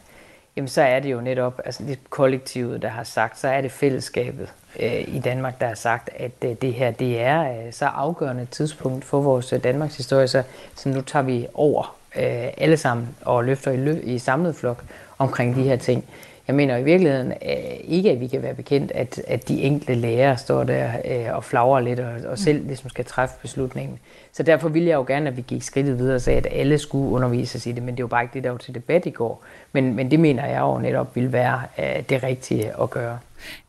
jamen 0.57 0.69
så 0.69 0.83
er 0.83 1.01
det 1.01 1.13
jo 1.13 1.21
netop 1.21 1.61
altså 1.65 1.83
det 1.83 1.99
kollektivet, 2.11 2.83
der 2.83 2.89
har 2.89 3.05
sagt, 3.05 3.39
så 3.39 3.49
er 3.49 3.61
det 3.61 3.73
fællesskabet 3.73 4.53
øh, 4.81 5.15
i 5.15 5.19
Danmark, 5.19 5.61
der 5.61 5.67
har 5.67 5.75
sagt, 5.75 6.11
at 6.17 6.33
øh, 6.45 6.57
det 6.63 6.75
her 6.75 6.91
det 6.91 7.21
er 7.21 7.43
øh, 7.43 7.73
så 7.73 7.85
afgørende 7.85 8.45
tidspunkt 8.45 9.05
for 9.05 9.21
vores 9.21 9.53
øh, 9.53 9.65
Danmarks 9.65 9.97
historie, 9.97 10.29
så, 10.29 10.43
så 10.77 10.89
nu 10.89 11.01
tager 11.01 11.23
vi 11.23 11.47
over 11.55 11.97
øh, 12.17 12.49
alle 12.59 12.77
sammen 12.77 13.09
og 13.25 13.45
løfter 13.45 13.71
i, 13.71 13.77
lø- 13.77 14.07
i 14.07 14.19
samlet 14.19 14.57
flok 14.57 14.85
omkring 15.19 15.57
de 15.57 15.63
her 15.63 15.77
ting. 15.77 16.05
Jeg 16.49 16.55
mener 16.55 16.77
i 16.77 16.83
virkeligheden 16.83 17.33
øh, 17.33 17.75
ikke, 17.85 18.11
at 18.11 18.21
vi 18.21 18.27
kan 18.27 18.43
være 18.43 18.55
bekendt, 18.55 18.93
at, 18.95 19.23
at 19.27 19.49
de 19.49 19.63
enkelte 19.63 19.95
lærere 19.95 20.37
står 20.37 20.65
der 20.65 20.91
øh, 21.05 21.37
og 21.37 21.45
flagrer 21.45 21.81
lidt 21.81 22.01
og, 22.01 22.13
og 22.27 22.39
selv 22.39 22.67
ligesom 22.67 22.91
skal 22.91 23.05
træffe 23.05 23.35
beslutningen. 23.43 23.99
Så 24.33 24.43
derfor 24.43 24.69
ville 24.69 24.89
jeg 24.89 24.95
jo 24.95 25.05
gerne, 25.07 25.29
at 25.29 25.37
vi 25.37 25.45
gik 25.47 25.63
skridtet 25.63 25.99
videre 25.99 26.15
og 26.15 26.21
sagde, 26.21 26.39
at 26.39 26.47
alle 26.51 26.79
skulle 26.79 27.11
undervises 27.11 27.67
i 27.67 27.73
det, 27.73 27.83
men 27.83 27.97
det 27.97 28.03
var 28.03 28.09
bare 28.09 28.23
ikke 28.23 28.35
det, 28.35 28.45
der 28.45 28.51
var 28.51 28.59
til 28.59 28.75
debat 28.75 29.07
i 29.07 29.11
går. 29.11 29.45
Men, 29.73 29.95
men 29.95 30.11
det 30.11 30.21
mener 30.21 30.47
jeg 30.47 30.61
jo 30.61 30.79
netop 30.79 31.17
vil 31.17 31.33
være 31.33 31.63
øh, 31.79 32.03
det 32.09 32.23
rigtige 32.23 32.83
at 32.83 32.91
gøre. 32.91 33.19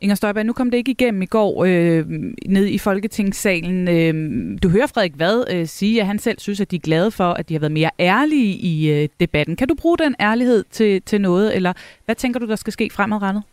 Inger 0.01 0.15
Støjberg, 0.15 0.45
nu 0.45 0.53
kom 0.53 0.71
det 0.71 0.77
ikke 0.77 0.91
igennem 0.91 1.21
i 1.21 1.25
går 1.25 1.65
øh, 1.65 2.05
ned 2.45 2.65
i 2.65 2.77
Folketingssalen. 2.77 3.87
Øh, 3.87 4.57
du 4.63 4.69
hører 4.69 4.87
Frederik 4.87 5.13
Vad 5.15 5.45
øh, 5.51 5.67
sige, 5.67 6.01
at 6.01 6.07
han 6.07 6.19
selv 6.19 6.39
synes, 6.39 6.61
at 6.61 6.71
de 6.71 6.75
er 6.75 6.79
glade 6.79 7.11
for, 7.11 7.33
at 7.33 7.49
de 7.49 7.53
har 7.53 7.59
været 7.59 7.71
mere 7.71 7.89
ærlige 7.99 8.53
i 8.53 8.89
øh, 8.89 9.09
debatten. 9.19 9.55
Kan 9.55 9.67
du 9.67 9.75
bruge 9.75 9.97
den 9.97 10.15
ærlighed 10.19 10.63
til, 10.71 11.01
til 11.01 11.21
noget, 11.21 11.55
eller 11.55 11.73
hvad 12.05 12.15
tænker 12.15 12.39
du, 12.39 12.47
der 12.47 12.55
skal 12.55 12.73
ske 12.73 12.89
fremadrettet? 12.89 13.43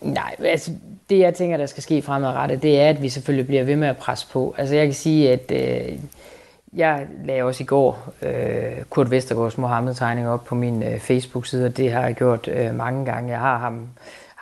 Nej, 0.00 0.34
altså 0.44 0.70
det 1.10 1.18
jeg 1.18 1.34
tænker, 1.34 1.56
der 1.56 1.66
skal 1.66 1.82
ske 1.82 2.02
fremadrettet, 2.02 2.62
det 2.62 2.80
er, 2.80 2.88
at 2.88 3.02
vi 3.02 3.08
selvfølgelig 3.08 3.46
bliver 3.46 3.64
ved 3.64 3.76
med 3.76 3.88
at 3.88 3.96
presse 3.96 4.26
på. 4.32 4.54
Altså 4.58 4.74
jeg 4.74 4.86
kan 4.86 4.94
sige, 4.94 5.32
at 5.32 5.52
øh, 5.54 5.98
jeg 6.74 7.06
lagde 7.24 7.42
også 7.42 7.62
i 7.62 7.66
går 7.66 8.12
øh, 8.22 8.84
Kurt 8.90 9.10
Vestergaards 9.10 9.58
Mohammed-tegning 9.58 10.28
op 10.28 10.44
på 10.44 10.54
min 10.54 10.82
øh, 10.82 10.98
Facebook-side, 10.98 11.66
og 11.66 11.76
det 11.76 11.92
har 11.92 12.02
jeg 12.02 12.14
gjort 12.14 12.48
øh, 12.48 12.74
mange 12.74 13.04
gange. 13.04 13.30
Jeg 13.30 13.40
har 13.40 13.58
ham 13.58 13.88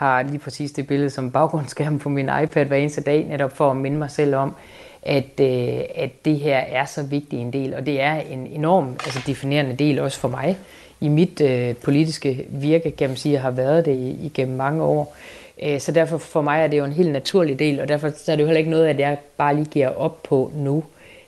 har 0.02 0.22
lige 0.22 0.38
præcis 0.38 0.72
det 0.72 0.86
billede 0.86 1.10
som 1.10 1.30
baggrundsskærm 1.30 1.98
på 1.98 2.08
min 2.08 2.30
iPad 2.42 2.64
hver 2.66 2.76
eneste 2.76 3.00
dag, 3.00 3.24
netop 3.24 3.56
for 3.56 3.70
at 3.70 3.76
minde 3.76 3.98
mig 3.98 4.10
selv 4.10 4.34
om, 4.34 4.54
at, 5.02 5.40
øh, 5.40 5.80
at 5.94 6.10
det 6.24 6.36
her 6.36 6.56
er 6.56 6.84
så 6.84 7.02
vigtig 7.02 7.38
en 7.38 7.52
del, 7.52 7.74
og 7.74 7.86
det 7.86 8.00
er 8.00 8.14
en 8.14 8.46
enorm 8.46 8.88
altså 8.88 9.20
definerende 9.26 9.76
del 9.76 9.98
også 9.98 10.18
for 10.18 10.28
mig 10.28 10.58
i 11.00 11.08
mit 11.08 11.40
øh, 11.40 11.76
politiske 11.76 12.46
virke, 12.48 12.90
kan 12.90 13.08
man 13.08 13.16
sige, 13.16 13.38
har 13.38 13.50
været 13.50 13.84
det 13.84 14.16
igennem 14.22 14.56
mange 14.56 14.82
år. 14.82 15.16
Øh, 15.62 15.80
så 15.80 15.92
derfor 15.92 16.18
for 16.18 16.42
mig 16.42 16.62
er 16.62 16.66
det 16.66 16.78
jo 16.78 16.84
en 16.84 16.92
helt 16.92 17.12
naturlig 17.12 17.58
del, 17.58 17.80
og 17.80 17.88
derfor 17.88 18.10
så 18.16 18.32
er 18.32 18.36
det 18.36 18.42
jo 18.42 18.46
heller 18.46 18.58
ikke 18.58 18.70
noget, 18.70 18.86
at 18.86 18.98
jeg 18.98 19.18
bare 19.36 19.54
lige 19.54 19.66
giver 19.66 19.88
op 19.88 20.22
på 20.22 20.52
nu. 20.54 20.84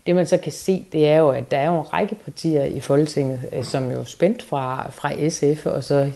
Det 0.07 0.15
man 0.15 0.27
så 0.27 0.37
kan 0.37 0.53
se, 0.53 0.85
det 0.93 1.09
er 1.09 1.19
jo, 1.19 1.29
at 1.31 1.51
der 1.51 1.59
er 1.59 1.67
jo 1.67 1.81
en 1.81 1.93
række 1.93 2.15
partier 2.15 2.65
i 2.65 2.81
Folketinget, 2.81 3.41
øh, 3.53 3.65
som 3.65 3.91
jo 3.91 4.01
er 4.01 4.05
spændt 4.05 4.43
fra, 4.43 4.91
fra 4.91 5.29
SF 5.29 5.67
og 5.67 5.85
så 5.85 6.11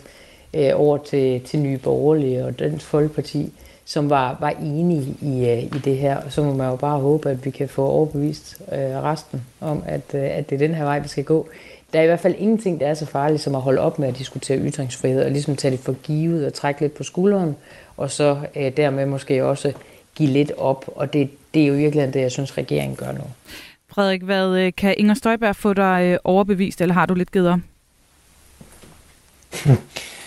øh, 0.55 0.71
over 0.75 0.99
til, 0.99 1.41
til 1.41 1.59
Nye 1.59 1.79
Borgerlige 1.79 2.45
og 2.45 2.59
Dansk 2.59 2.87
Folkeparti, 2.87 3.53
som 3.85 4.11
var, 4.11 4.37
var 4.41 4.51
enige 4.51 5.17
i, 5.21 5.49
øh, 5.49 5.63
i 5.63 5.81
det 5.85 5.97
her. 5.97 6.17
Og 6.17 6.33
så 6.33 6.43
må 6.43 6.55
man 6.55 6.71
jo 6.71 6.77
bare 6.77 7.01
håbe, 7.01 7.31
at 7.31 7.45
vi 7.45 7.51
kan 7.51 7.69
få 7.69 7.87
overbevist 7.87 8.63
øh, 8.73 8.79
resten 8.79 9.43
om, 9.61 9.83
at, 9.87 10.15
øh, 10.15 10.23
at 10.23 10.51
det 10.51 10.55
er 10.55 10.67
den 10.67 10.75
her 10.75 10.85
vej, 10.85 10.99
vi 10.99 11.09
skal 11.09 11.25
gå. 11.25 11.49
Der 11.93 11.99
er 11.99 12.03
i 12.03 12.07
hvert 12.07 12.21
fald 12.21 12.35
ingenting, 12.39 12.81
der 12.81 12.87
er 12.87 12.95
så 12.95 13.07
farligt 13.07 13.43
som 13.43 13.55
at 13.55 13.61
holde 13.61 13.81
op 13.81 13.99
med 13.99 14.09
at 14.09 14.19
diskutere 14.19 14.59
ytringsfrihed 14.59 15.25
og 15.25 15.31
ligesom 15.31 15.57
tage 15.57 15.73
det 15.73 15.81
for 15.81 15.93
givet 15.93 16.47
og 16.47 16.55
trække 16.55 16.81
lidt 16.81 16.95
på 16.95 17.03
skulderen, 17.03 17.57
og 17.97 18.11
så 18.11 18.39
øh, 18.57 18.77
dermed 18.77 19.07
måske 19.07 19.45
også 19.45 19.73
give 20.15 20.29
lidt 20.29 20.53
op. 20.57 20.85
Og 20.97 21.13
det, 21.13 21.31
det 21.55 21.63
er 21.63 21.67
jo 21.67 21.75
virkelig 21.75 22.15
det, 22.15 22.21
jeg 22.21 22.33
synes, 22.33 22.59
regeringen 22.59 22.97
gør 22.97 23.13
nu. 23.13 23.25
Frederik, 23.89 24.23
hvad 24.23 24.59
øh, 24.59 24.73
kan 24.77 24.95
Inger 24.99 25.15
Støjberg 25.15 25.57
få 25.57 25.75
dig 25.75 26.11
øh, 26.13 26.19
overbevist, 26.25 26.81
eller 26.81 26.95
har 26.95 27.07
du 27.07 27.15
lidt 27.15 27.33
givet 27.33 27.49
op? 27.49 27.59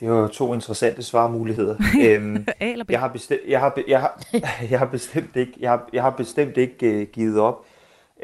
Det 0.00 0.08
er 0.08 0.12
jo 0.12 0.28
to 0.28 0.54
interessante 0.54 1.02
svarmuligheder. 1.02 1.76
øhm, 2.06 2.46
jeg, 2.88 3.00
har 3.00 3.08
bestemt, 3.08 3.40
jeg, 3.48 3.60
har, 3.60 3.78
jeg, 3.88 4.00
har, 4.00 4.22
jeg 4.70 4.78
har 4.78 4.86
bestemt 4.86 5.36
ikke, 5.36 5.52
jeg 5.60 5.70
har, 5.70 5.88
jeg 5.92 6.02
har 6.02 6.10
bestemt 6.10 6.56
ikke 6.56 7.00
uh, 7.00 7.02
givet 7.12 7.40
op. 7.40 7.64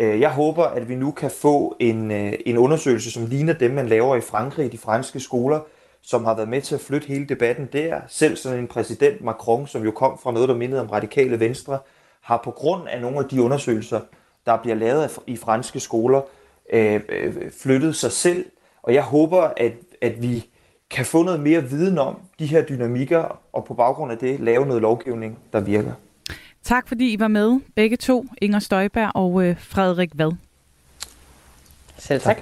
Uh, 0.00 0.20
jeg 0.20 0.30
håber, 0.30 0.64
at 0.64 0.88
vi 0.88 0.94
nu 0.94 1.10
kan 1.10 1.30
få 1.30 1.76
en, 1.80 2.10
uh, 2.10 2.32
en 2.46 2.58
undersøgelse, 2.58 3.10
som 3.10 3.26
ligner 3.26 3.52
dem, 3.52 3.70
man 3.70 3.87
laver 3.87 4.16
i 4.16 4.20
Frankrig 4.20 4.66
i 4.66 4.68
de 4.68 4.78
franske 4.78 5.20
skoler, 5.20 5.60
som 6.02 6.24
har 6.24 6.34
været 6.34 6.48
med 6.48 6.60
til 6.62 6.74
at 6.74 6.80
flytte 6.80 7.08
hele 7.08 7.26
debatten 7.26 7.68
der. 7.72 8.00
Selv 8.08 8.37
sådan 8.37 8.58
en 8.58 8.66
præsident 8.68 9.24
Macron, 9.24 9.66
som 9.66 9.84
jo 9.84 9.90
kom 9.90 10.18
fra 10.22 10.32
noget, 10.32 10.48
der 10.48 10.56
mindede 10.56 10.80
om 10.80 10.90
radikale 10.90 11.40
venstre, 11.40 11.78
har 12.20 12.40
på 12.44 12.50
grund 12.50 12.88
af 12.88 13.00
nogle 13.00 13.18
af 13.18 13.24
de 13.24 13.42
undersøgelser, 13.42 14.00
der 14.46 14.56
bliver 14.56 14.76
lavet 14.76 15.18
i 15.26 15.37
franske 15.37 15.80
skoler, 15.80 16.20
uh, 16.74 17.00
flyttet 17.62 17.96
sig 17.96 18.12
selv. 18.12 18.46
Og 18.82 18.94
jeg 18.94 19.02
håber, 19.02 19.50
at, 19.56 19.72
at 20.00 20.22
vi 20.22 20.46
kan 20.94 21.07
få 21.07 21.22
noget 21.22 21.40
mere 21.40 21.64
viden 21.64 21.98
om 21.98 22.16
de 22.38 22.46
her 22.46 22.62
dynamikker, 22.62 23.40
og 23.52 23.64
på 23.64 23.74
baggrund 23.74 24.12
af 24.12 24.18
det 24.18 24.40
lave 24.40 24.66
noget 24.66 24.83
lovgivning, 24.83 25.38
der 25.52 25.61
virker. 25.61 25.92
Tak 26.62 26.88
fordi 26.88 27.12
I 27.12 27.20
var 27.20 27.28
med, 27.28 27.61
begge 27.76 27.96
to, 27.96 28.26
Inger 28.42 28.59
Støjberg 28.59 29.11
og 29.14 29.44
øh, 29.44 29.57
Frederik 29.59 30.11
Vad. 30.14 30.33
Selv 31.98 32.20
tak. 32.20 32.37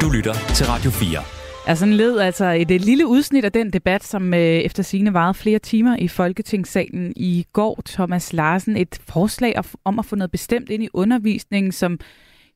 Du 0.00 0.10
lytter 0.10 0.34
til 0.54 0.66
Radio 0.66 0.90
4. 0.90 1.22
Ja, 1.68 1.74
sådan 1.74 1.94
led 1.94 2.18
altså 2.18 2.44
et, 2.44 2.70
et 2.70 2.80
lille 2.80 3.06
udsnit 3.06 3.44
af 3.44 3.52
den 3.52 3.72
debat, 3.72 4.04
som 4.04 4.34
øh, 4.34 4.40
efter 4.40 4.82
sine 4.82 5.14
varede 5.14 5.34
flere 5.34 5.58
timer 5.58 5.96
i 5.96 6.08
Folketingssalen 6.08 7.12
i 7.16 7.46
går. 7.52 7.82
Thomas 7.86 8.32
Larsen, 8.32 8.76
et 8.76 9.00
forslag 9.08 9.54
om 9.84 9.98
at 9.98 10.04
få 10.04 10.16
noget 10.16 10.30
bestemt 10.30 10.70
ind 10.70 10.82
i 10.82 10.88
undervisningen, 10.92 11.72
som 11.72 11.98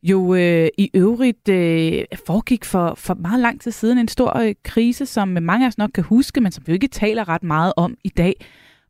jo 0.02 0.34
øh, 0.34 0.68
i 0.78 0.90
øvrigt 0.94 1.48
øh, 1.48 2.04
foregik 2.26 2.64
for, 2.64 2.94
for 2.94 3.14
meget 3.14 3.40
lang 3.40 3.60
tid 3.60 3.70
siden 3.70 3.98
en 3.98 4.08
stor 4.08 4.38
øh, 4.38 4.54
krise, 4.64 5.06
som 5.06 5.28
mange 5.28 5.66
af 5.66 5.68
os 5.68 5.78
nok 5.78 5.90
kan 5.94 6.04
huske, 6.04 6.40
men 6.40 6.52
som 6.52 6.66
vi 6.66 6.72
jo 6.72 6.74
ikke 6.74 6.88
taler 6.88 7.28
ret 7.28 7.42
meget 7.42 7.72
om 7.76 7.96
i 8.04 8.08
dag. 8.08 8.46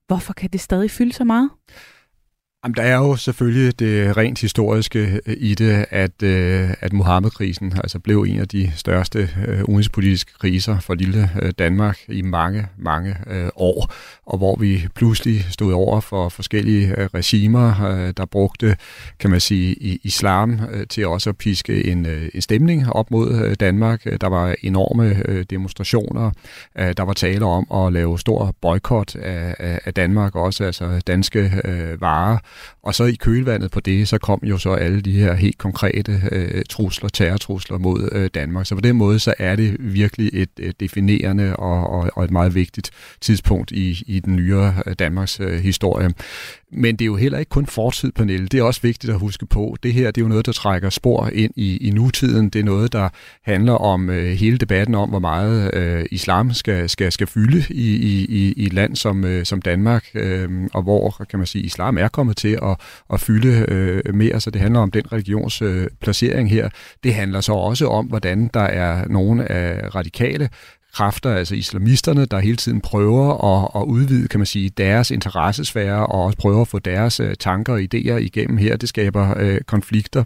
Hvorfor 0.07 0.33
kan 0.33 0.51
det 0.51 0.61
stadig 0.61 0.91
fylde 0.91 1.13
så 1.13 1.25
meget? 1.25 1.51
Jamen, 2.65 2.75
der 2.77 2.83
er 2.83 2.97
jo 2.97 3.17
selvfølgelig 3.17 3.79
det 3.79 4.17
rent 4.17 4.41
historiske 4.41 5.21
øh, 5.27 5.37
i 5.39 5.55
det, 5.55 5.87
at, 5.91 6.23
øh, 6.23 6.71
at 6.81 6.93
Mohammed-krisen 6.93 7.73
altså 7.77 7.99
blev 7.99 8.23
en 8.23 8.41
af 8.41 8.49
de 8.49 8.73
største 8.77 9.29
øh, 9.47 9.65
udenrigspolitiske 9.65 10.33
kriser 10.39 10.81
for 10.81 10.95
lille 10.95 11.31
Danmark 11.59 11.99
i 12.09 12.23
mange, 12.23 12.67
mange 12.77 13.17
år, 13.57 13.93
og 14.27 14.39
hvor 14.39 14.57
vi 14.57 14.89
pludselig 14.95 15.47
stod 15.51 15.73
over 15.73 16.01
for 16.01 16.29
forskellige 16.29 17.09
regimer, 17.15 18.13
der 18.17 18.25
brugte, 18.25 18.77
kan 19.19 19.31
man 19.31 19.41
sige, 19.41 19.99
islam 20.05 20.61
til 20.91 21.07
også 21.07 21.31
at 21.31 21.37
piske 21.37 21.87
en, 21.87 22.07
en 22.35 22.43
stemning 22.43 22.93
op 22.93 23.11
mod 23.11 23.55
Danmark. 23.55 24.05
Der 24.21 24.27
var 24.27 24.55
enorme 24.63 25.23
demonstrationer, 25.43 26.31
der 26.77 27.03
var 27.03 27.13
tale 27.13 27.45
om 27.45 27.87
at 27.87 27.93
lave 27.93 28.19
stor 28.19 28.55
boykot 28.61 29.17
af, 29.17 29.81
af, 29.85 29.95
Danmark, 29.95 30.37
også 30.37 30.65
altså 30.65 31.01
danske 31.07 31.53
varer, 32.01 32.39
og 32.83 32.95
så 32.95 33.05
i 33.05 33.15
kølvandet 33.15 33.71
på 33.71 33.81
det, 33.81 34.09
så 34.09 34.19
kom 34.19 34.41
jo 34.43 34.59
så 34.59 34.73
alle 34.73 35.01
de 35.01 35.13
her 35.13 35.35
helt 35.35 35.59
konkrete 35.59 36.23
øh, 36.33 36.65
trusler, 36.71 37.09
terrortrusler 37.09 37.79
mod 37.79 38.09
øh, 38.13 38.31
Danmark. 38.35 38.67
Så 38.67 38.75
på 38.75 38.81
den 38.81 38.97
måde, 38.97 39.19
så 39.19 39.35
er 39.39 39.57
det 39.57 39.77
virkelig 39.79 40.31
et 40.33 40.51
øh, 40.59 40.73
definerende 40.81 41.57
og, 41.57 41.91
og, 41.91 42.11
og 42.15 42.25
et 42.25 42.31
meget 42.31 42.55
vigtigt 42.55 42.91
tidspunkt 43.21 43.71
i, 43.71 44.03
i 44.07 44.21
den 44.21 44.37
nyere 44.37 44.75
øh, 44.87 44.95
Danmarks 44.99 45.41
øh, 45.41 45.61
historie. 45.61 46.11
Men 46.73 46.97
det 46.97 47.05
er 47.05 47.07
jo 47.07 47.17
heller 47.17 47.39
ikke 47.39 47.49
kun 47.49 47.67
fortid, 47.67 48.13
Pernille. 48.13 48.47
Det 48.47 48.61
er 48.61 48.63
også 48.63 48.81
vigtigt 48.83 49.13
at 49.13 49.19
huske 49.19 49.47
på. 49.47 49.77
Det 49.83 49.93
her 49.93 50.11
det 50.11 50.21
er 50.21 50.25
jo 50.25 50.29
noget, 50.29 50.47
der 50.47 50.53
trækker 50.53 50.91
spor 50.91 51.29
ind 51.33 51.53
i, 51.57 51.89
i 51.89 51.91
nutiden. 51.91 52.49
Det 52.49 52.61
er 52.61 52.65
noget, 52.65 52.93
der 52.93 53.09
handler 53.43 53.73
om 53.73 54.11
øh, 54.11 54.33
hele 54.33 54.59
debatten 54.59 54.95
om, 54.95 55.09
hvor 55.09 55.19
meget 55.19 55.75
øh, 55.75 56.05
islam 56.11 56.53
skal, 56.53 56.89
skal, 56.89 57.13
skal 57.13 57.27
fylde 57.27 57.65
i, 57.71 57.97
i, 58.27 58.53
i 58.57 58.67
et 58.67 58.73
land 58.73 58.97
som, 58.97 59.25
øh, 59.25 59.45
som 59.45 59.63
Danmark, 59.63 60.05
øh, 60.15 60.51
og 60.75 60.83
hvor 60.83 61.25
kan 61.31 61.39
man 61.39 61.47
sige, 61.47 61.65
islam 61.65 61.99
er 61.99 62.09
kommet 62.09 62.37
til 62.37 62.59
at, 62.63 62.81
at 63.13 63.21
fylde 63.21 63.65
øh, 63.69 64.15
mere. 64.15 64.41
Så 64.41 64.51
det 64.51 64.61
handler 64.61 64.81
om 64.81 64.91
den 64.91 65.13
religions 65.13 65.63
øh, 65.63 65.87
placering 66.01 66.51
her. 66.51 66.69
Det 67.05 67.15
handler 67.15 67.41
så 67.41 67.53
også 67.53 67.89
om, 67.89 68.07
hvordan 68.07 68.51
der 68.55 68.61
er 68.61 69.09
nogle 69.09 69.53
af 69.53 69.95
radikale 69.95 70.49
kræfter, 70.95 71.35
altså 71.35 71.55
islamisterne, 71.55 72.27
der 72.27 72.39
hele 72.39 72.57
tiden 72.57 72.81
prøver 72.81 73.45
at, 73.45 73.83
at 73.83 73.87
udvide, 73.87 74.29
kan 74.29 74.41
man 74.41 74.47
sige, 74.47 74.71
deres 74.71 75.11
interessesfære 75.11 76.07
og 76.07 76.25
også 76.25 76.39
prøver 76.39 76.61
at 76.61 76.69
få 76.69 76.79
deres 76.79 77.21
øh, 77.21 77.35
tanker 77.41 77.73
og 77.73 77.81
idéer 77.81 78.17
igennem 78.17 78.57
her. 78.57 78.77
Det 78.77 78.89
skaber 78.89 79.35
øh, 79.39 79.61
konflikter. 79.67 80.25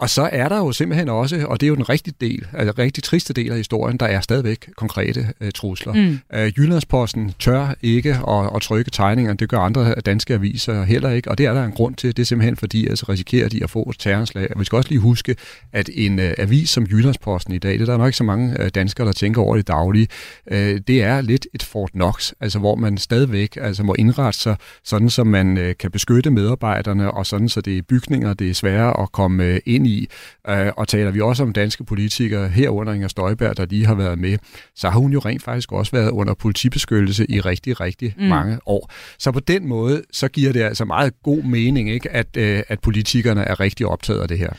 Og 0.00 0.10
så 0.10 0.28
er 0.32 0.48
der 0.48 0.56
jo 0.56 0.72
simpelthen 0.72 1.08
også, 1.08 1.46
og 1.46 1.60
det 1.60 1.66
er 1.66 1.68
jo 1.68 1.74
den 1.74 1.88
rigtige 1.88 2.14
del, 2.20 2.46
altså 2.52 2.74
rigtig 2.78 3.04
triste 3.04 3.32
del 3.32 3.50
af 3.50 3.56
historien, 3.56 3.96
der 3.96 4.06
er 4.06 4.20
stadigvæk 4.20 4.68
konkrete 4.76 5.26
uh, 5.40 5.48
trusler. 5.54 5.92
Mm. 5.92 6.18
Uh, 6.34 6.58
Jyllandsposten 6.58 7.34
tør 7.38 7.74
ikke 7.82 8.10
at, 8.28 8.50
at 8.54 8.62
trykke 8.62 8.90
tegninger, 8.90 9.34
det 9.34 9.48
gør 9.48 9.58
andre 9.58 9.94
danske 9.94 10.34
aviser 10.34 10.84
heller 10.84 11.10
ikke, 11.10 11.30
og 11.30 11.38
det 11.38 11.46
er 11.46 11.54
der 11.54 11.64
en 11.64 11.72
grund 11.72 11.94
til. 11.94 12.16
Det 12.16 12.22
er 12.22 12.26
simpelthen 12.26 12.56
fordi, 12.56 12.86
altså 12.86 13.06
risikerer 13.08 13.48
de 13.48 13.62
at 13.62 13.70
få 13.70 13.82
et 13.82 13.96
terroranslag. 13.98 14.48
Og 14.54 14.60
vi 14.60 14.64
skal 14.64 14.76
også 14.76 14.90
lige 14.90 15.00
huske, 15.00 15.36
at 15.72 15.90
en 15.92 16.18
uh, 16.18 16.24
avis 16.38 16.70
som 16.70 16.84
Jyllandsposten 16.84 17.54
i 17.54 17.58
dag, 17.58 17.72
det 17.72 17.80
er 17.80 17.86
der 17.86 17.96
nok 17.96 18.06
ikke 18.06 18.16
så 18.16 18.24
mange 18.24 18.56
uh, 18.60 18.66
danskere, 18.74 19.06
der 19.06 19.12
tænker 19.12 19.42
over 19.42 19.56
det 19.56 19.68
daglige, 19.68 20.08
uh, 20.50 20.56
det 20.58 21.02
er 21.02 21.20
lidt 21.20 21.46
et 21.54 21.62
Fort 21.62 21.90
Knox, 21.90 22.32
altså 22.40 22.58
hvor 22.58 22.74
man 22.74 22.98
stadigvæk 22.98 23.58
altså 23.60 23.82
må 23.82 23.94
indrette 23.98 24.38
sig, 24.38 24.56
sådan 24.84 25.10
så 25.10 25.24
man 25.24 25.58
uh, 25.58 25.70
kan 25.78 25.90
beskytte 25.90 26.30
medarbejderne, 26.30 27.10
og 27.10 27.26
sådan 27.26 27.48
så 27.48 27.60
det 27.60 27.78
er 27.78 27.82
bygninger, 27.82 28.34
det 28.34 28.50
er 28.50 28.54
sværere 28.54 29.02
at 29.02 29.12
komme 29.12 29.50
uh, 29.50 29.56
ind 29.66 29.87
i. 29.88 30.08
Øh, 30.48 30.72
og 30.76 30.88
taler 30.88 31.10
vi 31.10 31.20
også 31.20 31.42
om 31.42 31.52
danske 31.52 31.84
politikere, 31.84 32.48
herunder 32.48 32.92
Inger 32.92 33.08
Støjberg, 33.08 33.56
der 33.56 33.66
lige 33.66 33.86
har 33.86 33.94
været 33.94 34.18
med, 34.18 34.38
så 34.74 34.90
har 34.90 34.98
hun 34.98 35.12
jo 35.12 35.18
rent 35.18 35.42
faktisk 35.42 35.72
også 35.72 35.92
været 35.92 36.10
under 36.10 36.34
politibeskyttelse 36.34 37.30
i 37.30 37.40
rigtig, 37.40 37.80
rigtig 37.80 38.14
mm. 38.18 38.24
mange 38.24 38.58
år. 38.66 38.90
Så 39.18 39.32
på 39.32 39.40
den 39.40 39.68
måde, 39.68 40.02
så 40.12 40.28
giver 40.28 40.52
det 40.52 40.62
altså 40.62 40.84
meget 40.84 41.22
god 41.22 41.42
mening, 41.42 41.90
ikke, 41.90 42.10
at, 42.10 42.36
øh, 42.36 42.62
at 42.68 42.80
politikerne 42.80 43.42
er 43.42 43.60
rigtig 43.60 43.86
optaget 43.86 44.20
af 44.20 44.28
det 44.28 44.38
her. 44.38 44.50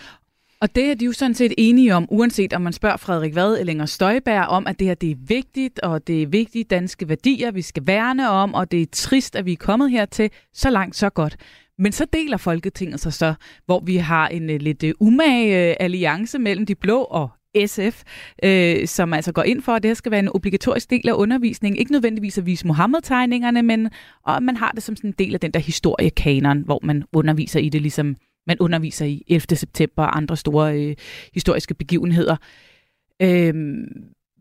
Og 0.62 0.76
det 0.76 0.86
er 0.92 0.96
de 0.96 1.06
jo 1.06 1.12
sådan 1.12 1.36
set 1.36 1.54
enige 1.58 1.96
om, 1.96 2.08
uanset 2.10 2.54
om 2.54 2.62
man 2.62 2.74
spørger 2.74 2.98
Frederik 2.98 3.36
Vad 3.36 3.60
eller 3.60 3.72
Inger 3.72 3.86
Støjberg 3.86 4.46
om, 4.48 4.68
at 4.68 4.80
det 4.80 4.88
her 4.88 4.94
det 4.94 5.12
er 5.12 5.16
vigtigt, 5.28 5.80
og 5.80 6.08
det 6.08 6.24
er 6.24 6.28
vigtige 6.28 6.64
danske 6.64 7.10
værdier, 7.10 7.52
vi 7.52 7.62
skal 7.62 7.88
værne 7.88 8.30
om, 8.30 8.54
og 8.54 8.72
det 8.72 8.82
er 8.82 8.86
trist, 8.92 9.36
at 9.36 9.46
vi 9.46 9.52
er 9.52 9.58
kommet 9.58 9.92
hertil. 9.92 10.30
Så 10.54 10.70
langt, 10.70 10.96
så 10.96 11.10
godt. 11.10 11.38
Men 11.80 11.92
så 11.92 12.06
deler 12.14 12.38
Folketinget 12.38 13.00
sig 13.00 13.14
så, 13.14 13.34
hvor 13.66 13.80
vi 13.80 13.96
har 13.96 14.28
en 14.28 14.50
øh, 14.50 14.60
lidt 14.60 14.84
uh, 14.84 14.90
umage 15.00 15.70
øh, 15.70 15.76
alliance 15.80 16.40
mellem 16.40 16.66
de 16.66 16.76
blå 16.76 17.02
og 17.02 17.30
SF, 17.66 18.04
øh, 18.44 18.88
som 18.88 19.14
altså 19.14 19.32
går 19.32 19.44
ind 19.44 19.62
for, 19.62 19.72
at 19.72 19.84
det 19.84 19.90
her 19.90 19.94
skal 19.94 20.12
være 20.12 20.20
en 20.20 20.36
obligatorisk 20.36 20.90
del 20.90 21.10
af 21.10 21.14
undervisningen. 21.14 21.80
Ikke 21.80 21.92
nødvendigvis 21.92 22.38
at 22.38 22.46
vise 22.46 22.68
Mohammed-tegningerne, 22.68 23.62
men 23.62 23.90
og 24.26 24.44
man 24.44 24.58
har 24.58 24.72
det 24.72 24.84
som 24.84 24.96
sådan 24.96 25.10
en 25.10 25.16
del 25.20 25.34
af 25.34 25.40
den 25.40 25.52
der 25.52 25.60
historiekanon, 25.60 26.62
hvor 26.62 26.80
man 26.84 27.04
underviser 27.14 27.60
i 27.60 27.70
det, 27.70 27.82
ligesom 27.82 28.16
man 28.48 28.58
underviser 28.60 29.06
i 29.06 29.24
11. 29.28 29.56
september 29.56 30.04
og 30.04 30.18
andre 30.18 30.38
store 30.38 30.80
øh, 30.80 30.96
historiske 31.34 31.74
begivenheder. 31.74 32.36
Øh, 33.22 33.54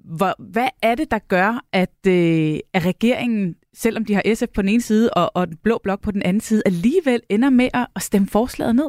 hvor, 0.05 0.35
hvad 0.39 0.69
er 0.83 0.95
det, 0.95 1.11
der 1.11 1.19
gør, 1.19 1.65
at, 1.73 2.07
øh, 2.07 2.59
at 2.73 2.87
regeringen, 2.87 3.57
selvom 3.79 4.05
de 4.05 4.15
har 4.15 4.35
SF 4.35 4.49
på 4.55 4.63
den 4.63 4.69
ene 4.69 4.83
side 4.83 5.11
og, 5.11 5.31
og 5.35 5.47
den 5.47 5.57
blå 5.63 5.81
blok 5.83 6.03
på 6.03 6.11
den 6.11 6.23
anden 6.23 6.41
side, 6.41 6.63
alligevel 6.67 7.21
ender 7.29 7.51
med 7.51 7.69
at, 7.75 8.03
stemme 8.03 8.29
forslaget 8.29 8.77
ned? 8.77 8.89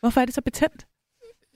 Hvorfor 0.00 0.20
er 0.20 0.24
det 0.24 0.34
så 0.34 0.40
betændt? 0.40 0.86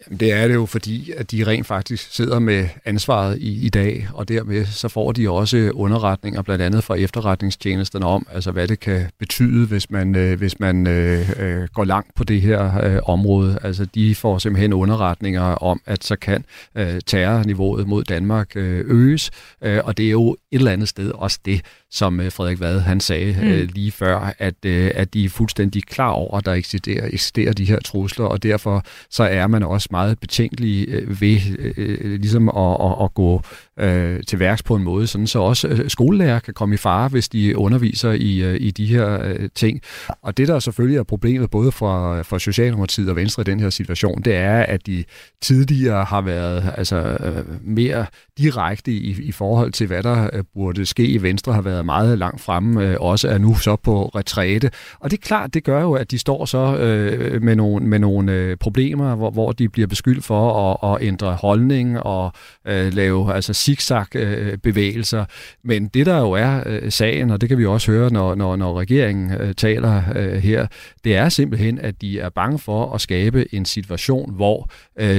Jamen, 0.07 0.21
det 0.21 0.33
er 0.33 0.49
det 0.49 0.55
jo, 0.55 0.67
fordi 0.67 1.11
at 1.11 1.31
de 1.31 1.45
rent 1.47 1.67
faktisk 1.67 2.15
sidder 2.15 2.39
med 2.39 2.69
ansvaret 2.85 3.39
i, 3.39 3.67
i 3.67 3.69
dag, 3.69 4.09
og 4.15 4.29
dermed 4.29 4.67
så 4.67 4.89
får 4.89 5.13
de 5.13 5.31
også 5.31 5.71
underretninger, 5.75 6.43
blandt 6.43 6.63
andet 6.63 6.85
fra 6.85 6.95
efterretningstjenesterne 6.95 8.07
om, 8.07 8.27
altså 8.33 8.51
hvad 8.51 8.69
det 8.69 8.81
kan 8.81 9.11
betyde, 9.19 9.67
hvis 9.67 9.91
man, 9.91 10.17
øh, 10.17 10.39
hvis 10.39 10.61
man 10.61 10.87
øh, 10.87 11.31
øh, 11.41 11.69
går 11.75 11.85
langt 11.85 12.15
på 12.15 12.25
det 12.25 12.41
her 12.41 12.85
øh, 12.85 13.01
område. 13.05 13.59
Altså 13.63 13.85
de 13.85 14.15
får 14.15 14.39
simpelthen 14.39 14.73
underretninger 14.73 15.43
om, 15.43 15.81
at 15.87 16.05
så 16.05 16.17
kan 16.17 16.45
øh, 16.77 17.01
terrorniveauet 17.07 17.89
mod 17.89 18.05
Danmark 18.05 18.57
øh, 18.57 18.85
øges, 18.87 19.31
øh, 19.63 19.81
og 19.85 19.97
det 19.97 20.07
er 20.07 20.11
jo 20.11 20.31
et 20.31 20.59
eller 20.59 20.73
andet 20.73 20.89
sted 20.89 21.11
også 21.11 21.39
det, 21.45 21.61
som 21.95 22.21
øh, 22.21 22.33
Frederik 22.33 22.61
Vad 22.61 22.81
han 22.81 23.01
sagde 23.01 23.37
mm. 23.43 23.49
øh, 23.49 23.69
lige 23.75 23.93
før, 23.93 24.35
at, 24.39 24.55
øh, 24.67 24.91
at 24.95 25.15
de 25.15 25.25
er 25.25 25.29
fuldstændig 25.29 25.83
klar 25.83 26.11
over, 26.11 26.39
at 26.39 26.47
der 26.47 26.53
eksisterer, 26.53 27.07
eksisterer 27.07 27.53
de 27.53 27.65
her 27.65 27.81
trusler, 27.81 28.27
og 28.27 28.43
derfor 28.43 28.85
så 29.11 29.25
er 29.25 29.47
man 29.47 29.63
også 29.63 29.89
meget 29.91 30.19
betænkelig 30.19 30.89
øh, 30.89 31.21
ved 31.21 31.41
øh, 31.77 32.21
ligesom 32.21 32.49
at, 32.49 32.77
at, 32.81 33.05
at 33.05 33.15
gå 33.15 33.43
øh, 33.81 34.21
til 34.29 34.39
værks 34.39 34.63
på 34.63 34.77
en 34.77 34.83
måde, 34.83 35.07
sådan 35.07 35.27
så 35.27 35.39
også 35.39 35.69
øh, 35.69 35.91
skolelærer 35.91 36.39
kan 36.39 36.55
komme 36.55 36.75
i 36.75 36.79
fare, 36.79 37.09
hvis 37.09 37.29
de 37.29 37.59
underviser 37.59 38.13
i, 38.13 38.43
øh, 38.43 38.57
i 38.61 38.71
de 38.71 38.87
her 38.87 39.23
øh, 39.23 39.49
ting. 39.55 39.81
Og 40.23 40.37
det, 40.37 40.49
der 40.49 40.59
selvfølgelig 40.59 40.99
er 40.99 41.03
problemet 41.03 41.51
både 41.51 41.73
for, 41.73 42.23
for 42.23 42.39
Socialdemokratiet 42.39 43.09
og 43.09 43.17
Venstre 43.17 43.41
i 43.41 43.45
den 43.45 43.61
her 43.61 43.71
situation, 43.71 44.23
det 44.23 44.35
er, 44.35 44.59
at 44.59 44.87
de 44.87 45.05
tidligere 45.43 46.05
har 46.05 46.21
været 46.21 46.73
altså, 46.77 46.97
øh, 46.97 47.45
mere 47.63 48.07
direkte 48.39 48.93
i, 48.93 49.23
i 49.23 49.33
forhold 49.33 49.73
til, 49.73 49.87
hvad 49.87 50.03
der 50.03 50.31
øh, 50.33 50.45
burde 50.55 50.87
ske 50.87 51.07
i 51.07 51.23
Venstre, 51.23 51.53
har 51.53 51.63
været 51.63 51.87
meget 51.87 52.19
langt 52.19 52.41
fremme, 52.41 52.85
øh, 52.85 52.97
også 53.01 53.29
er 53.29 53.39
nu 53.39 53.55
så 53.55 53.77
på 53.77 54.11
retræte. 54.15 54.71
Og 55.01 55.11
det 55.11 55.19
er 55.19 55.23
klart, 55.23 55.55
det 55.55 55.65
gør 55.65 55.81
jo, 55.81 55.93
at 55.93 56.11
de 56.11 56.19
står 56.19 56.45
så 56.45 56.77
øh, 56.77 57.43
med 57.43 57.57
nogle, 57.57 57.87
med 57.87 57.99
nogle 57.99 58.33
øh, 58.33 58.57
problemer, 58.57 59.15
hvor, 59.15 59.31
hvor 59.31 59.53
de 59.53 59.69
bliver 59.69 59.87
beskyldt 59.87 60.25
for 60.25 60.73
at, 60.85 60.95
at 60.95 61.07
ændre 61.07 61.35
holdning 61.35 62.01
og 62.01 62.33
øh, 62.67 62.93
lave 62.95 63.35
altså 63.35 63.53
zigzag-bevægelser. 63.65 65.25
Men 65.65 65.89
det, 65.89 66.07
der 66.07 66.19
jo 66.19 66.31
er 66.31 66.63
øh, 66.67 66.93
sagen, 66.93 67.31
og 67.31 67.41
det 67.41 67.49
kan 67.49 67.59
vi 67.59 67.67
også 67.67 67.93
høre, 67.93 68.11
når, 68.13 68.35
når, 68.35 68.57
når 68.57 68.79
regeringen 68.79 69.33
øh, 69.41 69.55
taler 69.55 70.03
øh, 70.17 70.33
her, 70.33 70.67
det 71.05 71.17
er 71.17 71.29
simpelthen, 71.29 71.79
at 71.79 72.01
de 72.01 72.21
er 72.21 72.29
bange 72.29 72.59
for 72.59 72.93
at 72.93 73.01
skabe 73.01 73.55
en 73.55 73.65
situation, 73.65 74.35
hvor 74.35 74.71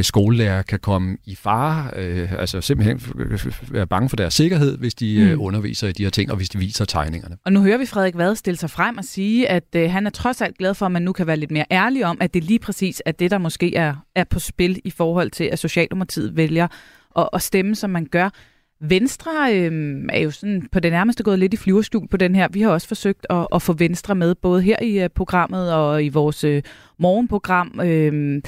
skolelærer 0.02 0.62
kan 0.62 0.80
komme 0.80 1.18
i 1.26 1.36
fare, 1.36 1.96
altså 2.40 2.62
simpelthen 2.62 3.02
være 3.72 3.88
bange 3.88 4.10
for 4.10 4.16
deres 4.16 4.34
sikkerhed, 4.34 4.78
hvis 4.78 4.94
de 4.94 5.34
mm. 5.36 5.42
underviser 5.42 5.88
i 5.88 5.92
de 5.92 6.04
her 6.04 6.10
ting, 6.10 6.32
og 6.32 6.38
hvis 6.38 6.50
de 6.50 6.58
viser 6.58 6.86
tegningerne. 6.86 7.38
Og 7.46 7.54
nu 7.54 7.62
hører 7.62 7.78
vi 7.78 7.86
Frederik 7.86 8.18
Vad 8.18 8.36
stille 8.36 8.58
sig 8.58 8.70
frem 8.70 8.98
og 8.98 9.04
sige, 9.04 9.50
at 9.50 9.92
han 9.92 10.06
er 10.06 10.10
trods 10.10 10.42
alt 10.42 10.58
glad 10.58 10.74
for, 10.74 10.86
at 10.86 10.92
man 10.92 11.02
nu 11.02 11.14
kan 11.14 11.28
være 11.28 11.38
lidt 11.38 11.52
mere 11.52 11.66
ærlig 11.72 12.06
om, 12.06 12.18
at 12.22 12.34
det 12.34 12.44
lige 12.44 12.60
præcis 12.60 13.02
er 13.06 13.12
det, 13.12 13.32
der 13.32 13.38
måske 13.38 13.76
er, 13.76 13.96
er 14.16 14.24
på 14.24 14.40
spil 14.40 14.82
i 14.84 14.90
forhold 14.90 15.32
til, 15.32 15.44
at 15.44 15.60
Socialdemokratiet 15.60 16.36
vælger 16.36 16.68
at, 17.16 17.30
at 17.34 17.42
stemme, 17.42 17.76
som 17.76 17.90
man 17.90 18.06
gør. 18.06 18.30
Venstre 18.82 19.32
øh, 19.54 20.04
er 20.10 20.20
jo 20.20 20.32
sådan 20.32 20.68
på 20.72 20.80
det 20.80 20.92
nærmeste 20.92 21.24
gået 21.24 21.40
lidt 21.40 21.54
i 21.54 21.58
flyverstuen 21.58 22.08
på 22.08 22.18
den 22.18 22.36
her. 22.36 22.48
Vi 22.52 22.62
har 22.62 22.70
også 22.70 22.88
forsøgt 22.88 23.28
at, 23.30 23.48
at 23.54 23.62
få 23.62 23.74
Venstre 23.74 24.16
med, 24.16 24.36
både 24.36 24.62
her 24.62 24.82
i 24.82 25.04
uh, 25.04 25.10
programmet 25.16 25.74
og 25.74 26.04
i 26.04 26.10
vores 26.10 26.44
uh, 26.44 26.60
morgenprogram. 27.00 27.80
Øh, 27.84 28.42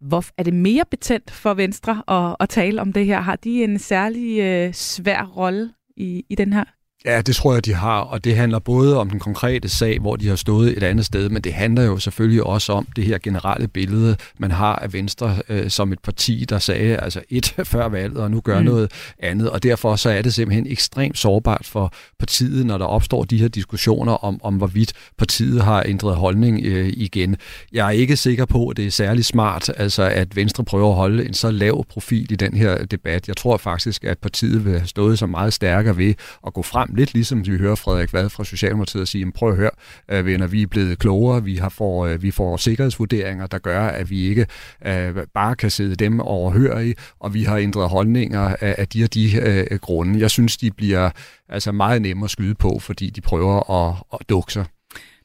hvor 0.00 0.24
er 0.38 0.42
det 0.42 0.54
mere 0.54 0.84
betændt 0.90 1.30
for 1.30 1.54
Venstre 1.54 2.02
at, 2.08 2.36
at 2.40 2.48
tale 2.48 2.80
om 2.80 2.92
det 2.92 3.06
her? 3.06 3.20
Har 3.20 3.36
de 3.36 3.64
en 3.64 3.78
særlig 3.78 4.40
øh, 4.40 4.74
svær 4.74 5.24
rolle 5.24 5.70
i, 5.96 6.24
i 6.28 6.34
den 6.34 6.52
her 6.52 6.64
Ja, 7.04 7.20
det 7.20 7.36
tror 7.36 7.52
jeg, 7.52 7.64
de 7.64 7.74
har, 7.74 8.00
og 8.00 8.24
det 8.24 8.36
handler 8.36 8.58
både 8.58 8.98
om 8.98 9.10
den 9.10 9.20
konkrete 9.20 9.68
sag, 9.68 9.98
hvor 10.00 10.16
de 10.16 10.28
har 10.28 10.36
stået 10.36 10.76
et 10.76 10.82
andet 10.82 11.06
sted, 11.06 11.28
men 11.28 11.42
det 11.42 11.52
handler 11.52 11.82
jo 11.82 11.98
selvfølgelig 11.98 12.42
også 12.42 12.72
om 12.72 12.86
det 12.96 13.04
her 13.04 13.18
generelle 13.18 13.68
billede, 13.68 14.16
man 14.38 14.50
har 14.50 14.76
af 14.76 14.92
Venstre 14.92 15.36
øh, 15.48 15.70
som 15.70 15.92
et 15.92 15.98
parti, 15.98 16.44
der 16.48 16.58
sagde 16.58 16.96
altså 16.96 17.20
et 17.30 17.54
før 17.72 17.88
valget, 17.88 18.18
og 18.18 18.30
nu 18.30 18.40
gør 18.40 18.58
mm. 18.58 18.64
noget 18.64 18.92
andet, 19.18 19.50
og 19.50 19.62
derfor 19.62 19.96
så 19.96 20.10
er 20.10 20.22
det 20.22 20.34
simpelthen 20.34 20.66
ekstremt 20.66 21.18
sårbart 21.18 21.66
for 21.66 21.92
partiet, 22.18 22.66
når 22.66 22.78
der 22.78 22.84
opstår 22.84 23.24
de 23.24 23.38
her 23.38 23.48
diskussioner 23.48 24.12
om, 24.12 24.40
om 24.42 24.54
hvorvidt 24.54 24.92
partiet 25.18 25.62
har 25.62 25.82
ændret 25.86 26.16
holdning 26.16 26.60
øh, 26.64 26.92
igen. 26.96 27.36
Jeg 27.72 27.86
er 27.86 27.90
ikke 27.90 28.16
sikker 28.16 28.44
på, 28.44 28.68
at 28.68 28.76
det 28.76 28.86
er 28.86 28.90
særlig 28.90 29.24
smart, 29.24 29.70
altså 29.76 30.02
at 30.02 30.36
Venstre 30.36 30.64
prøver 30.64 30.88
at 30.88 30.96
holde 30.96 31.26
en 31.26 31.34
så 31.34 31.50
lav 31.50 31.84
profil 31.84 32.32
i 32.32 32.36
den 32.36 32.54
her 32.54 32.84
debat. 32.84 33.28
Jeg 33.28 33.36
tror 33.36 33.56
faktisk, 33.56 34.04
at 34.04 34.18
partiet 34.18 34.64
vil 34.64 34.72
have 34.72 34.86
stået 34.86 35.18
så 35.18 35.26
meget 35.26 35.52
stærkere 35.52 35.96
ved 35.96 36.14
at 36.46 36.52
gå 36.52 36.62
frem 36.62 36.91
lidt 36.92 37.14
ligesom 37.14 37.46
vi 37.46 37.58
hører 37.58 37.74
Frederik 37.74 38.12
Vad 38.12 38.28
fra 38.28 38.44
Socialdemokratiet 38.44 39.08
sige, 39.08 39.32
prøv 39.32 39.50
at 39.50 39.56
høre, 39.56 39.70
øh, 40.10 40.26
venner, 40.26 40.46
vi 40.46 40.62
er 40.62 40.66
blevet 40.66 40.98
klogere, 40.98 41.44
vi, 41.44 41.56
har 41.56 41.68
får, 41.68 42.06
øh, 42.06 42.22
vi 42.22 42.30
får 42.30 42.56
sikkerhedsvurderinger, 42.56 43.46
der 43.46 43.58
gør, 43.58 43.86
at 43.86 44.10
vi 44.10 44.28
ikke 44.28 44.46
øh, 44.86 45.16
bare 45.34 45.54
kan 45.54 45.70
sidde 45.70 45.94
dem 45.94 46.20
overhør 46.20 46.78
i, 46.78 46.94
og 47.20 47.34
vi 47.34 47.42
har 47.42 47.56
ændret 47.56 47.88
holdninger 47.88 48.40
af, 48.40 48.74
af 48.78 48.88
de 48.88 49.04
og 49.04 49.14
de 49.14 49.30
øh, 49.42 49.78
grunde. 49.78 50.20
Jeg 50.20 50.30
synes, 50.30 50.56
de 50.56 50.70
bliver 50.70 51.10
altså 51.48 51.72
meget 51.72 52.02
nemme 52.02 52.24
at 52.24 52.30
skyde 52.30 52.54
på, 52.54 52.78
fordi 52.78 53.10
de 53.10 53.20
prøver 53.20 53.70
at, 53.70 53.96
at 54.12 54.18
dukke 54.28 54.52
sig. 54.52 54.64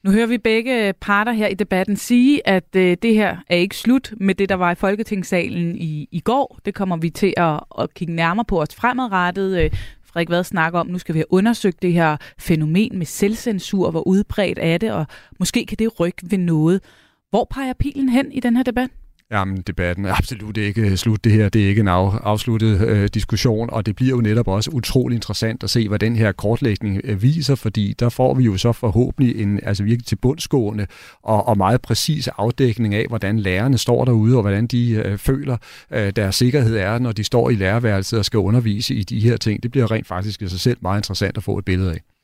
Nu 0.04 0.12
hører 0.12 0.28
vi 0.28 0.38
begge 0.38 0.94
parter 1.02 1.32
her 1.32 1.48
i 1.48 1.54
debatten 1.54 1.96
sige, 1.96 2.48
at 2.48 2.76
øh, 2.76 2.98
det 3.02 3.16
her 3.16 3.38
er 3.50 3.56
ikke 3.56 3.78
slut 3.78 4.14
med 4.18 4.36
det, 4.36 4.50
der 4.50 4.56
var 4.56 4.72
i 4.72 4.76
Folketingssalen 4.76 5.76
i, 5.76 6.08
i 6.12 6.20
går. 6.20 6.60
Det 6.66 6.74
kommer 6.74 6.98
vi 6.98 7.10
til 7.10 7.34
at, 7.38 7.60
at 7.80 7.94
kigge 7.94 8.14
nærmere 8.14 8.46
på 8.46 8.62
os 8.62 8.76
fremadrettet. 8.76 9.64
Øh, 9.64 9.72
Frederik 10.08 10.30
Vad 10.30 10.44
snakker 10.44 10.80
om, 10.80 10.88
nu 10.88 11.00
skal 11.00 11.16
vi 11.16 11.20
have 11.20 11.34
undersøgt 11.34 11.82
det 11.82 11.94
her 11.94 12.18
fænomen 12.40 12.98
med 12.98 13.06
selvcensur, 13.06 13.92
hvor 13.92 14.08
udbredt 14.08 14.60
er 14.62 14.78
det, 14.78 14.92
og 14.92 15.06
måske 15.40 15.66
kan 15.66 15.78
det 15.78 16.00
rykke 16.00 16.22
ved 16.32 16.38
noget. 16.38 16.82
Hvor 17.30 17.48
peger 17.50 17.74
pilen 17.74 18.10
hen 18.10 18.32
i 18.32 18.40
den 18.40 18.56
her 18.56 18.64
debat? 18.64 18.90
Jamen, 19.32 19.58
debatten 19.58 20.06
er 20.06 20.14
absolut 20.14 20.58
ikke 20.58 20.82
øh, 20.82 20.96
slut. 20.96 21.24
Det 21.24 21.32
her 21.32 21.50
det 21.50 21.64
er 21.64 21.70
ikke 21.70 21.80
en 21.80 21.88
af, 21.88 22.18
afsluttet 22.24 22.88
øh, 22.88 23.10
diskussion, 23.14 23.70
og 23.70 23.86
det 23.86 23.96
bliver 23.96 24.16
jo 24.16 24.22
netop 24.22 24.48
også 24.48 24.72
utrolig 24.72 25.16
interessant 25.16 25.64
at 25.64 25.70
se, 25.70 25.88
hvad 25.90 26.00
den 26.00 26.16
her 26.16 26.32
kortlægning 26.32 27.02
øh, 27.04 27.22
viser, 27.22 27.56
fordi 27.56 27.94
der 28.00 28.10
får 28.10 28.34
vi 28.34 28.44
jo 28.44 28.58
så 28.58 28.72
forhåbentlig 28.72 29.42
en 29.42 29.60
altså 29.64 29.84
virkelig 29.84 30.06
til 30.06 30.16
bundsgående 30.16 30.88
og, 31.24 31.48
og 31.48 31.58
meget 31.58 31.82
præcis 31.82 32.28
afdækning 32.28 32.96
af, 32.96 33.06
hvordan 33.08 33.40
lærerne 33.40 33.78
står 33.78 34.06
derude, 34.06 34.36
og 34.36 34.42
hvordan 34.42 34.68
de 34.68 34.92
øh, 34.92 35.18
føler, 35.18 35.58
øh, 35.92 36.12
deres 36.16 36.36
sikkerhed 36.36 36.76
er, 36.78 37.00
når 37.00 37.12
de 37.12 37.24
står 37.24 37.50
i 37.50 37.56
lærerværelset 37.56 38.20
og 38.20 38.26
skal 38.26 38.38
undervise 38.40 38.96
i 38.96 39.04
de 39.04 39.20
her 39.20 39.38
ting. 39.38 39.64
Det 39.64 39.72
bliver 39.72 39.92
rent 39.92 40.08
faktisk 40.08 40.42
i 40.42 40.48
sig 40.48 40.60
selv 40.60 40.78
meget 40.82 41.00
interessant 41.00 41.38
at 41.38 41.44
få 41.44 41.58
et 41.58 41.66
billede 41.66 41.92
af. 41.92 42.17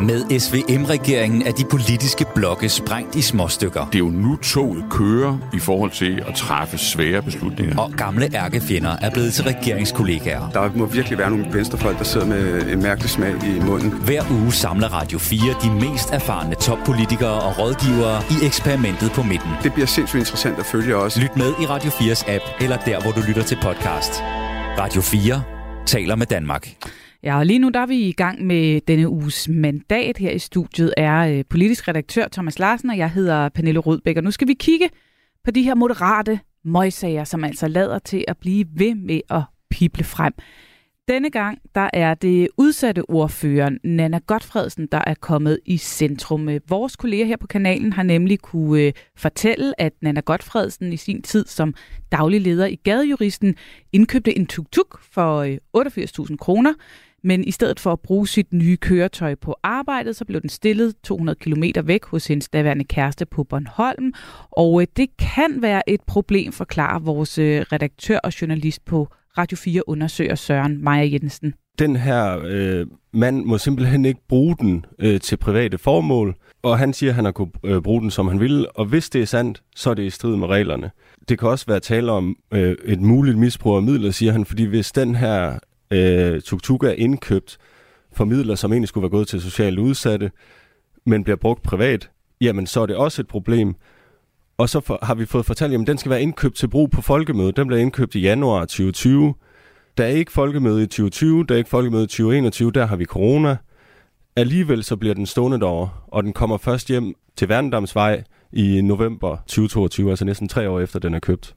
Med 0.00 0.40
SVM-regeringen 0.40 1.42
er 1.42 1.52
de 1.52 1.64
politiske 1.64 2.24
blokke 2.34 2.68
sprængt 2.68 3.16
i 3.16 3.22
småstykker. 3.22 3.86
Det 3.86 3.94
er 3.94 3.98
jo 3.98 4.10
nu 4.10 4.36
toget 4.36 4.84
kører 4.90 5.38
i 5.54 5.58
forhold 5.58 5.90
til 5.90 6.22
at 6.28 6.34
træffe 6.34 6.78
svære 6.78 7.22
beslutninger. 7.22 7.78
Og 7.78 7.92
gamle 7.96 8.34
ærkefjender 8.34 8.96
er 9.02 9.10
blevet 9.10 9.34
til 9.34 9.44
regeringskollegaer. 9.44 10.50
Der 10.50 10.70
må 10.74 10.86
virkelig 10.86 11.18
være 11.18 11.30
nogle 11.30 11.46
venstrefolk, 11.52 11.98
der 11.98 12.04
sidder 12.04 12.26
med 12.26 12.72
en 12.72 12.82
mærkelig 12.82 13.10
smag 13.10 13.34
i 13.44 13.60
munden. 13.60 13.90
Hver 13.90 14.22
uge 14.30 14.52
samler 14.52 14.88
Radio 14.88 15.18
4 15.18 15.40
de 15.62 15.70
mest 15.86 16.10
erfarne 16.10 16.54
toppolitikere 16.54 17.40
og 17.42 17.58
rådgivere 17.58 18.22
i 18.30 18.46
eksperimentet 18.46 19.12
på 19.12 19.22
midten. 19.22 19.50
Det 19.62 19.72
bliver 19.72 19.86
sindssygt 19.86 20.20
interessant 20.20 20.58
at 20.58 20.66
følge 20.66 20.96
også. 20.96 21.20
Lyt 21.20 21.36
med 21.36 21.52
i 21.62 21.66
Radio 21.66 21.90
4's 21.90 22.30
app, 22.30 22.44
eller 22.60 22.76
der, 22.76 23.00
hvor 23.00 23.10
du 23.10 23.20
lytter 23.28 23.42
til 23.42 23.58
podcast. 23.62 24.12
Radio 24.78 25.00
4 25.00 25.42
taler 25.86 26.16
med 26.16 26.26
Danmark. 26.26 26.68
Ja, 27.22 27.38
og 27.38 27.46
lige 27.46 27.58
nu 27.58 27.68
der 27.68 27.80
er 27.80 27.86
vi 27.86 27.96
i 27.96 28.12
gang 28.12 28.46
med 28.46 28.80
denne 28.80 29.08
uges 29.08 29.48
mandat. 29.48 30.18
Her 30.18 30.30
i 30.30 30.38
studiet 30.38 30.94
er 30.96 31.18
øh, 31.18 31.44
politisk 31.50 31.88
redaktør 31.88 32.28
Thomas 32.32 32.58
Larsen, 32.58 32.90
og 32.90 32.98
jeg 32.98 33.10
hedder 33.10 33.48
Pernille 33.48 33.80
Rødbæk. 33.80 34.16
Og 34.16 34.24
nu 34.24 34.30
skal 34.30 34.48
vi 34.48 34.54
kigge 34.54 34.88
på 35.44 35.50
de 35.50 35.62
her 35.62 35.74
moderate 35.74 36.40
møgsager, 36.64 37.24
som 37.24 37.44
altså 37.44 37.68
lader 37.68 37.98
til 37.98 38.24
at 38.28 38.36
blive 38.36 38.66
ved 38.74 38.94
med 38.94 39.20
at 39.30 39.42
pible 39.70 40.04
frem. 40.04 40.32
Denne 41.08 41.30
gang 41.30 41.58
der 41.74 41.90
er 41.92 42.14
det 42.14 42.48
udsatte 42.56 43.10
ordføreren 43.10 43.78
Nana 43.84 44.18
Godfredsen, 44.26 44.88
der 44.92 45.00
er 45.06 45.14
kommet 45.14 45.58
i 45.66 45.76
centrum. 45.76 46.48
Øh, 46.48 46.60
vores 46.68 46.96
kolleger 46.96 47.24
her 47.24 47.36
på 47.36 47.46
kanalen 47.46 47.92
har 47.92 48.02
nemlig 48.02 48.38
kunne 48.38 48.82
øh, 48.82 48.92
fortælle, 49.16 49.80
at 49.80 49.92
Nana 50.02 50.20
Godfredsen 50.20 50.92
i 50.92 50.96
sin 50.96 51.22
tid 51.22 51.46
som 51.46 51.74
daglig 52.12 52.40
leder 52.40 52.66
i 52.66 52.74
Gadejuristen 52.74 53.54
indkøbte 53.92 54.38
en 54.38 54.46
tuk-tuk 54.46 55.02
for 55.02 55.36
øh, 55.38 55.58
88.000 55.76 56.36
kroner. 56.36 56.74
Men 57.24 57.44
i 57.44 57.50
stedet 57.50 57.80
for 57.80 57.92
at 57.92 58.00
bruge 58.00 58.28
sit 58.28 58.52
nye 58.52 58.76
køretøj 58.76 59.34
på 59.34 59.56
arbejdet, 59.62 60.16
så 60.16 60.24
blev 60.24 60.40
den 60.40 60.50
stillet 60.50 60.94
200 61.02 61.38
km 61.40 61.62
væk 61.84 62.04
hos 62.04 62.26
hendes 62.26 62.48
daværende 62.48 62.84
kæreste 62.84 63.26
på 63.26 63.44
Bornholm. 63.44 64.12
Og 64.50 64.80
øh, 64.80 64.86
det 64.96 65.08
kan 65.18 65.62
være 65.62 65.90
et 65.90 66.00
problem, 66.06 66.52
forklarer 66.52 66.98
vores 66.98 67.38
øh, 67.38 67.60
redaktør 67.60 68.18
og 68.18 68.40
journalist 68.40 68.84
på 68.84 69.08
Radio 69.38 69.56
4 69.56 69.88
undersøger 69.88 70.34
Søren 70.34 70.84
Maja 70.84 71.08
Jensen. 71.12 71.54
Den 71.78 71.96
her 71.96 72.40
øh, 72.44 72.86
mand 73.12 73.44
må 73.44 73.58
simpelthen 73.58 74.04
ikke 74.04 74.20
bruge 74.28 74.56
den 74.60 74.84
øh, 74.98 75.20
til 75.20 75.36
private 75.36 75.78
formål, 75.78 76.34
og 76.62 76.78
han 76.78 76.92
siger, 76.92 77.10
at 77.10 77.14
han 77.14 77.24
har 77.24 77.32
kunnet 77.32 77.54
øh, 77.64 77.82
bruge 77.82 78.00
den, 78.00 78.10
som 78.10 78.28
han 78.28 78.40
ville, 78.40 78.76
og 78.76 78.84
hvis 78.84 79.10
det 79.10 79.22
er 79.22 79.26
sandt, 79.26 79.62
så 79.76 79.90
er 79.90 79.94
det 79.94 80.02
i 80.02 80.10
strid 80.10 80.36
med 80.36 80.48
reglerne. 80.48 80.90
Det 81.28 81.38
kan 81.38 81.48
også 81.48 81.64
være 81.68 81.80
tale 81.80 82.12
om 82.12 82.36
øh, 82.52 82.76
et 82.84 83.00
muligt 83.00 83.38
misbrug 83.38 83.76
af 83.76 83.82
midler, 83.82 84.10
siger 84.10 84.32
han, 84.32 84.44
fordi 84.44 84.64
hvis 84.64 84.92
den 84.92 85.14
her 85.14 85.58
øh, 85.90 86.40
tuk-tuk 86.42 86.84
er 86.84 86.90
indkøbt 86.90 87.58
for 88.12 88.24
midler, 88.24 88.54
som 88.54 88.72
egentlig 88.72 88.88
skulle 88.88 89.02
være 89.02 89.10
gået 89.10 89.28
til 89.28 89.40
socialt 89.40 89.78
udsatte, 89.78 90.30
men 91.06 91.24
bliver 91.24 91.36
brugt 91.36 91.62
privat, 91.62 92.10
jamen 92.40 92.66
så 92.66 92.80
er 92.80 92.86
det 92.86 92.96
også 92.96 93.22
et 93.22 93.28
problem. 93.28 93.74
Og 94.58 94.68
så 94.68 94.80
for, 94.80 94.98
har 95.02 95.14
vi 95.14 95.26
fået 95.26 95.46
fortalt, 95.46 95.74
at 95.74 95.86
den 95.86 95.98
skal 95.98 96.10
være 96.10 96.22
indkøbt 96.22 96.56
til 96.56 96.68
brug 96.68 96.90
på 96.90 97.02
folkemødet. 97.02 97.56
Den 97.56 97.66
blev 97.66 97.78
indkøbt 97.78 98.14
i 98.14 98.20
januar 98.20 98.60
2020. 98.60 99.34
Der 99.98 100.04
er 100.04 100.08
ikke 100.08 100.32
folkemøde 100.32 100.82
i 100.82 100.86
2020, 100.86 101.44
der 101.44 101.54
er 101.54 101.58
ikke 101.58 101.70
folkemøde 101.70 102.04
i 102.04 102.06
2021, 102.06 102.70
der 102.72 102.86
har 102.86 102.96
vi 102.96 103.04
corona. 103.04 103.56
Alligevel 104.36 104.84
så 104.84 104.96
bliver 104.96 105.14
den 105.14 105.26
stående 105.26 105.60
derovre, 105.60 105.90
og 106.06 106.22
den 106.22 106.32
kommer 106.32 106.56
først 106.56 106.88
hjem 106.88 107.14
til 107.36 107.48
Værendamsvej 107.48 108.24
i 108.52 108.80
november 108.80 109.36
2022, 109.36 110.10
altså 110.10 110.24
næsten 110.24 110.48
tre 110.48 110.70
år 110.70 110.80
efter 110.80 110.98
den 110.98 111.14
er 111.14 111.18
købt. 111.18 111.54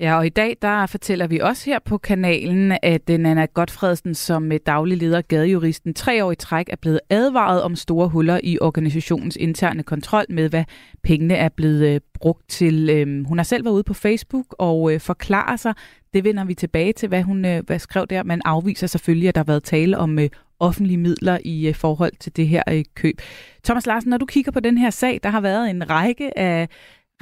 Ja, 0.00 0.16
og 0.16 0.26
i 0.26 0.28
dag 0.28 0.56
der 0.62 0.86
fortæller 0.86 1.26
vi 1.26 1.38
også 1.38 1.70
her 1.70 1.78
på 1.84 1.98
kanalen, 1.98 2.78
at 2.82 3.10
øh, 3.10 3.18
Nana 3.18 3.44
Godfredsen 3.44 4.14
som 4.14 4.52
øh, 4.52 4.58
daglig 4.66 4.98
leder 4.98 5.20
gadejuristen 5.22 5.94
tre 5.94 6.24
år 6.24 6.32
i 6.32 6.34
træk 6.34 6.68
er 6.68 6.76
blevet 6.76 7.00
advaret 7.10 7.62
om 7.62 7.76
store 7.76 8.08
huller 8.08 8.40
i 8.42 8.58
organisationens 8.60 9.36
interne 9.36 9.82
kontrol 9.82 10.24
med, 10.28 10.48
hvad 10.48 10.64
pengene 11.02 11.34
er 11.34 11.48
blevet 11.48 11.94
øh, 11.94 12.00
brugt 12.14 12.48
til. 12.48 12.90
Øhm, 12.90 13.24
hun 13.24 13.38
har 13.38 13.44
selv 13.44 13.64
været 13.64 13.74
ude 13.74 13.84
på 13.84 13.94
Facebook 13.94 14.54
og 14.58 14.92
forklarer 14.98 15.56
sig. 15.56 15.74
Det 16.14 16.24
vender 16.24 16.44
vi 16.44 16.54
tilbage 16.54 16.92
til, 16.92 17.08
hvad 17.08 17.22
hun 17.22 17.60
hvad 17.66 17.78
skrev 17.78 18.06
der. 18.10 18.22
Man 18.22 18.40
afviser 18.44 18.86
selvfølgelig, 18.86 19.28
at 19.28 19.34
der 19.34 19.38
har 19.38 19.44
været 19.44 19.64
tale 19.64 19.98
om 19.98 20.18
offentlige 20.60 20.98
midler 20.98 21.38
i 21.44 21.72
forhold 21.72 22.12
til 22.20 22.36
det 22.36 22.48
her 22.48 22.82
køb. 22.94 23.20
Thomas 23.64 23.86
Larsen, 23.86 24.10
når 24.10 24.18
du 24.18 24.26
kigger 24.26 24.52
på 24.52 24.60
den 24.60 24.78
her 24.78 24.90
sag, 24.90 25.20
der 25.22 25.28
har 25.28 25.40
været 25.40 25.70
en 25.70 25.90
række 25.90 26.38
af 26.38 26.68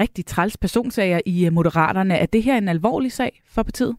rigtig 0.01 0.27
træls 0.27 0.57
personsager 0.57 1.21
i 1.27 1.47
øh, 1.47 1.53
Moderaterne. 1.53 2.15
Er 2.17 2.27
det 2.27 2.43
her 2.43 2.59
en 2.59 2.69
alvorlig 2.69 3.13
sag 3.13 3.43
for 3.51 3.63
partiet? 3.63 3.97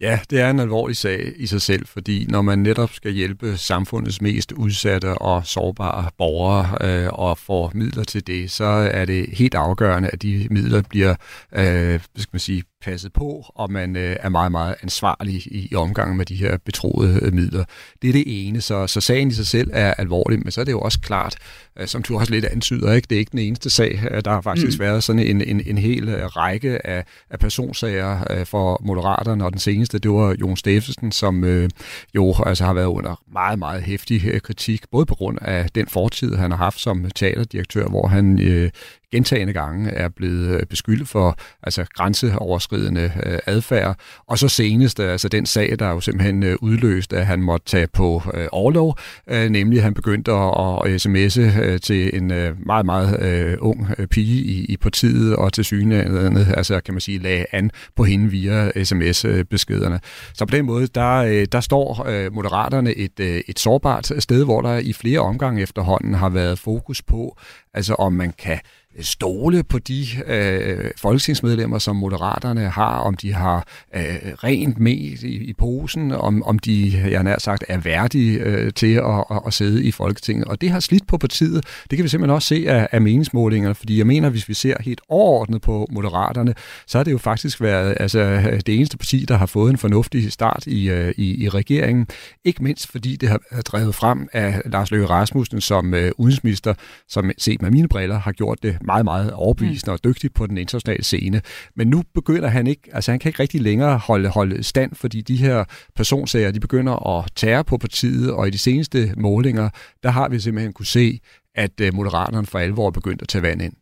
Ja, 0.00 0.20
det 0.30 0.40
er 0.40 0.50
en 0.50 0.60
alvorlig 0.60 0.96
sag 0.96 1.32
i 1.36 1.46
sig 1.46 1.62
selv, 1.62 1.86
fordi 1.86 2.26
når 2.28 2.42
man 2.42 2.58
netop 2.58 2.92
skal 2.92 3.12
hjælpe 3.12 3.56
samfundets 3.56 4.20
mest 4.20 4.52
udsatte 4.52 5.14
og 5.14 5.46
sårbare 5.46 6.10
borgere 6.18 6.78
øh, 6.80 7.08
og 7.12 7.38
får 7.38 7.70
midler 7.74 8.04
til 8.04 8.26
det, 8.26 8.50
så 8.50 8.64
er 8.64 9.04
det 9.04 9.26
helt 9.32 9.54
afgørende, 9.54 10.08
at 10.08 10.22
de 10.22 10.46
midler 10.50 10.82
bliver 10.82 11.14
øh, 11.52 12.00
skal 12.16 12.28
man 12.32 12.40
sige, 12.40 12.62
passet 12.80 13.12
på, 13.12 13.44
og 13.54 13.72
man 13.72 13.96
øh, 13.96 14.16
er 14.20 14.28
meget, 14.28 14.52
meget 14.52 14.74
ansvarlig 14.82 15.34
i, 15.34 15.68
i 15.70 15.74
omgangen 15.74 16.16
med 16.16 16.26
de 16.26 16.34
her 16.34 16.56
betroede 16.64 17.20
øh, 17.22 17.32
midler. 17.32 17.64
Det 18.02 18.08
er 18.08 18.12
det 18.12 18.24
ene, 18.26 18.60
så, 18.60 18.86
så 18.86 19.00
sagen 19.00 19.28
i 19.28 19.32
sig 19.32 19.46
selv 19.46 19.70
er 19.72 19.94
alvorlig, 19.94 20.38
men 20.38 20.50
så 20.50 20.60
er 20.60 20.64
det 20.64 20.72
jo 20.72 20.80
også 20.80 21.00
klart, 21.00 21.36
øh, 21.78 21.86
som 21.86 22.02
du 22.02 22.18
også 22.18 22.32
lidt 22.32 22.44
antyder, 22.44 22.92
ikke? 22.92 23.06
det 23.10 23.16
er 23.16 23.18
ikke 23.18 23.30
den 23.30 23.38
eneste 23.38 23.70
sag. 23.70 24.00
Øh, 24.10 24.22
der 24.24 24.30
har 24.30 24.40
faktisk 24.40 24.78
mm. 24.78 24.84
været 24.84 25.04
sådan 25.04 25.22
en, 25.22 25.42
en, 25.42 25.62
en 25.66 25.78
hel 25.78 26.08
øh, 26.08 26.26
række 26.26 26.86
af, 26.86 27.04
af 27.30 27.38
personsager 27.38 28.24
øh, 28.30 28.46
for 28.46 28.80
Moderaterne, 28.84 29.44
og 29.44 29.52
den 29.52 29.60
seneste, 29.60 29.98
det 29.98 30.10
var 30.10 30.36
Jon 30.40 30.56
Steffensen, 30.56 31.12
som 31.12 31.44
øh, 31.44 31.70
jo 32.14 32.34
altså 32.46 32.64
har 32.64 32.72
været 32.72 32.86
under 32.86 33.22
meget, 33.32 33.58
meget 33.58 33.82
hæftig 33.82 34.26
øh, 34.26 34.40
kritik, 34.40 34.82
både 34.90 35.06
på 35.06 35.14
grund 35.14 35.38
af 35.40 35.70
den 35.74 35.86
fortid, 35.86 36.34
han 36.34 36.50
har 36.50 36.58
haft 36.58 36.80
som 36.80 37.10
teaterdirektør, 37.10 37.86
hvor 37.86 38.06
han 38.06 38.40
øh, 38.40 38.70
gentagende 39.12 39.52
gange 39.52 39.90
er 39.90 40.08
blevet 40.08 40.48
øh, 40.48 40.66
beskyldt 40.66 41.08
for 41.08 41.38
altså, 41.62 41.84
grænseoverskridende 41.94 43.12
øh, 43.26 43.38
adfærd. 43.46 43.96
Og 44.26 44.38
så 44.38 44.48
senest, 44.48 45.00
øh, 45.00 45.12
altså 45.12 45.28
den 45.28 45.46
sag, 45.46 45.76
der 45.78 45.88
jo 45.88 46.00
simpelthen 46.00 46.42
udløste, 46.42 46.62
udløst, 46.62 47.12
at 47.12 47.26
han 47.26 47.42
måtte 47.42 47.66
tage 47.66 47.86
på 47.86 48.22
overlov, 48.52 48.98
nemlig 49.28 49.78
at 49.78 49.82
han 49.82 49.94
begyndte 49.94 50.32
at, 50.32 51.06
sms'e 51.06 51.78
til 51.78 52.16
en 52.16 52.26
meget, 52.66 52.86
meget 52.86 53.56
ung 53.58 53.86
pige 54.10 54.44
i, 54.44 54.64
i 54.64 54.76
partiet, 54.76 55.36
og 55.36 55.52
til 55.52 55.64
synligheden, 55.64 56.36
altså 56.36 56.80
kan 56.80 56.94
man 56.94 57.00
sige, 57.00 57.18
lagde 57.18 57.46
an 57.52 57.70
på 57.96 58.04
hende 58.04 58.30
via 58.30 58.84
sms-beskederne. 58.84 60.00
Så 60.34 60.46
på 60.46 60.56
den 60.56 60.64
måde, 60.64 60.86
der, 60.86 61.46
der 61.52 61.60
står 61.60 62.06
Moderaterne 62.32 62.94
et, 62.94 63.20
et 63.48 63.58
sårbart 63.58 64.12
sted, 64.18 64.44
hvor 64.44 64.60
der 64.60 64.78
i 64.78 64.92
flere 64.92 65.20
omgange 65.20 65.62
efterhånden 65.62 66.14
har 66.14 66.28
været 66.28 66.58
fokus 66.58 67.02
på, 67.02 67.38
altså 67.74 67.94
om 67.94 68.12
man 68.12 68.32
kan 68.38 68.58
Øh, 68.98 69.04
stole 69.04 69.64
på 69.64 69.78
de 69.78 70.06
øh, 70.26 70.90
folketingsmedlemmer, 70.96 71.78
som 71.78 71.96
moderaterne 71.96 72.68
har, 72.68 72.98
om 72.98 73.14
de 73.14 73.32
har 73.32 73.66
øh, 73.96 74.02
rent 74.44 74.78
med 74.78 74.92
i, 74.92 75.44
i 75.44 75.52
posen, 75.52 76.12
om, 76.12 76.42
om 76.42 76.58
de, 76.58 77.02
jeg 77.10 77.22
nær 77.22 77.38
sagt, 77.38 77.64
er 77.68 77.78
værdige 77.78 78.38
øh, 78.38 78.72
til 78.72 78.94
at, 78.94 79.24
at, 79.30 79.40
at 79.46 79.52
sidde 79.52 79.84
i 79.84 79.90
Folketinget. 79.90 80.44
Og 80.44 80.60
det 80.60 80.70
har 80.70 80.80
slidt 80.80 81.06
på 81.06 81.18
partiet. 81.18 81.64
Det 81.90 81.96
kan 81.98 82.04
vi 82.04 82.08
simpelthen 82.08 82.34
også 82.34 82.48
se 82.48 82.64
af, 82.68 82.88
af 82.92 83.00
meningsmålingerne, 83.00 83.74
fordi 83.74 83.98
jeg 83.98 84.06
mener, 84.06 84.28
hvis 84.28 84.48
vi 84.48 84.54
ser 84.54 84.76
helt 84.80 85.00
overordnet 85.08 85.62
på 85.62 85.86
moderaterne, 85.90 86.54
så 86.86 86.98
har 86.98 87.04
det 87.04 87.12
jo 87.12 87.18
faktisk 87.18 87.60
været 87.60 87.96
altså, 88.00 88.40
det 88.66 88.74
eneste 88.74 88.98
parti, 88.98 89.24
der 89.28 89.36
har 89.36 89.46
fået 89.46 89.70
en 89.70 89.78
fornuftig 89.78 90.32
start 90.32 90.66
i, 90.66 90.90
øh, 90.90 91.14
i, 91.16 91.44
i 91.44 91.48
regeringen. 91.48 92.06
Ikke 92.44 92.62
mindst 92.62 92.90
fordi 92.90 93.16
det 93.16 93.28
har 93.28 93.40
drevet 93.66 93.94
frem 93.94 94.28
af 94.32 94.60
Lars 94.64 94.90
Løkke 94.90 95.06
Rasmussen 95.06 95.60
som 95.60 95.94
øh, 95.94 96.12
udenrigsminister, 96.18 96.74
som 97.08 97.30
set 97.38 97.62
med 97.62 97.70
mine 97.70 97.88
briller 97.88 98.18
har 98.18 98.32
gjort 98.32 98.62
det 98.62 98.78
meget, 98.84 99.04
meget 99.04 99.32
overbevisende 99.32 99.90
mm. 99.90 99.92
og 99.92 100.04
dygtig 100.04 100.32
på 100.32 100.46
den 100.46 100.58
internationale 100.58 101.04
scene. 101.04 101.40
Men 101.76 101.88
nu 101.88 102.02
begynder 102.14 102.48
han 102.48 102.66
ikke, 102.66 102.82
altså 102.92 103.10
han 103.10 103.18
kan 103.18 103.28
ikke 103.28 103.42
rigtig 103.42 103.60
længere 103.60 103.98
holde, 103.98 104.28
holde 104.28 104.62
stand, 104.62 104.94
fordi 104.94 105.20
de 105.20 105.36
her 105.36 105.64
personsager, 105.96 106.50
de 106.50 106.60
begynder 106.60 107.18
at 107.18 107.30
tære 107.36 107.64
på 107.64 107.78
partiet, 107.78 108.30
og 108.32 108.48
i 108.48 108.50
de 108.50 108.58
seneste 108.58 109.14
målinger, 109.16 109.68
der 110.02 110.10
har 110.10 110.28
vi 110.28 110.40
simpelthen 110.40 110.72
kunne 110.72 110.86
se, 110.86 111.20
at 111.54 111.80
øh, 111.80 111.94
Moderaterne 111.94 112.46
for 112.46 112.58
alvor 112.58 112.86
er 112.86 112.90
begyndt 112.90 113.22
at 113.22 113.28
tage 113.28 113.42
vand 113.42 113.62
ind. 113.62 113.72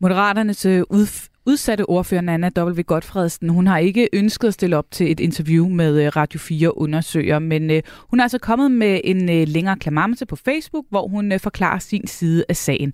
Moderaternes 0.00 0.66
øh, 0.66 0.82
ud, 0.90 1.06
udsatte 1.46 1.88
ordfører 1.88 2.20
Nana 2.20 2.50
W. 2.58 2.82
Godfredsen, 2.82 3.48
hun 3.48 3.66
har 3.66 3.78
ikke 3.78 4.08
ønsket 4.12 4.48
at 4.48 4.54
stille 4.54 4.76
op 4.76 4.90
til 4.90 5.10
et 5.10 5.20
interview 5.20 5.68
med 5.68 6.06
øh, 6.06 6.16
Radio 6.16 6.40
4 6.40 6.78
undersøger, 6.78 7.38
men 7.38 7.70
øh, 7.70 7.82
hun 8.10 8.20
er 8.20 8.24
altså 8.24 8.38
kommet 8.38 8.70
med 8.70 9.00
en 9.04 9.30
øh, 9.30 9.48
længere 9.48 9.76
klamamse 9.76 10.26
på 10.26 10.36
Facebook, 10.36 10.84
hvor 10.90 11.08
hun 11.08 11.32
øh, 11.32 11.40
forklarer 11.40 11.78
sin 11.78 12.06
side 12.06 12.44
af 12.48 12.56
sagen. 12.56 12.92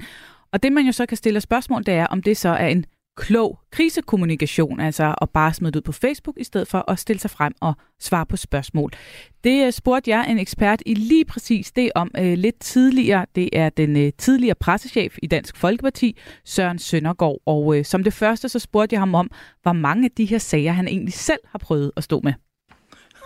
Og 0.53 0.63
det 0.63 0.73
man 0.73 0.87
jo 0.87 0.93
så 0.93 1.07
kan 1.07 1.17
stille 1.17 1.41
spørgsmål, 1.41 1.85
det 1.87 1.95
er, 1.95 2.07
om 2.07 2.23
det 2.23 2.37
så 2.37 2.49
er 2.49 2.67
en 2.67 2.85
klog 3.19 3.59
krisekommunikation, 3.71 4.81
altså 4.81 5.15
at 5.23 5.31
bare 5.31 5.55
smide 5.55 5.73
det 5.73 5.77
ud 5.77 5.83
på 5.83 5.93
Facebook, 5.93 6.37
i 6.39 6.45
stedet 6.45 6.69
for 6.69 6.91
at 6.91 6.99
stille 6.99 7.21
sig 7.21 7.31
frem 7.31 7.53
og 7.61 7.75
svare 8.01 8.27
på 8.27 8.37
spørgsmål. 8.37 8.91
Det 9.45 9.67
øh, 9.67 9.73
spurgte 9.73 10.11
jeg 10.11 10.31
en 10.31 10.39
ekspert 10.39 10.83
i 10.87 10.95
lige 10.95 11.25
præcis 11.25 11.73
det 11.73 11.91
om 11.95 12.11
øh, 12.19 12.39
lidt 12.39 12.61
tidligere. 12.61 13.27
Det 13.35 13.49
er 13.53 13.69
den 13.69 13.97
øh, 13.97 14.13
tidligere 14.19 14.55
pressechef 14.55 15.17
i 15.23 15.27
Dansk 15.27 15.57
Folkeparti, 15.57 16.19
Søren 16.45 16.79
Søndergaard. 16.79 17.39
Og 17.47 17.79
øh, 17.79 17.85
som 17.85 18.05
det 18.05 18.13
første, 18.13 18.49
så 18.49 18.59
spurgte 18.59 18.95
jeg 18.95 19.01
ham 19.01 19.15
om, 19.15 19.31
hvor 19.63 19.73
mange 19.73 20.05
af 20.05 20.11
de 20.11 20.25
her 20.25 20.39
sager, 20.39 20.73
han 20.73 20.89
egentlig 20.89 21.15
selv 21.15 21.41
har 21.47 21.59
prøvet 21.59 21.93
at 21.97 22.05
stå 22.05 22.21
med. 22.25 22.33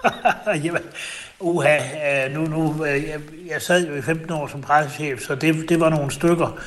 Jamen, 0.64 0.82
uha, 1.40 1.76
øh, 1.76 2.34
nu, 2.34 2.40
nu, 2.46 2.84
øh, 2.86 3.04
jeg, 3.04 3.20
jeg 3.46 3.62
sad 3.62 3.88
jo 3.88 3.94
i 3.94 4.02
15 4.02 4.32
år 4.32 4.46
som 4.46 4.60
pressechef, 4.60 5.20
så 5.20 5.34
det, 5.34 5.68
det 5.68 5.80
var 5.80 5.90
nogle 5.90 6.10
stykker. 6.10 6.58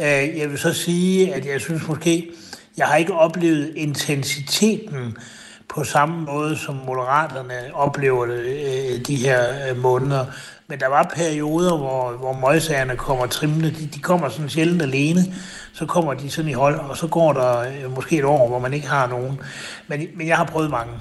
Øh, 0.00 0.38
jeg 0.38 0.50
vil 0.50 0.58
så 0.58 0.72
sige, 0.72 1.34
at 1.34 1.46
jeg 1.46 1.60
synes 1.60 1.88
måske, 1.88 2.30
jeg 2.76 2.86
har 2.86 2.96
ikke 2.96 3.12
oplevet 3.12 3.72
intensiteten 3.76 5.16
på 5.68 5.84
samme 5.84 6.24
måde, 6.24 6.56
som 6.56 6.74
moderaterne 6.86 7.74
oplever 7.74 8.26
det 8.26 8.38
øh, 8.38 9.06
de 9.06 9.16
her 9.16 9.70
øh, 9.70 9.76
måneder. 9.76 10.24
Men 10.68 10.80
der 10.80 10.88
var 10.88 11.12
perioder, 11.14 11.76
hvor, 11.76 12.10
hvor 12.10 12.32
møgsagerne 12.32 12.96
kommer 12.96 13.26
trimlende. 13.26 13.70
De, 13.70 13.86
de 13.94 14.00
kommer 14.00 14.28
sådan 14.28 14.48
sjældent 14.48 14.82
alene. 14.82 15.20
Så 15.72 15.86
kommer 15.86 16.14
de 16.14 16.30
sådan 16.30 16.50
i 16.50 16.54
hold, 16.54 16.78
og 16.78 16.96
så 16.96 17.06
går 17.06 17.32
der 17.32 17.58
øh, 17.58 17.94
måske 17.94 18.18
et 18.18 18.24
år, 18.24 18.48
hvor 18.48 18.58
man 18.58 18.72
ikke 18.72 18.88
har 18.88 19.06
nogen. 19.06 19.40
Men, 19.88 20.06
men 20.14 20.28
jeg 20.28 20.36
har 20.36 20.44
prøvet 20.44 20.70
mange. 20.70 20.92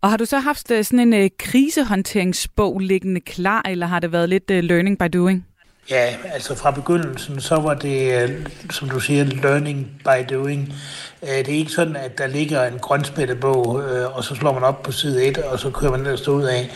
Og 0.00 0.10
har 0.10 0.16
du 0.16 0.24
så 0.24 0.38
haft 0.38 0.70
øh, 0.70 0.84
sådan 0.84 1.12
en 1.12 1.30
krisehåndteringsbog 1.38 2.78
liggende 2.78 3.20
klar, 3.20 3.62
eller 3.68 3.86
har 3.86 4.00
det 4.00 4.12
været 4.12 4.28
lidt 4.28 4.50
learning 4.50 4.98
by 4.98 5.04
doing? 5.12 5.46
Ja, 5.90 6.14
altså 6.32 6.54
fra 6.54 6.70
begyndelsen, 6.70 7.40
så 7.40 7.56
var 7.56 7.74
det, 7.74 8.22
øh, 8.22 8.46
som 8.70 8.90
du 8.90 9.00
siger, 9.00 9.24
learning 9.24 10.02
by 10.04 10.34
doing. 10.34 10.74
Øh, 11.22 11.28
det 11.28 11.48
er 11.48 11.58
ikke 11.58 11.72
sådan, 11.72 11.96
at 11.96 12.18
der 12.18 12.26
ligger 12.26 12.64
en 12.64 12.78
grønspættebog, 12.78 13.82
øh, 13.82 14.16
og 14.16 14.24
så 14.24 14.34
slår 14.34 14.52
man 14.52 14.62
op 14.62 14.82
på 14.82 14.92
side 14.92 15.24
1, 15.24 15.38
og 15.38 15.58
så 15.58 15.70
kører 15.70 15.90
man 15.90 16.04
der 16.04 16.28
ud 16.28 16.42
af. 16.42 16.70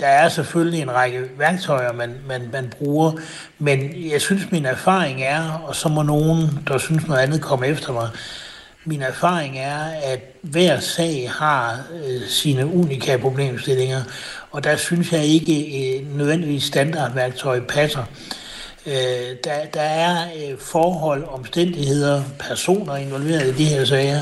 Der 0.00 0.06
er 0.06 0.28
selvfølgelig 0.28 0.82
en 0.82 0.94
række 0.94 1.22
værktøjer, 1.38 1.92
man, 1.92 2.14
man, 2.26 2.48
man 2.52 2.72
bruger, 2.78 3.12
men 3.58 4.10
jeg 4.10 4.20
synes, 4.20 4.52
min 4.52 4.66
erfaring 4.66 5.22
er, 5.22 5.62
og 5.66 5.76
så 5.76 5.88
må 5.88 6.02
nogen, 6.02 6.58
der 6.68 6.78
synes 6.78 7.06
noget 7.06 7.20
andet, 7.20 7.42
komme 7.42 7.66
efter 7.66 7.92
mig, 7.92 8.08
min 8.84 9.02
erfaring 9.02 9.58
er, 9.58 9.84
at 10.04 10.20
hver 10.42 10.80
sag 10.80 11.30
har 11.38 11.80
øh, 11.94 12.28
sine 12.28 12.66
unika 12.66 13.16
problemstillinger, 13.16 14.02
og 14.50 14.64
der 14.64 14.76
synes 14.76 15.12
jeg 15.12 15.24
ikke, 15.24 15.98
øh, 15.98 16.16
nødvendigvis 16.16 16.64
standardværktøj 16.64 17.60
passer. 17.60 18.04
Øh, 18.86 19.36
der, 19.44 19.64
der 19.74 19.80
er 19.80 20.24
øh, 20.24 20.58
forhold, 20.58 21.24
omstændigheder, 21.28 22.22
personer 22.38 22.96
involveret 22.96 23.46
i 23.46 23.58
de 23.58 23.64
her 23.64 23.84
sager, 23.84 24.20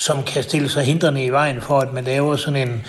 som 0.00 0.22
kan 0.22 0.42
stille 0.42 0.68
sig 0.68 0.84
hindrende 0.84 1.24
i 1.24 1.30
vejen 1.30 1.60
for, 1.60 1.80
at 1.80 1.92
man 1.92 2.04
laver 2.04 2.36
sådan 2.36 2.68
en, 2.68 2.86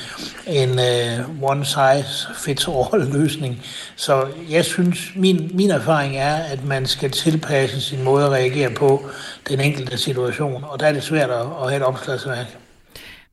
en 0.48 0.70
uh, 0.70 1.44
one 1.52 1.66
size 1.66 2.28
fits 2.36 2.68
all 2.68 3.12
løsning. 3.14 3.66
Så 3.96 4.28
jeg 4.50 4.66
synes, 4.66 5.00
min, 5.16 5.52
min 5.54 5.72
erfaring 5.72 6.18
er, 6.18 6.36
at 6.36 6.64
man 6.64 6.86
skal 6.86 7.12
tilpasse 7.12 7.82
sin 7.82 8.04
måde 8.04 8.26
at 8.26 8.32
reagere 8.32 8.70
på 8.70 9.10
den 9.50 9.60
enkelte 9.60 9.98
situation, 9.98 10.66
og 10.68 10.80
der 10.80 10.86
er 10.86 10.92
det 10.92 11.04
svært 11.04 11.30
at, 11.30 11.40
at 11.40 11.70
have 11.70 11.76
et 11.76 11.84
opslagsværk. 11.84 12.58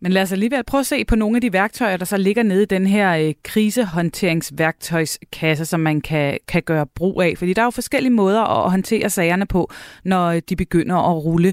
Men 0.00 0.12
lad 0.12 0.22
os 0.22 0.32
alligevel 0.32 0.64
prøve 0.64 0.80
at 0.80 0.86
se 0.86 1.04
på 1.04 1.16
nogle 1.16 1.36
af 1.36 1.40
de 1.40 1.52
værktøjer, 1.52 1.96
der 1.96 2.04
så 2.04 2.16
ligger 2.16 2.42
nede 2.42 2.62
i 2.62 2.66
den 2.66 2.86
her 2.86 3.16
øh, 3.16 3.34
krisehåndteringsværktøjskasse, 3.42 5.64
som 5.64 5.80
man 5.80 6.00
kan, 6.00 6.38
kan 6.48 6.62
gøre 6.62 6.86
brug 6.86 7.22
af. 7.22 7.34
Fordi 7.38 7.52
der 7.52 7.62
er 7.62 7.66
jo 7.66 7.70
forskellige 7.70 8.12
måder 8.12 8.42
at 8.42 8.70
håndtere 8.70 9.10
sagerne 9.10 9.46
på, 9.46 9.70
når 10.04 10.26
øh, 10.26 10.42
de 10.48 10.56
begynder 10.56 10.96
at 10.96 11.24
rulle. 11.24 11.52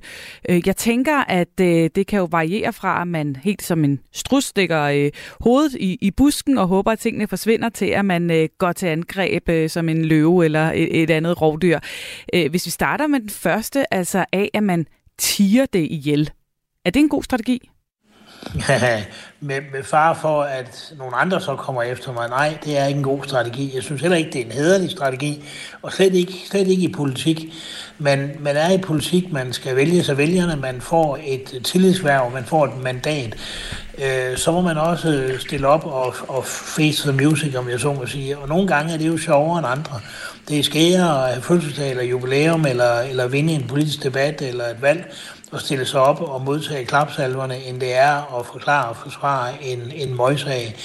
Øh, 0.50 0.68
jeg 0.68 0.78
tænker, 0.78 1.18
at 1.18 1.60
øh, 1.62 1.90
det 1.96 2.08
kan 2.08 2.20
jo 2.20 2.28
variere 2.32 2.74
fra, 2.74 3.02
at 3.02 3.08
man 3.08 3.36
helt 3.36 3.64
som 3.64 3.84
en 3.84 4.00
strus 4.12 4.44
stikker 4.44 4.82
øh, 4.82 5.12
hovedet 5.42 5.76
i, 5.80 5.98
i 6.02 6.12
busken 6.12 6.58
og 6.58 6.68
håber, 6.68 6.92
at 6.92 7.00
tingene 7.00 7.28
forsvinder, 7.28 7.70
til 7.70 7.86
at 7.86 8.06
man 8.06 8.32
øh, 8.32 8.50
går 8.58 8.72
til 8.72 8.88
angreb 8.88 9.50
øh, 9.50 9.70
som 9.70 9.90
en 9.90 10.06
løve 10.06 10.46
eller 10.46 10.72
et, 10.72 11.04
et 11.04 11.10
andet 11.10 11.42
rovdyr. 11.42 11.80
Øh, 12.34 12.50
hvis 12.50 12.66
vi 12.66 12.72
starter 12.72 13.08
med 13.08 13.20
den 13.20 13.30
første, 13.30 13.94
altså 13.94 14.26
af, 14.32 14.50
at 14.54 14.64
man 14.64 14.86
tiger 15.18 15.66
det 15.66 15.88
ihjel. 15.92 16.32
Er 16.86 16.90
det 16.90 17.00
en 17.00 17.10
god 17.10 17.24
strategi? 17.24 17.70
med, 19.40 19.62
med 19.74 19.84
far 19.84 20.14
for, 20.14 20.42
at 20.42 20.94
nogle 20.98 21.16
andre 21.16 21.42
så 21.42 21.56
kommer 21.56 21.82
efter 21.82 22.14
mig. 22.14 22.30
Nej, 22.30 22.58
det 22.66 22.78
er 22.78 22.86
ikke 22.86 22.98
en 22.98 23.04
god 23.04 23.24
strategi. 23.24 23.72
Jeg 23.76 23.84
synes 23.84 24.02
heller 24.02 24.18
ikke, 24.18 24.32
det 24.32 24.42
er 24.42 24.46
en 24.46 24.52
hederlig 24.52 24.92
strategi, 24.92 25.44
og 25.82 25.92
slet 25.94 26.14
ikke, 26.14 26.34
slet 26.50 26.68
ikke 26.68 26.84
i 26.84 26.94
politik. 26.94 27.54
Men 27.98 28.32
man 28.40 28.58
er 28.58 28.72
i 28.72 28.78
politik, 28.78 29.32
man 29.32 29.54
skal 29.54 29.76
vælge 29.76 30.04
sig 30.04 30.18
vælgerne, 30.18 30.56
man 30.56 30.82
får 30.82 31.20
et 31.26 31.62
tillidsværv, 31.64 32.32
man 32.32 32.46
får 32.46 32.66
et 32.66 32.84
mandat. 32.84 33.36
Øh, 33.98 34.38
så 34.38 34.52
må 34.52 34.62
man 34.62 34.78
også 34.78 35.32
stille 35.40 35.68
op 35.68 35.86
og, 35.86 36.16
og 36.28 36.46
face 36.46 37.12
the 37.12 37.26
music, 37.26 37.56
om 37.56 37.70
jeg 37.70 37.80
så 37.80 37.94
må 37.94 38.06
sige. 38.06 38.38
Og 38.38 38.48
nogle 38.48 38.68
gange 38.68 38.94
er 38.94 38.98
det 38.98 39.08
jo 39.08 39.18
sjovere 39.18 39.60
end 39.60 39.68
andre. 39.68 40.00
Det 40.50 40.60
er 40.60 40.64
skære 40.64 41.28
at 41.28 41.34
have 41.34 41.42
fødselsdag 41.42 41.90
eller 41.90 42.04
jubilæum, 42.04 42.66
eller, 42.66 43.00
eller 43.00 43.28
vinde 43.28 43.54
en 43.54 43.68
politisk 43.68 44.04
debat 44.04 44.42
eller 44.42 44.66
et 44.66 44.82
valg 44.82 45.14
at 45.56 45.62
stille 45.62 45.86
sig 45.86 46.02
op 46.02 46.22
og 46.22 46.42
modtage 46.42 46.86
klapsalverne, 46.86 47.64
end 47.64 47.82
det 47.82 47.96
er 47.96 48.40
at 48.40 48.46
forklare 48.46 48.90
og 48.90 48.96
forsvare 48.96 49.50
en, 49.62 49.92
en 49.96 50.18
møgsag. 50.18 50.76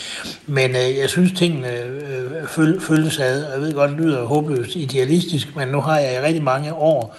Men 0.46 0.70
øh, 0.70 0.98
jeg 0.98 1.08
synes, 1.08 1.32
tingene 1.32 1.72
øh, 1.72 2.80
følges 2.80 3.18
ad, 3.18 3.44
og 3.44 3.52
jeg 3.52 3.60
ved 3.60 3.74
godt, 3.74 3.90
det 3.90 4.00
lyder 4.00 4.24
håbløst 4.24 4.76
idealistisk, 4.76 5.56
men 5.56 5.68
nu 5.68 5.80
har 5.80 5.98
jeg 5.98 6.14
i 6.14 6.26
rigtig 6.26 6.42
mange 6.42 6.74
år 6.74 7.16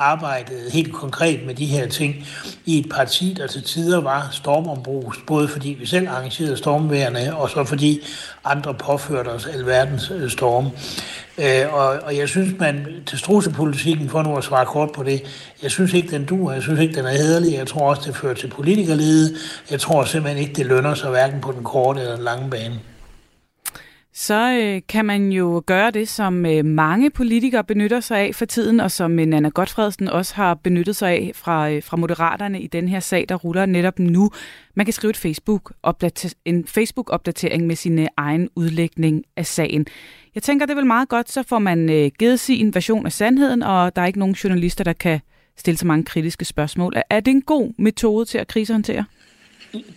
arbejdede 0.00 0.70
helt 0.70 0.92
konkret 0.92 1.46
med 1.46 1.54
de 1.54 1.66
her 1.66 1.88
ting 1.88 2.26
i 2.66 2.78
et 2.78 2.88
parti, 2.88 3.34
der 3.38 3.46
til 3.46 3.62
tider 3.62 4.00
var 4.00 4.28
stormombrus, 4.32 5.18
både 5.26 5.48
fordi 5.48 5.76
vi 5.80 5.86
selv 5.86 6.08
arrangerede 6.08 6.56
stormværende, 6.56 7.36
og 7.36 7.50
så 7.50 7.64
fordi 7.64 8.00
andre 8.44 8.74
påførte 8.74 9.28
os 9.28 9.46
alverdens 9.46 10.10
øh, 10.10 10.30
storm. 10.30 10.68
Øh, 11.38 11.74
og, 11.74 11.86
og 11.86 12.16
jeg 12.16 12.28
synes, 12.28 12.58
man 12.58 12.86
til 13.06 13.18
strusepolitikken, 13.18 14.08
for 14.08 14.22
nu 14.22 14.36
at 14.36 14.44
svare 14.44 14.66
kort 14.66 14.92
på 14.92 15.02
det, 15.02 15.22
jeg 15.62 15.70
synes 15.70 15.92
ikke, 15.92 16.10
den 16.10 16.24
duer. 16.24 16.52
Jeg 16.52 16.62
synes 16.62 16.80
ikke, 16.80 16.94
den 16.94 17.06
er 17.06 17.10
hederlig. 17.10 17.52
Jeg 17.52 17.66
tror 17.66 17.90
også, 17.90 18.02
det 18.06 18.16
fører 18.16 18.34
til 18.34 18.48
politikerlede. 18.48 19.36
Jeg 19.70 19.80
tror 19.80 20.04
simpelthen 20.04 20.42
ikke, 20.42 20.54
det 20.54 20.66
lønner 20.66 20.94
sig 20.94 21.10
hverken 21.10 21.40
på 21.40 21.52
den 21.52 21.64
korte 21.64 22.00
eller 22.00 22.14
den 22.14 22.24
lange 22.24 22.50
bane 22.50 22.80
så 24.20 24.58
øh, 24.62 24.82
kan 24.88 25.04
man 25.04 25.32
jo 25.32 25.62
gøre 25.66 25.90
det, 25.90 26.08
som 26.08 26.46
øh, 26.46 26.64
mange 26.64 27.10
politikere 27.10 27.64
benytter 27.64 28.00
sig 28.00 28.18
af 28.18 28.34
for 28.34 28.44
tiden, 28.44 28.80
og 28.80 28.90
som 28.90 29.18
øh, 29.18 29.26
Nana 29.26 29.48
Godfredsen 29.48 30.08
også 30.08 30.34
har 30.34 30.54
benyttet 30.54 30.96
sig 30.96 31.10
af 31.10 31.30
fra, 31.34 31.70
øh, 31.70 31.82
fra 31.82 31.96
Moderaterne 31.96 32.60
i 32.60 32.66
den 32.66 32.88
her 32.88 33.00
sag, 33.00 33.26
der 33.28 33.34
ruller 33.34 33.66
netop 33.66 33.98
nu. 33.98 34.30
Man 34.74 34.86
kan 34.86 34.92
skrive 34.92 35.10
et 35.10 35.16
Facebook 35.16 35.72
en 36.44 36.66
Facebook-opdatering 36.66 37.66
med 37.66 37.76
sin 37.76 37.98
øh, 37.98 38.06
egen 38.16 38.48
udlægning 38.56 39.24
af 39.36 39.46
sagen. 39.46 39.86
Jeg 40.34 40.42
tænker, 40.42 40.66
det 40.66 40.72
er 40.72 40.76
vel 40.76 40.86
meget 40.86 41.08
godt, 41.08 41.30
så 41.30 41.42
får 41.42 41.58
man 41.58 41.90
øh, 41.90 42.10
givet 42.18 42.40
sin 42.40 42.74
version 42.74 43.06
af 43.06 43.12
sandheden, 43.12 43.62
og 43.62 43.96
der 43.96 44.02
er 44.02 44.06
ikke 44.06 44.18
nogen 44.18 44.34
journalister, 44.34 44.84
der 44.84 44.92
kan 44.92 45.20
stille 45.56 45.78
så 45.78 45.86
mange 45.86 46.04
kritiske 46.04 46.44
spørgsmål. 46.44 46.92
Er, 46.96 47.02
er 47.10 47.20
det 47.20 47.30
en 47.30 47.42
god 47.42 47.72
metode 47.78 48.24
til 48.24 48.38
at 48.38 48.48
krisehåndtere? 48.48 49.04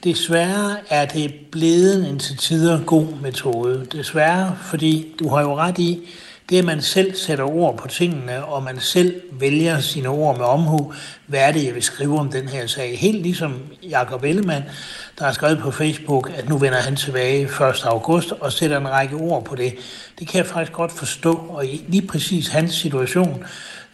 Desværre 0.03 0.77
er 0.89 1.05
det 1.05 1.33
blevet 1.51 2.09
en 2.09 2.19
til 2.19 2.37
tider 2.37 2.83
god 2.85 3.07
metode. 3.21 3.87
Desværre, 3.91 4.57
fordi 4.61 5.15
du 5.19 5.29
har 5.29 5.41
jo 5.41 5.55
ret 5.55 5.79
i, 5.79 6.09
det 6.49 6.57
at 6.57 6.65
man 6.65 6.81
selv 6.81 7.15
sætter 7.15 7.43
ord 7.43 7.77
på 7.77 7.87
tingene, 7.87 8.45
og 8.45 8.63
man 8.63 8.79
selv 8.79 9.21
vælger 9.31 9.79
sine 9.79 10.09
ord 10.09 10.37
med 10.37 10.45
omhu, 10.45 10.93
hvad 11.27 11.39
er 11.39 11.51
det, 11.51 11.65
jeg 11.65 11.75
vil 11.75 11.83
skrive 11.83 12.19
om 12.19 12.31
den 12.31 12.47
her 12.47 12.67
sag? 12.67 12.99
Helt 12.99 13.21
ligesom 13.21 13.61
Jakob 13.83 14.23
Ellemann, 14.23 14.63
der 15.19 15.25
har 15.25 15.31
skrevet 15.31 15.59
på 15.59 15.71
Facebook, 15.71 16.31
at 16.35 16.49
nu 16.49 16.57
vender 16.57 16.79
han 16.79 16.95
tilbage 16.95 17.43
1. 17.43 17.51
august 17.83 18.31
og 18.31 18.51
sætter 18.51 18.77
en 18.77 18.89
række 18.89 19.15
ord 19.15 19.45
på 19.45 19.55
det. 19.55 19.73
Det 20.19 20.27
kan 20.27 20.37
jeg 20.37 20.45
faktisk 20.45 20.73
godt 20.73 20.91
forstå, 20.91 21.33
og 21.49 21.65
i 21.65 21.85
lige 21.87 22.07
præcis 22.07 22.47
hans 22.47 22.73
situation, 22.73 23.43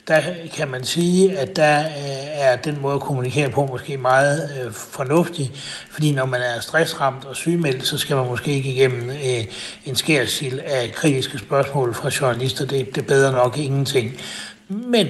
der 0.10 0.22
kan 0.53 0.68
man 0.68 0.84
sige, 0.84 1.38
at 1.38 1.55
der 1.55 1.80
øh, 1.80 2.28
er 2.34 2.55
den 2.55 2.82
måde 2.82 2.95
at 2.95 3.01
kommunikere 3.01 3.49
på 3.49 3.66
måske 3.66 3.97
meget 3.97 4.49
øh, 4.66 4.72
fornuftig, 4.72 5.51
fordi 5.91 6.12
når 6.12 6.26
man 6.26 6.41
er 6.41 6.60
stressramt 6.60 7.26
og 7.26 7.36
sygemeldt, 7.36 7.88
så 7.88 7.97
skal 7.97 8.16
man 8.16 8.28
måske 8.28 8.51
ikke 8.51 8.70
igennem 8.70 9.10
øh, 9.10 9.45
en 9.86 9.95
skærsild 9.95 10.60
af 10.60 10.91
kritiske 10.91 11.38
spørgsmål 11.38 11.93
fra 11.93 12.10
journalister. 12.22 12.66
Det, 12.66 12.95
det 12.95 13.01
er 13.01 13.07
bedre 13.07 13.32
nok 13.32 13.57
ingenting. 13.57 14.22
Men 14.68 15.07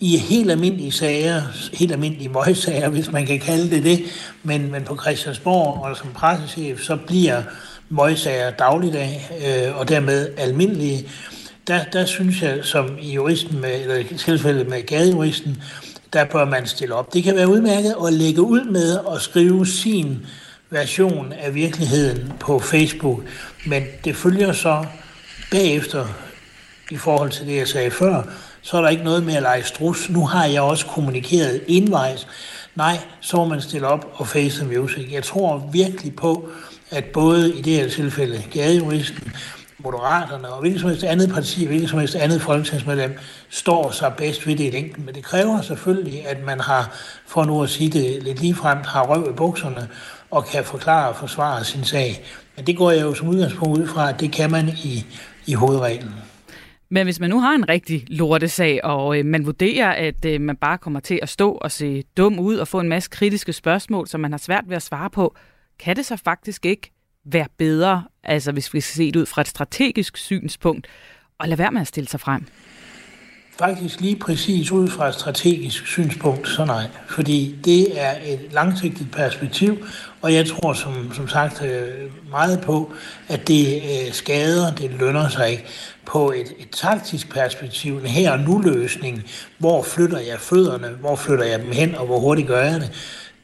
i 0.00 0.16
helt 0.16 0.50
almindelige 0.50 0.92
sager, 0.92 1.42
helt 1.72 1.92
almindelige 1.92 2.28
møgssager, 2.28 2.88
hvis 2.88 3.12
man 3.12 3.26
kan 3.26 3.40
kalde 3.40 3.70
det 3.70 3.84
det, 3.84 4.00
men, 4.42 4.72
men 4.72 4.84
på 4.84 4.96
Christiansborg 4.96 5.84
og 5.84 5.96
som 5.96 6.08
pressechef, 6.14 6.80
så 6.80 6.96
bliver 6.96 7.42
møgssager 7.88 8.50
dagligdag 8.50 9.30
øh, 9.46 9.78
og 9.78 9.88
dermed 9.88 10.28
almindelige 10.36 11.08
der, 11.66 11.84
der 11.84 12.04
synes 12.06 12.42
jeg, 12.42 12.58
som 12.62 12.98
i 13.00 13.12
juristen 13.12 13.60
med, 13.60 13.80
eller 13.80 13.96
i 13.96 14.04
tilfældet 14.04 14.68
med 14.68 14.86
gadejuristen, 14.86 15.62
der 16.12 16.24
bør 16.24 16.44
man 16.44 16.66
stille 16.66 16.94
op. 16.94 17.14
Det 17.14 17.24
kan 17.24 17.36
være 17.36 17.48
udmærket 17.48 17.94
at 18.06 18.12
lægge 18.12 18.42
ud 18.42 18.64
med 18.64 18.98
at 19.14 19.20
skrive 19.20 19.66
sin 19.66 20.26
version 20.70 21.32
af 21.32 21.54
virkeligheden 21.54 22.32
på 22.40 22.58
Facebook, 22.58 23.20
men 23.66 23.82
det 24.04 24.16
følger 24.16 24.52
så 24.52 24.84
bagefter, 25.50 26.06
i 26.90 26.96
forhold 26.96 27.30
til 27.30 27.46
det, 27.46 27.56
jeg 27.56 27.68
sagde 27.68 27.90
før, 27.90 28.22
så 28.62 28.76
er 28.76 28.82
der 28.82 28.88
ikke 28.88 29.04
noget 29.04 29.22
med 29.22 29.34
at 29.34 29.42
lege 29.42 29.62
strus. 29.62 30.10
Nu 30.10 30.26
har 30.26 30.44
jeg 30.46 30.62
også 30.62 30.86
kommunikeret 30.86 31.60
indvejs. 31.66 32.26
Nej, 32.74 32.98
så 33.20 33.36
må 33.36 33.44
man 33.44 33.60
stille 33.60 33.86
op 33.86 34.12
og 34.14 34.28
face 34.28 34.64
the 34.64 34.78
music. 34.78 35.12
Jeg 35.12 35.22
tror 35.24 35.68
virkelig 35.72 36.16
på, 36.16 36.48
at 36.90 37.04
både 37.04 37.58
i 37.58 37.62
det 37.62 37.72
her 37.72 37.88
tilfælde 37.88 38.42
gadejuristen, 38.52 39.32
Moderaterne 39.84 40.48
og 40.48 40.60
hvilket 40.60 40.80
som 40.80 40.90
helst 40.90 41.04
andet 41.04 41.30
parti, 41.30 41.66
hvilket 41.66 41.90
som 41.90 41.98
helst 41.98 42.14
andet 42.14 42.42
folketingsmedlem, 42.42 43.18
står 43.48 43.90
sig 43.90 44.12
bedst 44.16 44.46
ved 44.46 44.56
det 44.56 44.64
i 44.64 44.70
længden. 44.70 45.06
Men 45.06 45.14
det 45.14 45.24
kræver 45.24 45.60
selvfølgelig, 45.60 46.28
at 46.28 46.44
man 46.44 46.60
har, 46.60 46.96
for 47.26 47.44
nu 47.44 47.62
at 47.62 47.70
sige 47.70 47.90
det 47.90 48.22
lidt 48.22 48.40
ligefrem, 48.40 48.78
har 48.84 49.06
røv 49.06 49.30
i 49.30 49.32
bukserne 49.32 49.88
og 50.30 50.46
kan 50.46 50.64
forklare 50.64 51.08
og 51.08 51.16
forsvare 51.16 51.64
sin 51.64 51.84
sag. 51.84 52.24
Men 52.56 52.66
det 52.66 52.76
går 52.76 52.90
jeg 52.90 53.02
jo 53.02 53.14
som 53.14 53.28
udgangspunkt 53.28 53.78
ud 53.78 53.86
fra, 53.86 54.08
at 54.08 54.20
det 54.20 54.32
kan 54.32 54.50
man 54.50 54.68
i, 54.68 55.06
i 55.46 55.54
hovedreglen. 55.54 56.14
Men 56.90 57.06
hvis 57.06 57.20
man 57.20 57.30
nu 57.30 57.40
har 57.40 57.54
en 57.54 57.68
rigtig 57.68 58.04
lortesag, 58.08 58.84
og 58.84 59.18
øh, 59.18 59.24
man 59.24 59.46
vurderer, 59.46 59.90
at 59.90 60.24
øh, 60.24 60.40
man 60.40 60.56
bare 60.56 60.78
kommer 60.78 61.00
til 61.00 61.18
at 61.22 61.28
stå 61.28 61.52
og 61.52 61.70
se 61.70 62.02
dum 62.16 62.38
ud 62.38 62.56
og 62.56 62.68
få 62.68 62.80
en 62.80 62.88
masse 62.88 63.10
kritiske 63.10 63.52
spørgsmål, 63.52 64.08
som 64.08 64.20
man 64.20 64.32
har 64.32 64.38
svært 64.38 64.64
ved 64.68 64.76
at 64.76 64.82
svare 64.82 65.10
på, 65.10 65.34
kan 65.78 65.96
det 65.96 66.06
så 66.06 66.16
faktisk 66.16 66.66
ikke 66.66 66.92
være 67.24 67.46
bedre, 67.58 68.02
altså 68.24 68.52
hvis 68.52 68.74
vi 68.74 68.80
skal 68.80 68.96
se 68.96 69.06
det 69.12 69.16
ud 69.16 69.26
fra 69.26 69.40
et 69.40 69.48
strategisk 69.48 70.16
synspunkt, 70.16 70.86
og 71.38 71.48
lade 71.48 71.58
være 71.58 71.72
med 71.72 71.80
at 71.80 71.86
stille 71.86 72.08
sig 72.08 72.20
frem? 72.20 72.46
Faktisk 73.58 74.00
lige 74.00 74.16
præcis 74.16 74.72
ud 74.72 74.88
fra 74.88 75.08
et 75.08 75.14
strategisk 75.14 75.86
synspunkt, 75.86 76.48
så 76.48 76.64
nej. 76.64 76.86
Fordi 77.08 77.54
det 77.64 78.00
er 78.00 78.14
et 78.26 78.40
langsigtet 78.52 79.10
perspektiv, 79.10 79.86
og 80.22 80.34
jeg 80.34 80.46
tror 80.46 80.72
som, 80.72 81.12
som 81.14 81.28
sagt 81.28 81.62
øh, 81.62 82.30
meget 82.30 82.60
på, 82.60 82.92
at 83.28 83.48
det 83.48 83.76
øh, 83.76 84.12
skader, 84.12 84.74
det 84.74 84.90
lønner 84.90 85.28
sig 85.28 85.50
ikke. 85.50 85.64
På 86.06 86.30
et, 86.30 86.52
et 86.58 86.70
taktisk 86.70 87.30
perspektiv, 87.30 87.96
en 87.96 88.06
her 88.06 88.32
og 88.32 88.38
nu 88.38 88.58
løsning, 88.58 89.22
hvor 89.58 89.82
flytter 89.82 90.18
jeg 90.18 90.40
fødderne, 90.40 90.88
hvor 90.88 91.16
flytter 91.16 91.44
jeg 91.44 91.58
dem 91.58 91.72
hen, 91.72 91.94
og 91.94 92.06
hvor 92.06 92.18
hurtigt 92.18 92.48
gør 92.48 92.62
jeg 92.62 92.80
det, 92.80 92.90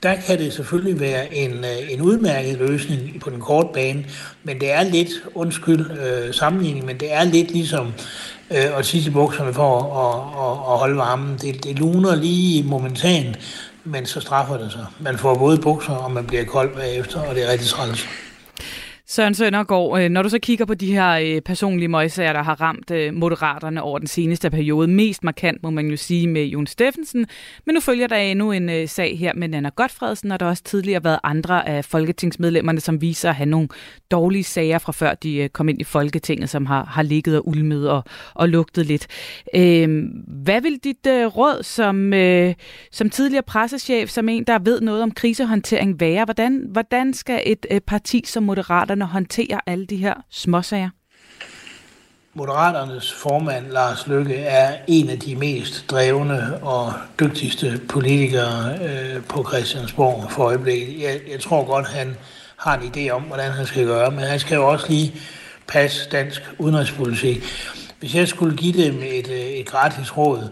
der 0.03 0.17
kan 0.27 0.39
det 0.39 0.53
selvfølgelig 0.53 1.01
være 1.01 1.35
en, 1.35 1.51
øh, 1.51 1.93
en 1.93 2.01
udmærket 2.01 2.59
løsning 2.59 3.21
på 3.21 3.31
den 3.31 3.41
korte 3.41 3.69
bane, 3.75 4.05
men 4.45 4.61
det 4.61 4.73
er 4.73 4.83
lidt, 4.83 5.09
undskyld 5.35 5.91
øh, 5.91 6.35
sammenligning, 6.35 6.87
men 6.87 7.01
det 7.01 7.13
er 7.13 7.25
lidt 7.25 7.51
ligesom 7.51 7.87
øh, 8.51 8.79
at 8.79 8.85
tisse 8.85 9.11
i 9.11 9.13
bukserne 9.13 9.55
for 9.55 9.79
at, 9.79 10.17
at, 10.45 10.73
at 10.73 10.79
holde 10.79 10.97
varmen. 10.97 11.39
Det, 11.43 11.65
det 11.65 11.79
luner 11.79 12.15
lige 12.15 12.63
momentant, 12.63 13.39
men 13.85 14.07
så 14.07 14.21
straffer 14.21 14.59
det 14.59 14.73
sig. 14.73 14.87
Man 15.01 15.19
får 15.19 15.35
både 15.35 15.59
bukser, 15.59 15.93
og 15.93 16.11
man 16.11 16.27
bliver 16.27 16.45
kold 16.45 16.75
bagefter, 16.75 17.21
og 17.21 17.35
det 17.35 17.45
er 17.45 17.53
rigtig 17.53 17.69
træls. 17.69 18.09
Søren 19.11 19.35
Søndergaard, 19.35 20.01
øh, 20.01 20.09
når 20.09 20.23
du 20.23 20.29
så 20.29 20.39
kigger 20.39 20.65
på 20.65 20.75
de 20.75 20.93
her 20.93 21.11
øh, 21.11 21.41
personlige 21.41 21.89
møgsager, 21.89 22.33
der 22.33 22.43
har 22.43 22.61
ramt 22.61 22.91
øh, 22.91 23.15
moderaterne 23.15 23.83
over 23.83 23.99
den 23.99 24.09
seneste 24.09 24.51
periode, 24.51 24.89
mest 24.89 25.25
markant 25.25 25.63
må 25.63 25.71
man 25.71 25.87
jo 25.87 25.97
sige 25.97 26.27
med 26.27 26.45
Jon 26.45 26.67
Steffensen, 26.67 27.27
men 27.67 27.75
nu 27.75 27.81
følger 27.81 28.07
der 28.07 28.17
endnu 28.17 28.53
en 28.53 28.89
sag 28.89 29.19
her 29.19 29.33
med 29.35 29.49
Nana 29.49 29.69
Godfredsen, 29.69 30.33
og 30.33 30.41
der 30.41 30.47
har 30.47 30.51
også 30.51 30.63
tidligere 30.63 31.05
været 31.05 31.19
andre 31.25 31.69
af 31.69 31.85
folketingsmedlemmerne, 31.85 32.81
som 32.81 33.01
viser 33.01 33.29
at 33.29 33.35
have 33.35 33.47
nogle 33.47 33.69
dårlige 34.11 34.45
sager 34.45 34.79
fra 34.79 34.93
før 34.93 35.15
de 35.15 35.49
kom 35.53 35.69
ind 35.69 35.81
i 35.81 35.85
Folketinget, 35.85 36.51
som 36.51 36.67
har, 36.67 36.85
har 36.85 37.03
ligget 37.03 37.37
og 37.37 37.49
ulmet 37.49 37.91
og, 37.91 38.05
og 38.35 38.49
lugtet 38.49 38.87
lidt. 38.87 39.07
Øhm, 39.55 40.03
hvad 40.27 40.61
vil 40.61 40.79
dit 40.85 41.07
råd 41.07 41.63
som, 41.63 42.13
som 42.93 43.11
tidligere 43.11 43.43
pressechef, 43.43 44.09
som 44.09 44.29
en, 44.29 44.45
der 44.45 44.59
ved 44.59 44.81
noget 44.81 45.03
om 45.03 45.11
krisehåndtering 45.11 46.01
være? 46.01 46.25
Hvordan, 46.25 46.67
hvordan 46.69 47.15
skal 47.15 47.43
et 47.47 47.67
parti 47.87 48.23
som 48.27 48.43
Moderaterne 48.43 49.00
Moderaterne 49.01 49.13
håndterer 49.13 49.61
alle 49.67 49.87
de 49.87 49.97
her 49.97 50.15
småsager? 50.31 50.91
Moderaternes 52.35 53.13
formand, 53.13 53.67
Lars 53.67 54.07
Lykke, 54.07 54.37
er 54.37 54.77
en 54.87 55.11
af 55.11 55.19
de 55.19 55.37
mest 55.37 55.91
drevne 55.91 56.63
og 56.63 56.93
dygtigste 57.21 57.81
politikere 57.89 58.79
øh, 58.79 59.23
på 59.25 59.45
Christiansborg 59.49 60.31
for 60.31 60.45
øjeblikket. 60.45 61.03
Jeg, 61.03 61.21
jeg 61.31 61.41
tror 61.41 61.65
godt, 61.65 61.89
han 61.89 62.17
har 62.57 62.79
en 62.79 62.83
idé 62.83 63.11
om, 63.11 63.23
hvordan 63.23 63.53
han 63.53 63.67
skal 63.67 63.87
gøre, 63.87 64.11
men 64.11 64.21
han 64.21 64.41
skal 64.41 64.55
jo 64.55 64.69
også 64.69 64.87
lige 64.89 65.15
passe 65.69 66.11
dansk 66.11 66.43
udenrigspolitik. 66.59 67.45
Hvis 67.99 68.15
jeg 68.15 68.29
skulle 68.29 68.57
give 68.57 68.85
dem 68.85 69.03
et, 69.03 69.29
øh, 69.29 69.41
et 69.41 69.67
gratis 69.67 70.17
råd, 70.17 70.49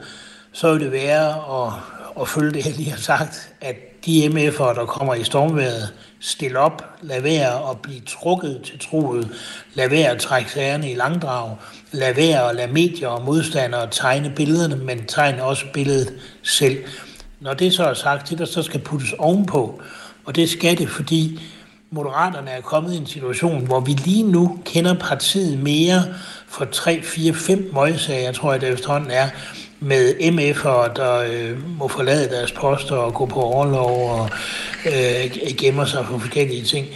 så 0.52 0.72
ville 0.72 0.84
det 0.84 0.92
være 0.92 1.28
at, 1.28 1.72
at 2.20 2.28
følge 2.28 2.52
det, 2.52 2.66
jeg 2.66 2.74
lige 2.76 2.90
har 2.90 2.98
sagt, 2.98 3.52
at 3.60 3.76
de 4.06 4.26
MF'er, 4.26 4.74
der 4.74 4.86
kommer 4.86 5.14
i 5.14 5.24
stormværet, 5.24 5.92
stille 6.20 6.58
op, 6.58 6.84
lad 7.02 7.20
være 7.20 7.70
at 7.70 7.78
blive 7.82 8.00
trukket 8.00 8.60
til 8.64 8.78
troet, 8.78 9.28
lad 9.74 9.88
være 9.88 10.10
at 10.10 10.20
trække 10.20 10.50
sagerne 10.50 10.90
i 10.90 10.94
langdrag, 10.94 11.56
lad 11.92 12.14
være 12.14 12.48
at 12.48 12.56
lade 12.56 12.72
medier 12.72 13.08
og 13.08 13.24
modstandere 13.24 13.88
tegne 13.90 14.32
billederne, 14.36 14.76
men 14.76 15.06
tegne 15.06 15.42
også 15.42 15.64
billedet 15.72 16.12
selv. 16.42 16.76
Når 17.40 17.54
det 17.54 17.72
så 17.72 17.84
er 17.84 17.94
sagt, 17.94 18.30
det 18.30 18.38
der 18.38 18.44
så 18.44 18.62
skal 18.62 18.80
puttes 18.80 19.12
ovenpå, 19.18 19.82
og 20.24 20.36
det 20.36 20.50
skal 20.50 20.78
det, 20.78 20.88
fordi 20.88 21.40
Moderaterne 21.90 22.50
er 22.50 22.60
kommet 22.60 22.94
i 22.94 22.96
en 22.96 23.06
situation, 23.06 23.66
hvor 23.66 23.80
vi 23.80 23.92
lige 23.92 24.22
nu 24.22 24.58
kender 24.64 24.94
partiet 24.94 25.58
mere 25.58 26.04
for 26.48 26.64
3, 26.64 27.02
4, 27.02 27.34
5 27.34 27.70
møgsager, 27.74 28.32
tror 28.32 28.52
jeg 28.52 28.60
det 28.60 28.68
efterhånden 28.68 29.10
er, 29.10 29.28
med 29.80 30.14
MF'er, 30.14 30.94
der 30.94 31.16
øh, 31.18 31.78
må 31.78 31.88
forlade 31.88 32.30
deres 32.30 32.52
poster 32.52 32.96
og 32.96 33.14
gå 33.14 33.26
på 33.26 33.40
overlov 33.40 34.10
og 34.10 34.30
øh, 34.86 35.54
gemmer 35.58 35.84
sig 35.84 36.06
for 36.06 36.18
forskellige 36.18 36.64
ting. 36.64 36.86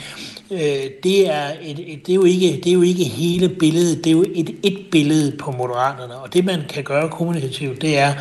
Øh, 0.50 0.90
det, 1.02 1.30
er 1.30 1.46
et, 1.62 1.92
et, 1.92 2.06
det, 2.06 2.12
er 2.12 2.14
jo 2.14 2.24
ikke, 2.24 2.60
det 2.64 2.66
er 2.66 2.72
jo 2.72 2.82
ikke 2.82 3.04
hele 3.04 3.48
billedet, 3.48 4.04
det 4.04 4.10
er 4.10 4.14
jo 4.14 4.24
et, 4.34 4.56
et 4.62 4.78
billede 4.90 5.36
på 5.36 5.50
moderaterne. 5.50 6.14
Og 6.14 6.34
det, 6.34 6.44
man 6.44 6.60
kan 6.68 6.84
gøre 6.84 7.08
kommunikativt, 7.08 7.82
det 7.82 7.98
er, 7.98 8.12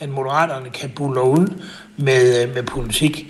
at 0.00 0.08
moderaterne 0.08 0.70
kan 0.70 0.90
bulle 0.90 1.22
ud 1.22 1.46
med, 1.96 2.42
øh, 2.42 2.54
med 2.54 2.62
politik. 2.62 3.26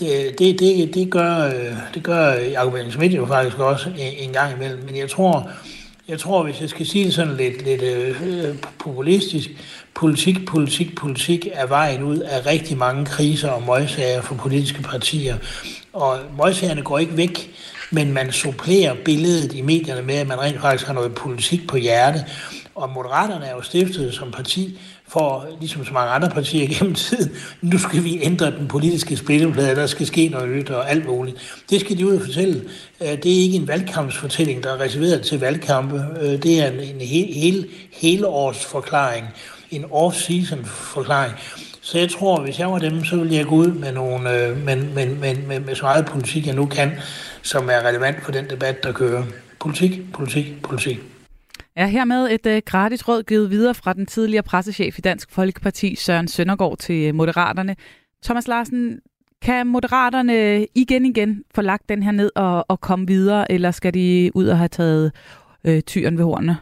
Det, 0.00 0.38
det, 0.38 0.60
det, 0.60 0.94
det, 0.94 1.10
gør, 1.10 1.46
øh, 1.46 1.76
det 1.94 2.02
gør 2.02 2.32
Jacob 2.32 2.74
Schmidt 2.90 3.14
jo 3.14 3.26
faktisk 3.26 3.58
også 3.58 3.88
en, 3.98 4.28
en 4.28 4.32
gang 4.32 4.56
imellem. 4.56 4.84
Men 4.86 4.96
jeg 4.96 5.10
tror, 5.10 5.50
jeg 6.08 6.18
tror, 6.18 6.42
hvis 6.42 6.60
jeg 6.60 6.68
skal 6.68 6.86
sige 6.86 7.04
det 7.04 7.14
sådan 7.14 7.36
lidt, 7.36 7.64
lidt 7.64 7.82
øh, 7.82 8.56
populistisk, 8.78 9.50
politik, 9.98 10.46
politik, 10.46 10.96
politik 10.96 11.48
er 11.52 11.66
vejen 11.66 12.02
ud 12.02 12.18
af 12.18 12.46
rigtig 12.46 12.78
mange 12.78 13.06
kriser 13.06 13.50
og 13.50 13.62
møgsager 13.62 14.22
for 14.22 14.34
politiske 14.34 14.82
partier. 14.82 15.36
Og 15.92 16.18
møgsagerne 16.44 16.82
går 16.82 16.98
ikke 16.98 17.16
væk, 17.16 17.50
men 17.90 18.12
man 18.12 18.32
supplerer 18.32 18.94
billedet 19.04 19.54
i 19.54 19.62
medierne 19.62 20.02
med, 20.02 20.14
at 20.14 20.26
man 20.26 20.40
rent 20.40 20.60
faktisk 20.60 20.86
har 20.86 20.94
noget 20.94 21.14
politik 21.14 21.68
på 21.68 21.76
hjerte. 21.76 22.24
Og 22.74 22.90
Moderaterne 22.90 23.46
er 23.46 23.54
jo 23.54 23.62
stiftet 23.62 24.14
som 24.14 24.30
parti 24.30 24.78
for, 25.08 25.46
ligesom 25.60 25.84
så 25.84 25.92
mange 25.92 26.10
andre 26.10 26.30
partier 26.30 26.68
gennem 26.78 26.94
tiden, 26.94 27.32
nu 27.62 27.78
skal 27.78 28.04
vi 28.04 28.20
ændre 28.22 28.50
den 28.50 28.68
politiske 28.68 29.16
spilleplade, 29.16 29.76
der 29.76 29.86
skal 29.86 30.06
ske 30.06 30.28
noget 30.28 30.48
nyt 30.48 30.70
og 30.70 30.90
alt 30.90 31.06
muligt. 31.06 31.62
Det 31.70 31.80
skal 31.80 31.98
de 31.98 32.06
ud 32.06 32.16
og 32.16 32.22
fortælle. 32.22 32.62
Øh, 33.00 33.08
det 33.08 33.38
er 33.38 33.42
ikke 33.42 33.56
en 33.56 33.68
valgkampsfortælling, 33.68 34.62
der 34.62 34.74
er 34.74 34.80
reserveret 34.80 35.22
til 35.22 35.40
valgkampe. 35.40 36.04
Øh, 36.20 36.42
det 36.42 36.62
er 36.62 36.70
en, 36.70 36.80
en 36.80 37.00
hel, 37.00 37.34
hel, 37.34 37.66
helårsforklaring, 37.92 39.26
en 39.70 39.84
off-season 39.84 40.64
forklaring. 40.64 41.34
Så 41.80 41.98
jeg 41.98 42.10
tror, 42.10 42.40
hvis 42.40 42.58
jeg 42.58 42.70
var 42.70 42.78
dem, 42.78 43.04
så 43.04 43.16
ville 43.16 43.34
jeg 43.34 43.46
gå 43.46 43.54
ud 43.54 43.72
med, 43.72 43.92
nogle, 43.92 44.44
øh, 44.44 44.64
med, 44.64 44.76
med, 44.76 45.06
med, 45.06 45.36
med, 45.36 45.60
med 45.60 45.74
så 45.74 45.82
meget 45.82 46.06
politik, 46.06 46.46
jeg 46.46 46.54
nu 46.54 46.66
kan, 46.66 46.92
som 47.42 47.70
er 47.70 47.86
relevant 47.86 48.24
for 48.24 48.32
den 48.32 48.50
debat, 48.50 48.84
der 48.84 48.92
kører. 48.92 49.22
Politik, 49.60 50.12
politik, 50.12 50.62
politik. 50.62 50.98
Er 51.78 51.86
hermed 51.86 52.30
et 52.30 52.46
uh, 52.46 52.62
gratis 52.66 53.08
råd 53.08 53.22
givet 53.22 53.50
videre 53.50 53.74
fra 53.74 53.92
den 53.92 54.06
tidligere 54.06 54.42
pressechef 54.42 54.98
i 54.98 55.00
Dansk 55.00 55.30
Folkeparti, 55.30 55.94
Søren 55.94 56.28
Søndergaard, 56.28 56.78
til 56.78 57.08
øh, 57.08 57.14
Moderaterne. 57.14 57.76
Thomas 58.24 58.48
Larsen, 58.48 59.00
kan 59.42 59.66
Moderaterne 59.66 60.66
igen 60.74 61.06
igen 61.06 61.44
få 61.54 61.62
lagt 61.62 61.88
den 61.88 62.02
her 62.02 62.10
ned 62.10 62.30
og, 62.34 62.64
og 62.68 62.80
komme 62.80 63.06
videre, 63.06 63.52
eller 63.52 63.70
skal 63.70 63.94
de 63.94 64.30
ud 64.34 64.46
og 64.46 64.58
have 64.58 64.68
taget 64.68 65.12
øh, 65.64 65.80
tyren 65.80 66.18
ved 66.18 66.24
hornene? 66.24 66.56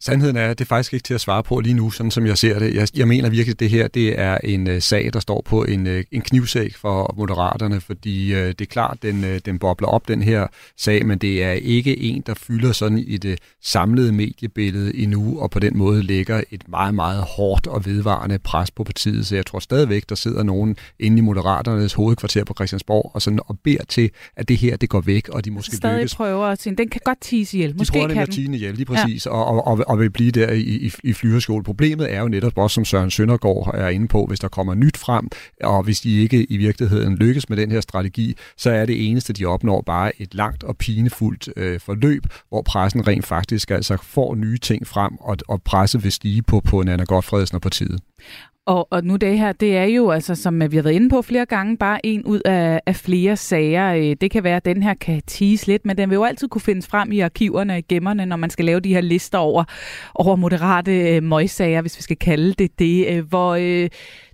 Sandheden 0.00 0.36
er, 0.36 0.48
at 0.48 0.58
det 0.58 0.64
er 0.64 0.68
faktisk 0.68 0.92
ikke 0.92 1.04
til 1.04 1.14
at 1.14 1.20
svare 1.20 1.42
på 1.42 1.60
lige 1.60 1.74
nu, 1.74 1.90
sådan 1.90 2.10
som 2.10 2.26
jeg 2.26 2.38
ser 2.38 2.58
det. 2.58 2.74
Jeg, 2.74 2.88
jeg 2.96 3.08
mener 3.08 3.30
virkelig, 3.30 3.52
at 3.52 3.60
det 3.60 3.70
her 3.70 3.88
det 3.88 4.18
er 4.20 4.38
en 4.44 4.66
uh, 4.66 4.78
sag, 4.78 5.10
der 5.12 5.20
står 5.20 5.42
på 5.44 5.64
en, 5.64 5.86
uh, 5.86 6.00
en 6.12 6.20
knivsæk 6.20 6.76
for 6.76 7.14
moderaterne, 7.18 7.80
fordi 7.80 8.32
uh, 8.32 8.38
det 8.38 8.60
er 8.60 8.66
klart, 8.66 8.98
den, 9.02 9.24
uh, 9.24 9.36
den 9.44 9.58
bobler 9.58 9.88
op, 9.88 10.08
den 10.08 10.22
her 10.22 10.46
sag, 10.78 11.06
men 11.06 11.18
det 11.18 11.42
er 11.44 11.52
ikke 11.52 11.98
en, 11.98 12.22
der 12.26 12.34
fylder 12.34 12.72
sådan 12.72 12.98
i 12.98 13.16
det 13.16 13.38
samlede 13.62 14.12
mediebillede 14.12 14.96
endnu, 14.96 15.40
og 15.40 15.50
på 15.50 15.58
den 15.58 15.78
måde 15.78 16.02
lægger 16.02 16.42
et 16.50 16.68
meget, 16.68 16.94
meget 16.94 17.22
hårdt 17.22 17.66
og 17.66 17.86
vedvarende 17.86 18.38
pres 18.38 18.70
på 18.70 18.84
partiet. 18.84 19.26
Så 19.26 19.34
jeg 19.36 19.46
tror 19.46 19.58
stadigvæk, 19.58 20.08
der 20.08 20.14
sidder 20.14 20.42
nogen 20.42 20.76
inde 20.98 21.18
i 21.18 21.20
moderaternes 21.20 21.92
hovedkvarter 21.92 22.44
på 22.44 22.54
Christiansborg 22.54 23.10
og, 23.14 23.22
sådan, 23.22 23.40
og 23.46 23.58
beder 23.64 23.84
til, 23.88 24.10
at 24.36 24.48
det 24.48 24.56
her 24.56 24.76
det 24.76 24.88
går 24.88 25.00
væk, 25.00 25.28
og 25.28 25.44
de 25.44 25.50
måske 25.50 25.76
Stadig 25.76 25.96
lykkes. 25.96 26.14
prøver 26.14 26.46
at 26.46 26.62
sige, 26.62 26.76
den 26.76 26.88
kan 26.88 27.00
godt 27.04 27.20
tise 27.20 27.56
ihjel. 27.56 27.74
Måske 27.78 27.94
de 27.94 27.98
prøver 27.98 28.14
kan 28.14 28.26
den. 28.26 28.54
ihjel, 28.54 28.74
lige 28.74 28.84
præcis, 28.84 29.26
ja. 29.26 29.30
og, 29.30 29.46
og, 29.46 29.66
og, 29.66 29.85
og 29.86 29.98
vil 29.98 30.10
blive 30.10 30.30
der 30.30 30.52
i, 30.52 30.60
i, 30.60 30.92
i 31.04 31.12
flyverskole. 31.12 31.64
Problemet 31.64 32.14
er 32.14 32.20
jo 32.20 32.28
netop 32.28 32.58
også, 32.58 32.74
som 32.74 32.84
Søren 32.84 33.10
Søndergaard 33.10 33.74
er 33.74 33.88
inde 33.88 34.08
på, 34.08 34.26
hvis 34.26 34.40
der 34.40 34.48
kommer 34.48 34.74
nyt 34.74 34.96
frem, 34.96 35.28
og 35.64 35.82
hvis 35.82 36.00
de 36.00 36.22
ikke 36.22 36.44
i 36.44 36.56
virkeligheden 36.56 37.16
lykkes 37.16 37.48
med 37.48 37.56
den 37.56 37.70
her 37.70 37.80
strategi, 37.80 38.36
så 38.56 38.70
er 38.70 38.86
det 38.86 39.08
eneste, 39.08 39.32
de 39.32 39.44
opnår 39.44 39.82
bare 39.86 40.22
et 40.22 40.34
langt 40.34 40.64
og 40.64 40.76
pinefuldt 40.76 41.48
øh, 41.56 41.80
forløb, 41.80 42.22
hvor 42.48 42.62
pressen 42.62 43.06
rent 43.06 43.26
faktisk 43.26 43.70
altså 43.70 43.96
får 44.02 44.34
nye 44.34 44.58
ting 44.58 44.86
frem, 44.86 45.12
og, 45.20 45.36
og 45.48 45.62
presse 45.62 46.02
vil 46.02 46.12
stige 46.12 46.42
på, 46.42 46.60
på 46.60 46.82
Nana 46.82 47.04
Godfredsen 47.04 47.54
og 47.54 47.62
partiet. 47.62 48.00
Og, 48.66 48.88
og 48.90 49.04
nu 49.04 49.16
det 49.16 49.38
her, 49.38 49.52
det 49.52 49.76
er 49.76 49.84
jo, 49.84 50.10
altså, 50.10 50.34
som 50.34 50.70
vi 50.70 50.76
har 50.76 50.82
været 50.82 50.94
inde 50.94 51.10
på 51.10 51.22
flere 51.22 51.46
gange, 51.46 51.76
bare 51.76 52.06
en 52.06 52.24
ud 52.24 52.40
af, 52.44 52.80
af 52.86 52.96
flere 52.96 53.36
sager. 53.36 53.94
Øh, 53.94 54.16
det 54.20 54.30
kan 54.30 54.44
være, 54.44 54.56
at 54.56 54.64
den 54.64 54.82
her 54.82 54.94
kan 54.94 55.22
tease 55.26 55.66
lidt, 55.66 55.86
men 55.86 55.98
den 55.98 56.10
vil 56.10 56.16
jo 56.16 56.24
altid 56.24 56.48
kunne 56.48 56.60
findes 56.60 56.86
frem 56.86 57.12
i 57.12 57.20
arkiverne 57.20 57.76
og 57.76 57.82
gemmerne, 57.88 58.26
når 58.26 58.36
man 58.36 58.50
skal 58.50 58.64
lave 58.64 58.80
de 58.80 58.94
her 58.94 59.00
lister 59.00 59.38
over, 59.38 59.64
over 60.14 60.36
moderate 60.36 61.16
øh, 61.16 61.22
møgssager, 61.22 61.80
hvis 61.80 61.98
vi 61.98 62.02
skal 62.02 62.16
kalde 62.16 62.52
det 62.52 62.78
det. 62.78 63.06
Øh, 63.08 63.28
hvor 63.28 63.54
øh, 63.54 63.88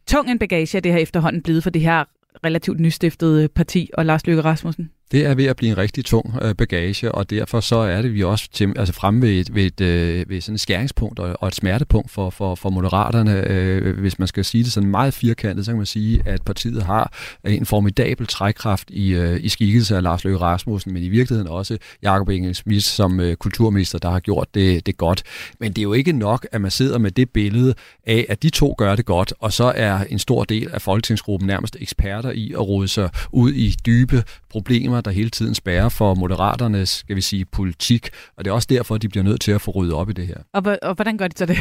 tung 0.07 0.31
en 0.31 0.39
bagage 0.39 0.77
er 0.77 0.81
det 0.81 0.93
her 0.93 0.99
efterhånden 0.99 1.43
blevet 1.43 1.63
for 1.63 1.71
det 1.71 1.83
her 1.83 2.05
relativt 2.45 2.81
nystiftede 2.81 3.49
parti 3.49 3.91
og 3.95 4.07
Lars 4.07 4.27
Løkke 4.27 4.43
Rasmussen? 4.43 4.91
Det 5.13 5.27
er 5.27 5.35
ved 5.35 5.45
at 5.45 5.57
blive 5.57 5.71
en 5.71 5.79
rigtig 5.79 6.05
tung 6.05 6.39
øh, 6.43 6.55
bagage, 6.55 7.13
og 7.13 7.31
derfor 7.31 7.61
så 7.61 7.77
er 7.77 8.03
det 8.03 8.15
vi 8.15 8.23
også 8.23 8.49
til, 8.53 8.73
altså 8.77 8.95
fremme 8.95 9.23
ved 9.23 9.31
et, 9.31 9.55
ved 9.55 9.65
et, 9.65 9.81
øh, 9.81 10.29
ved 10.29 10.41
sådan 10.41 10.55
et 10.55 10.61
skæringspunkt 10.61 11.19
og, 11.19 11.37
og 11.41 11.49
et 11.49 11.55
smertepunkt 11.55 12.11
for, 12.11 12.31
for, 12.31 12.55
for 12.55 12.71
moderaterne. 12.71 13.51
Øh, 13.51 13.99
hvis 13.99 14.19
man 14.19 14.29
skal 14.29 14.45
sige 14.45 14.65
det 14.65 14.73
sådan 14.73 14.91
meget 14.91 15.15
firkantet, 15.15 15.65
så 15.65 15.71
kan 15.71 15.77
man 15.77 15.87
sige, 15.87 16.23
at 16.27 16.43
partiet 16.43 16.83
har 16.83 17.13
en 17.45 17.67
formidabel 17.67 18.27
trækkraft 18.27 18.91
i, 18.91 19.09
øh, 19.15 19.41
i 19.45 19.49
skikkelse 19.49 19.97
af 19.97 20.03
Lars 20.03 20.25
Løkke 20.25 20.39
Rasmussen, 20.39 20.93
men 20.93 21.03
i 21.03 21.09
virkeligheden 21.09 21.49
også 21.51 21.79
Jakob 22.03 22.29
Engel 22.29 22.55
Schmidt 22.55 22.85
som 22.85 23.21
øh, 23.21 23.37
kulturminister, 23.37 23.99
der 23.99 24.11
har 24.11 24.21
gjort 24.21 24.55
det, 24.55 24.87
det 24.87 24.97
godt. 24.97 25.23
Men 25.61 25.73
det 25.73 25.79
er 25.79 25.83
jo 25.83 25.93
ikke 25.93 26.13
nok, 26.13 26.47
at 26.53 26.61
man 26.61 26.71
sidder 26.71 26.99
med 26.99 27.11
det 27.11 27.31
billede 27.31 27.75
af, 28.07 28.27
at 28.29 28.43
de 28.43 28.51
to 28.51 28.75
gør 28.79 28.97
det 28.97 29.07
godt, 29.07 29.33
og 29.41 29.53
så 29.53 29.73
er 29.77 30.05
en 30.11 30.19
stor 30.19 30.45
del 30.45 30.71
af 30.73 30.83
folketingsgruppen 30.83 31.47
nærmest 31.47 31.77
eksperter 31.81 32.31
i 32.31 32.53
at 32.53 32.69
rode 32.69 32.89
sig 32.89 33.11
ud 33.33 33.53
i 33.53 33.75
dybe 33.87 34.23
problemer, 34.51 35.02
der 35.03 35.11
hele 35.11 35.31
tiden 35.31 35.55
spærrer 35.55 35.89
for 35.89 36.15
moderaternes, 36.15 36.91
skal 36.91 37.17
vi 37.17 37.21
sige, 37.21 37.45
politik. 37.45 38.11
Og 38.37 38.45
det 38.45 38.51
er 38.51 38.55
også 38.55 38.69
derfor, 38.71 38.99
de 38.99 39.09
bliver 39.09 39.25
nødt 39.25 39.41
til 39.41 39.53
at 39.53 39.61
få 39.61 39.71
ryddet 39.71 39.95
op 39.95 40.11
i 40.11 40.13
det 40.13 40.27
her. 40.27 40.37
Og, 40.55 40.79
og 40.83 40.95
hvordan 40.95 41.17
gør 41.17 41.29
de 41.29 41.39
så 41.39 41.47
det? 41.47 41.59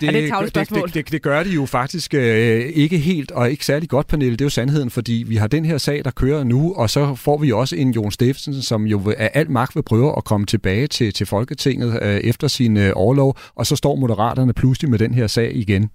Det, 0.00 0.06
er 0.06 0.12
det 0.12 0.24
et 0.24 0.54
det, 0.54 0.70
det, 0.70 0.94
det, 0.94 1.12
det 1.12 1.22
gør 1.22 1.42
de 1.42 1.50
jo 1.50 1.66
faktisk 1.66 2.14
øh, 2.14 2.64
ikke 2.74 2.98
helt, 2.98 3.30
og 3.30 3.50
ikke 3.50 3.66
særlig 3.66 3.88
godt, 3.88 4.06
Pernille. 4.06 4.32
Det 4.32 4.40
er 4.40 4.44
jo 4.44 4.50
sandheden, 4.50 4.90
fordi 4.90 5.24
vi 5.26 5.36
har 5.36 5.46
den 5.46 5.64
her 5.64 5.78
sag, 5.78 6.04
der 6.04 6.10
kører 6.10 6.44
nu, 6.44 6.74
og 6.74 6.90
så 6.90 7.14
får 7.14 7.38
vi 7.38 7.52
også 7.52 7.76
en 7.76 7.90
Jon 7.90 8.10
Steffensen, 8.10 8.62
som 8.62 8.86
jo 8.86 9.14
af 9.18 9.30
al 9.34 9.50
magt 9.50 9.76
vil 9.76 9.82
prøve 9.82 10.16
at 10.16 10.24
komme 10.24 10.46
tilbage 10.46 10.86
til, 10.86 11.12
til 11.12 11.26
Folketinget 11.26 11.98
øh, 12.02 12.16
efter 12.16 12.48
sin 12.48 12.76
øh, 12.76 12.92
overlov, 12.94 13.36
og 13.54 13.66
så 13.66 13.76
står 13.76 13.96
moderaterne 13.96 14.52
pludselig 14.52 14.90
med 14.90 14.98
den 14.98 15.14
her 15.14 15.26
sag 15.26 15.56
igen. 15.56 15.90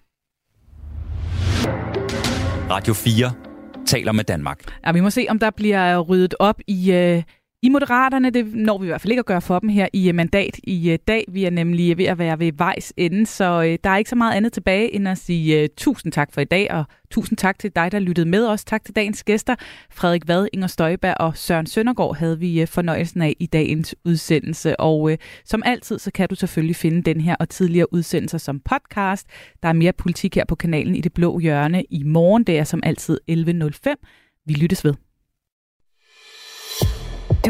Radio 2.69 2.93
4 2.93 3.51
taler 3.86 4.12
med 4.12 4.24
Danmark. 4.24 4.60
Ja, 4.86 4.92
vi 4.92 5.00
må 5.00 5.10
se, 5.10 5.26
om 5.30 5.40
der 5.40 5.50
bliver 5.50 6.00
ryddet 6.00 6.36
op 6.40 6.60
i, 6.68 6.92
øh, 6.92 7.24
i 7.64 7.70
Moderaterne. 7.70 8.30
Det 8.30 8.55
når 8.55 8.78
vi 8.78 8.86
i 8.86 8.88
hvert 8.88 9.01
fald 9.01 9.12
ikke 9.12 9.20
at 9.20 9.26
gøre 9.26 9.41
for 9.41 9.59
dem 9.59 9.70
her 9.70 9.88
i 9.93 10.09
øh, 10.09 10.16
mandat 10.16 10.59
i 10.64 10.91
øh, 10.91 10.99
dag. 11.07 11.26
Vi 11.28 11.45
er 11.45 11.49
nemlig 11.49 11.91
øh, 11.91 11.97
ved 11.97 12.05
at 12.05 12.18
være 12.18 12.39
ved 12.39 12.51
vejs 12.57 12.93
ende, 12.97 13.26
så 13.26 13.78
der 13.84 13.89
er 13.89 13.97
ikke 13.97 14.09
så 14.09 14.16
meget 14.16 14.36
andet 14.36 14.53
tilbage 14.53 14.93
end 14.93 15.07
at 15.07 15.18
sige 15.18 15.68
tusind 15.68 16.12
tak 16.12 16.34
for 16.34 16.41
i 16.41 16.45
dag, 16.45 16.72
og 16.72 16.84
tusind 17.12 17.38
tak 17.38 17.59
til 17.59 17.72
dig, 17.76 17.91
der 17.91 17.99
lyttede 17.99 18.30
med 18.30 18.47
os. 18.47 18.66
Tak 18.66 18.86
til 18.86 18.95
dagens 18.95 19.24
gæster. 19.24 19.55
Frederik 19.91 20.28
Vad, 20.28 20.47
Inger 20.53 20.68
Støjberg 20.68 21.16
og 21.20 21.38
Søren 21.38 21.66
Søndergaard 21.66 22.16
havde 22.16 22.39
vi 22.39 22.66
fornøjelsen 22.66 23.22
af 23.22 23.36
i 23.39 23.45
dagens 23.45 23.95
udsendelse. 24.05 24.80
Og 24.80 25.12
øh, 25.12 25.18
som 25.45 25.64
altid, 25.66 25.99
så 25.99 26.12
kan 26.12 26.30
du 26.30 26.36
selvfølgelig 26.36 26.76
finde 26.76 27.01
den 27.01 27.22
her 27.22 27.36
og 27.39 27.49
tidligere 27.49 27.93
udsendelser 27.93 28.38
som 28.38 28.59
podcast. 28.59 29.28
Der 29.64 29.70
er 29.70 29.74
mere 29.74 29.93
politik 29.93 30.36
her 30.36 30.45
på 30.45 30.55
kanalen 30.55 30.95
i 30.95 31.01
det 31.01 31.14
blå 31.14 31.39
hjørne 31.39 31.84
i 31.89 32.03
morgen. 32.03 32.43
Det 32.43 32.59
er 32.59 32.64
som 32.64 32.80
altid 32.84 33.20
11.05. 33.32 34.43
Vi 34.45 34.53
lyttes 34.53 34.86
ved. 34.86 35.11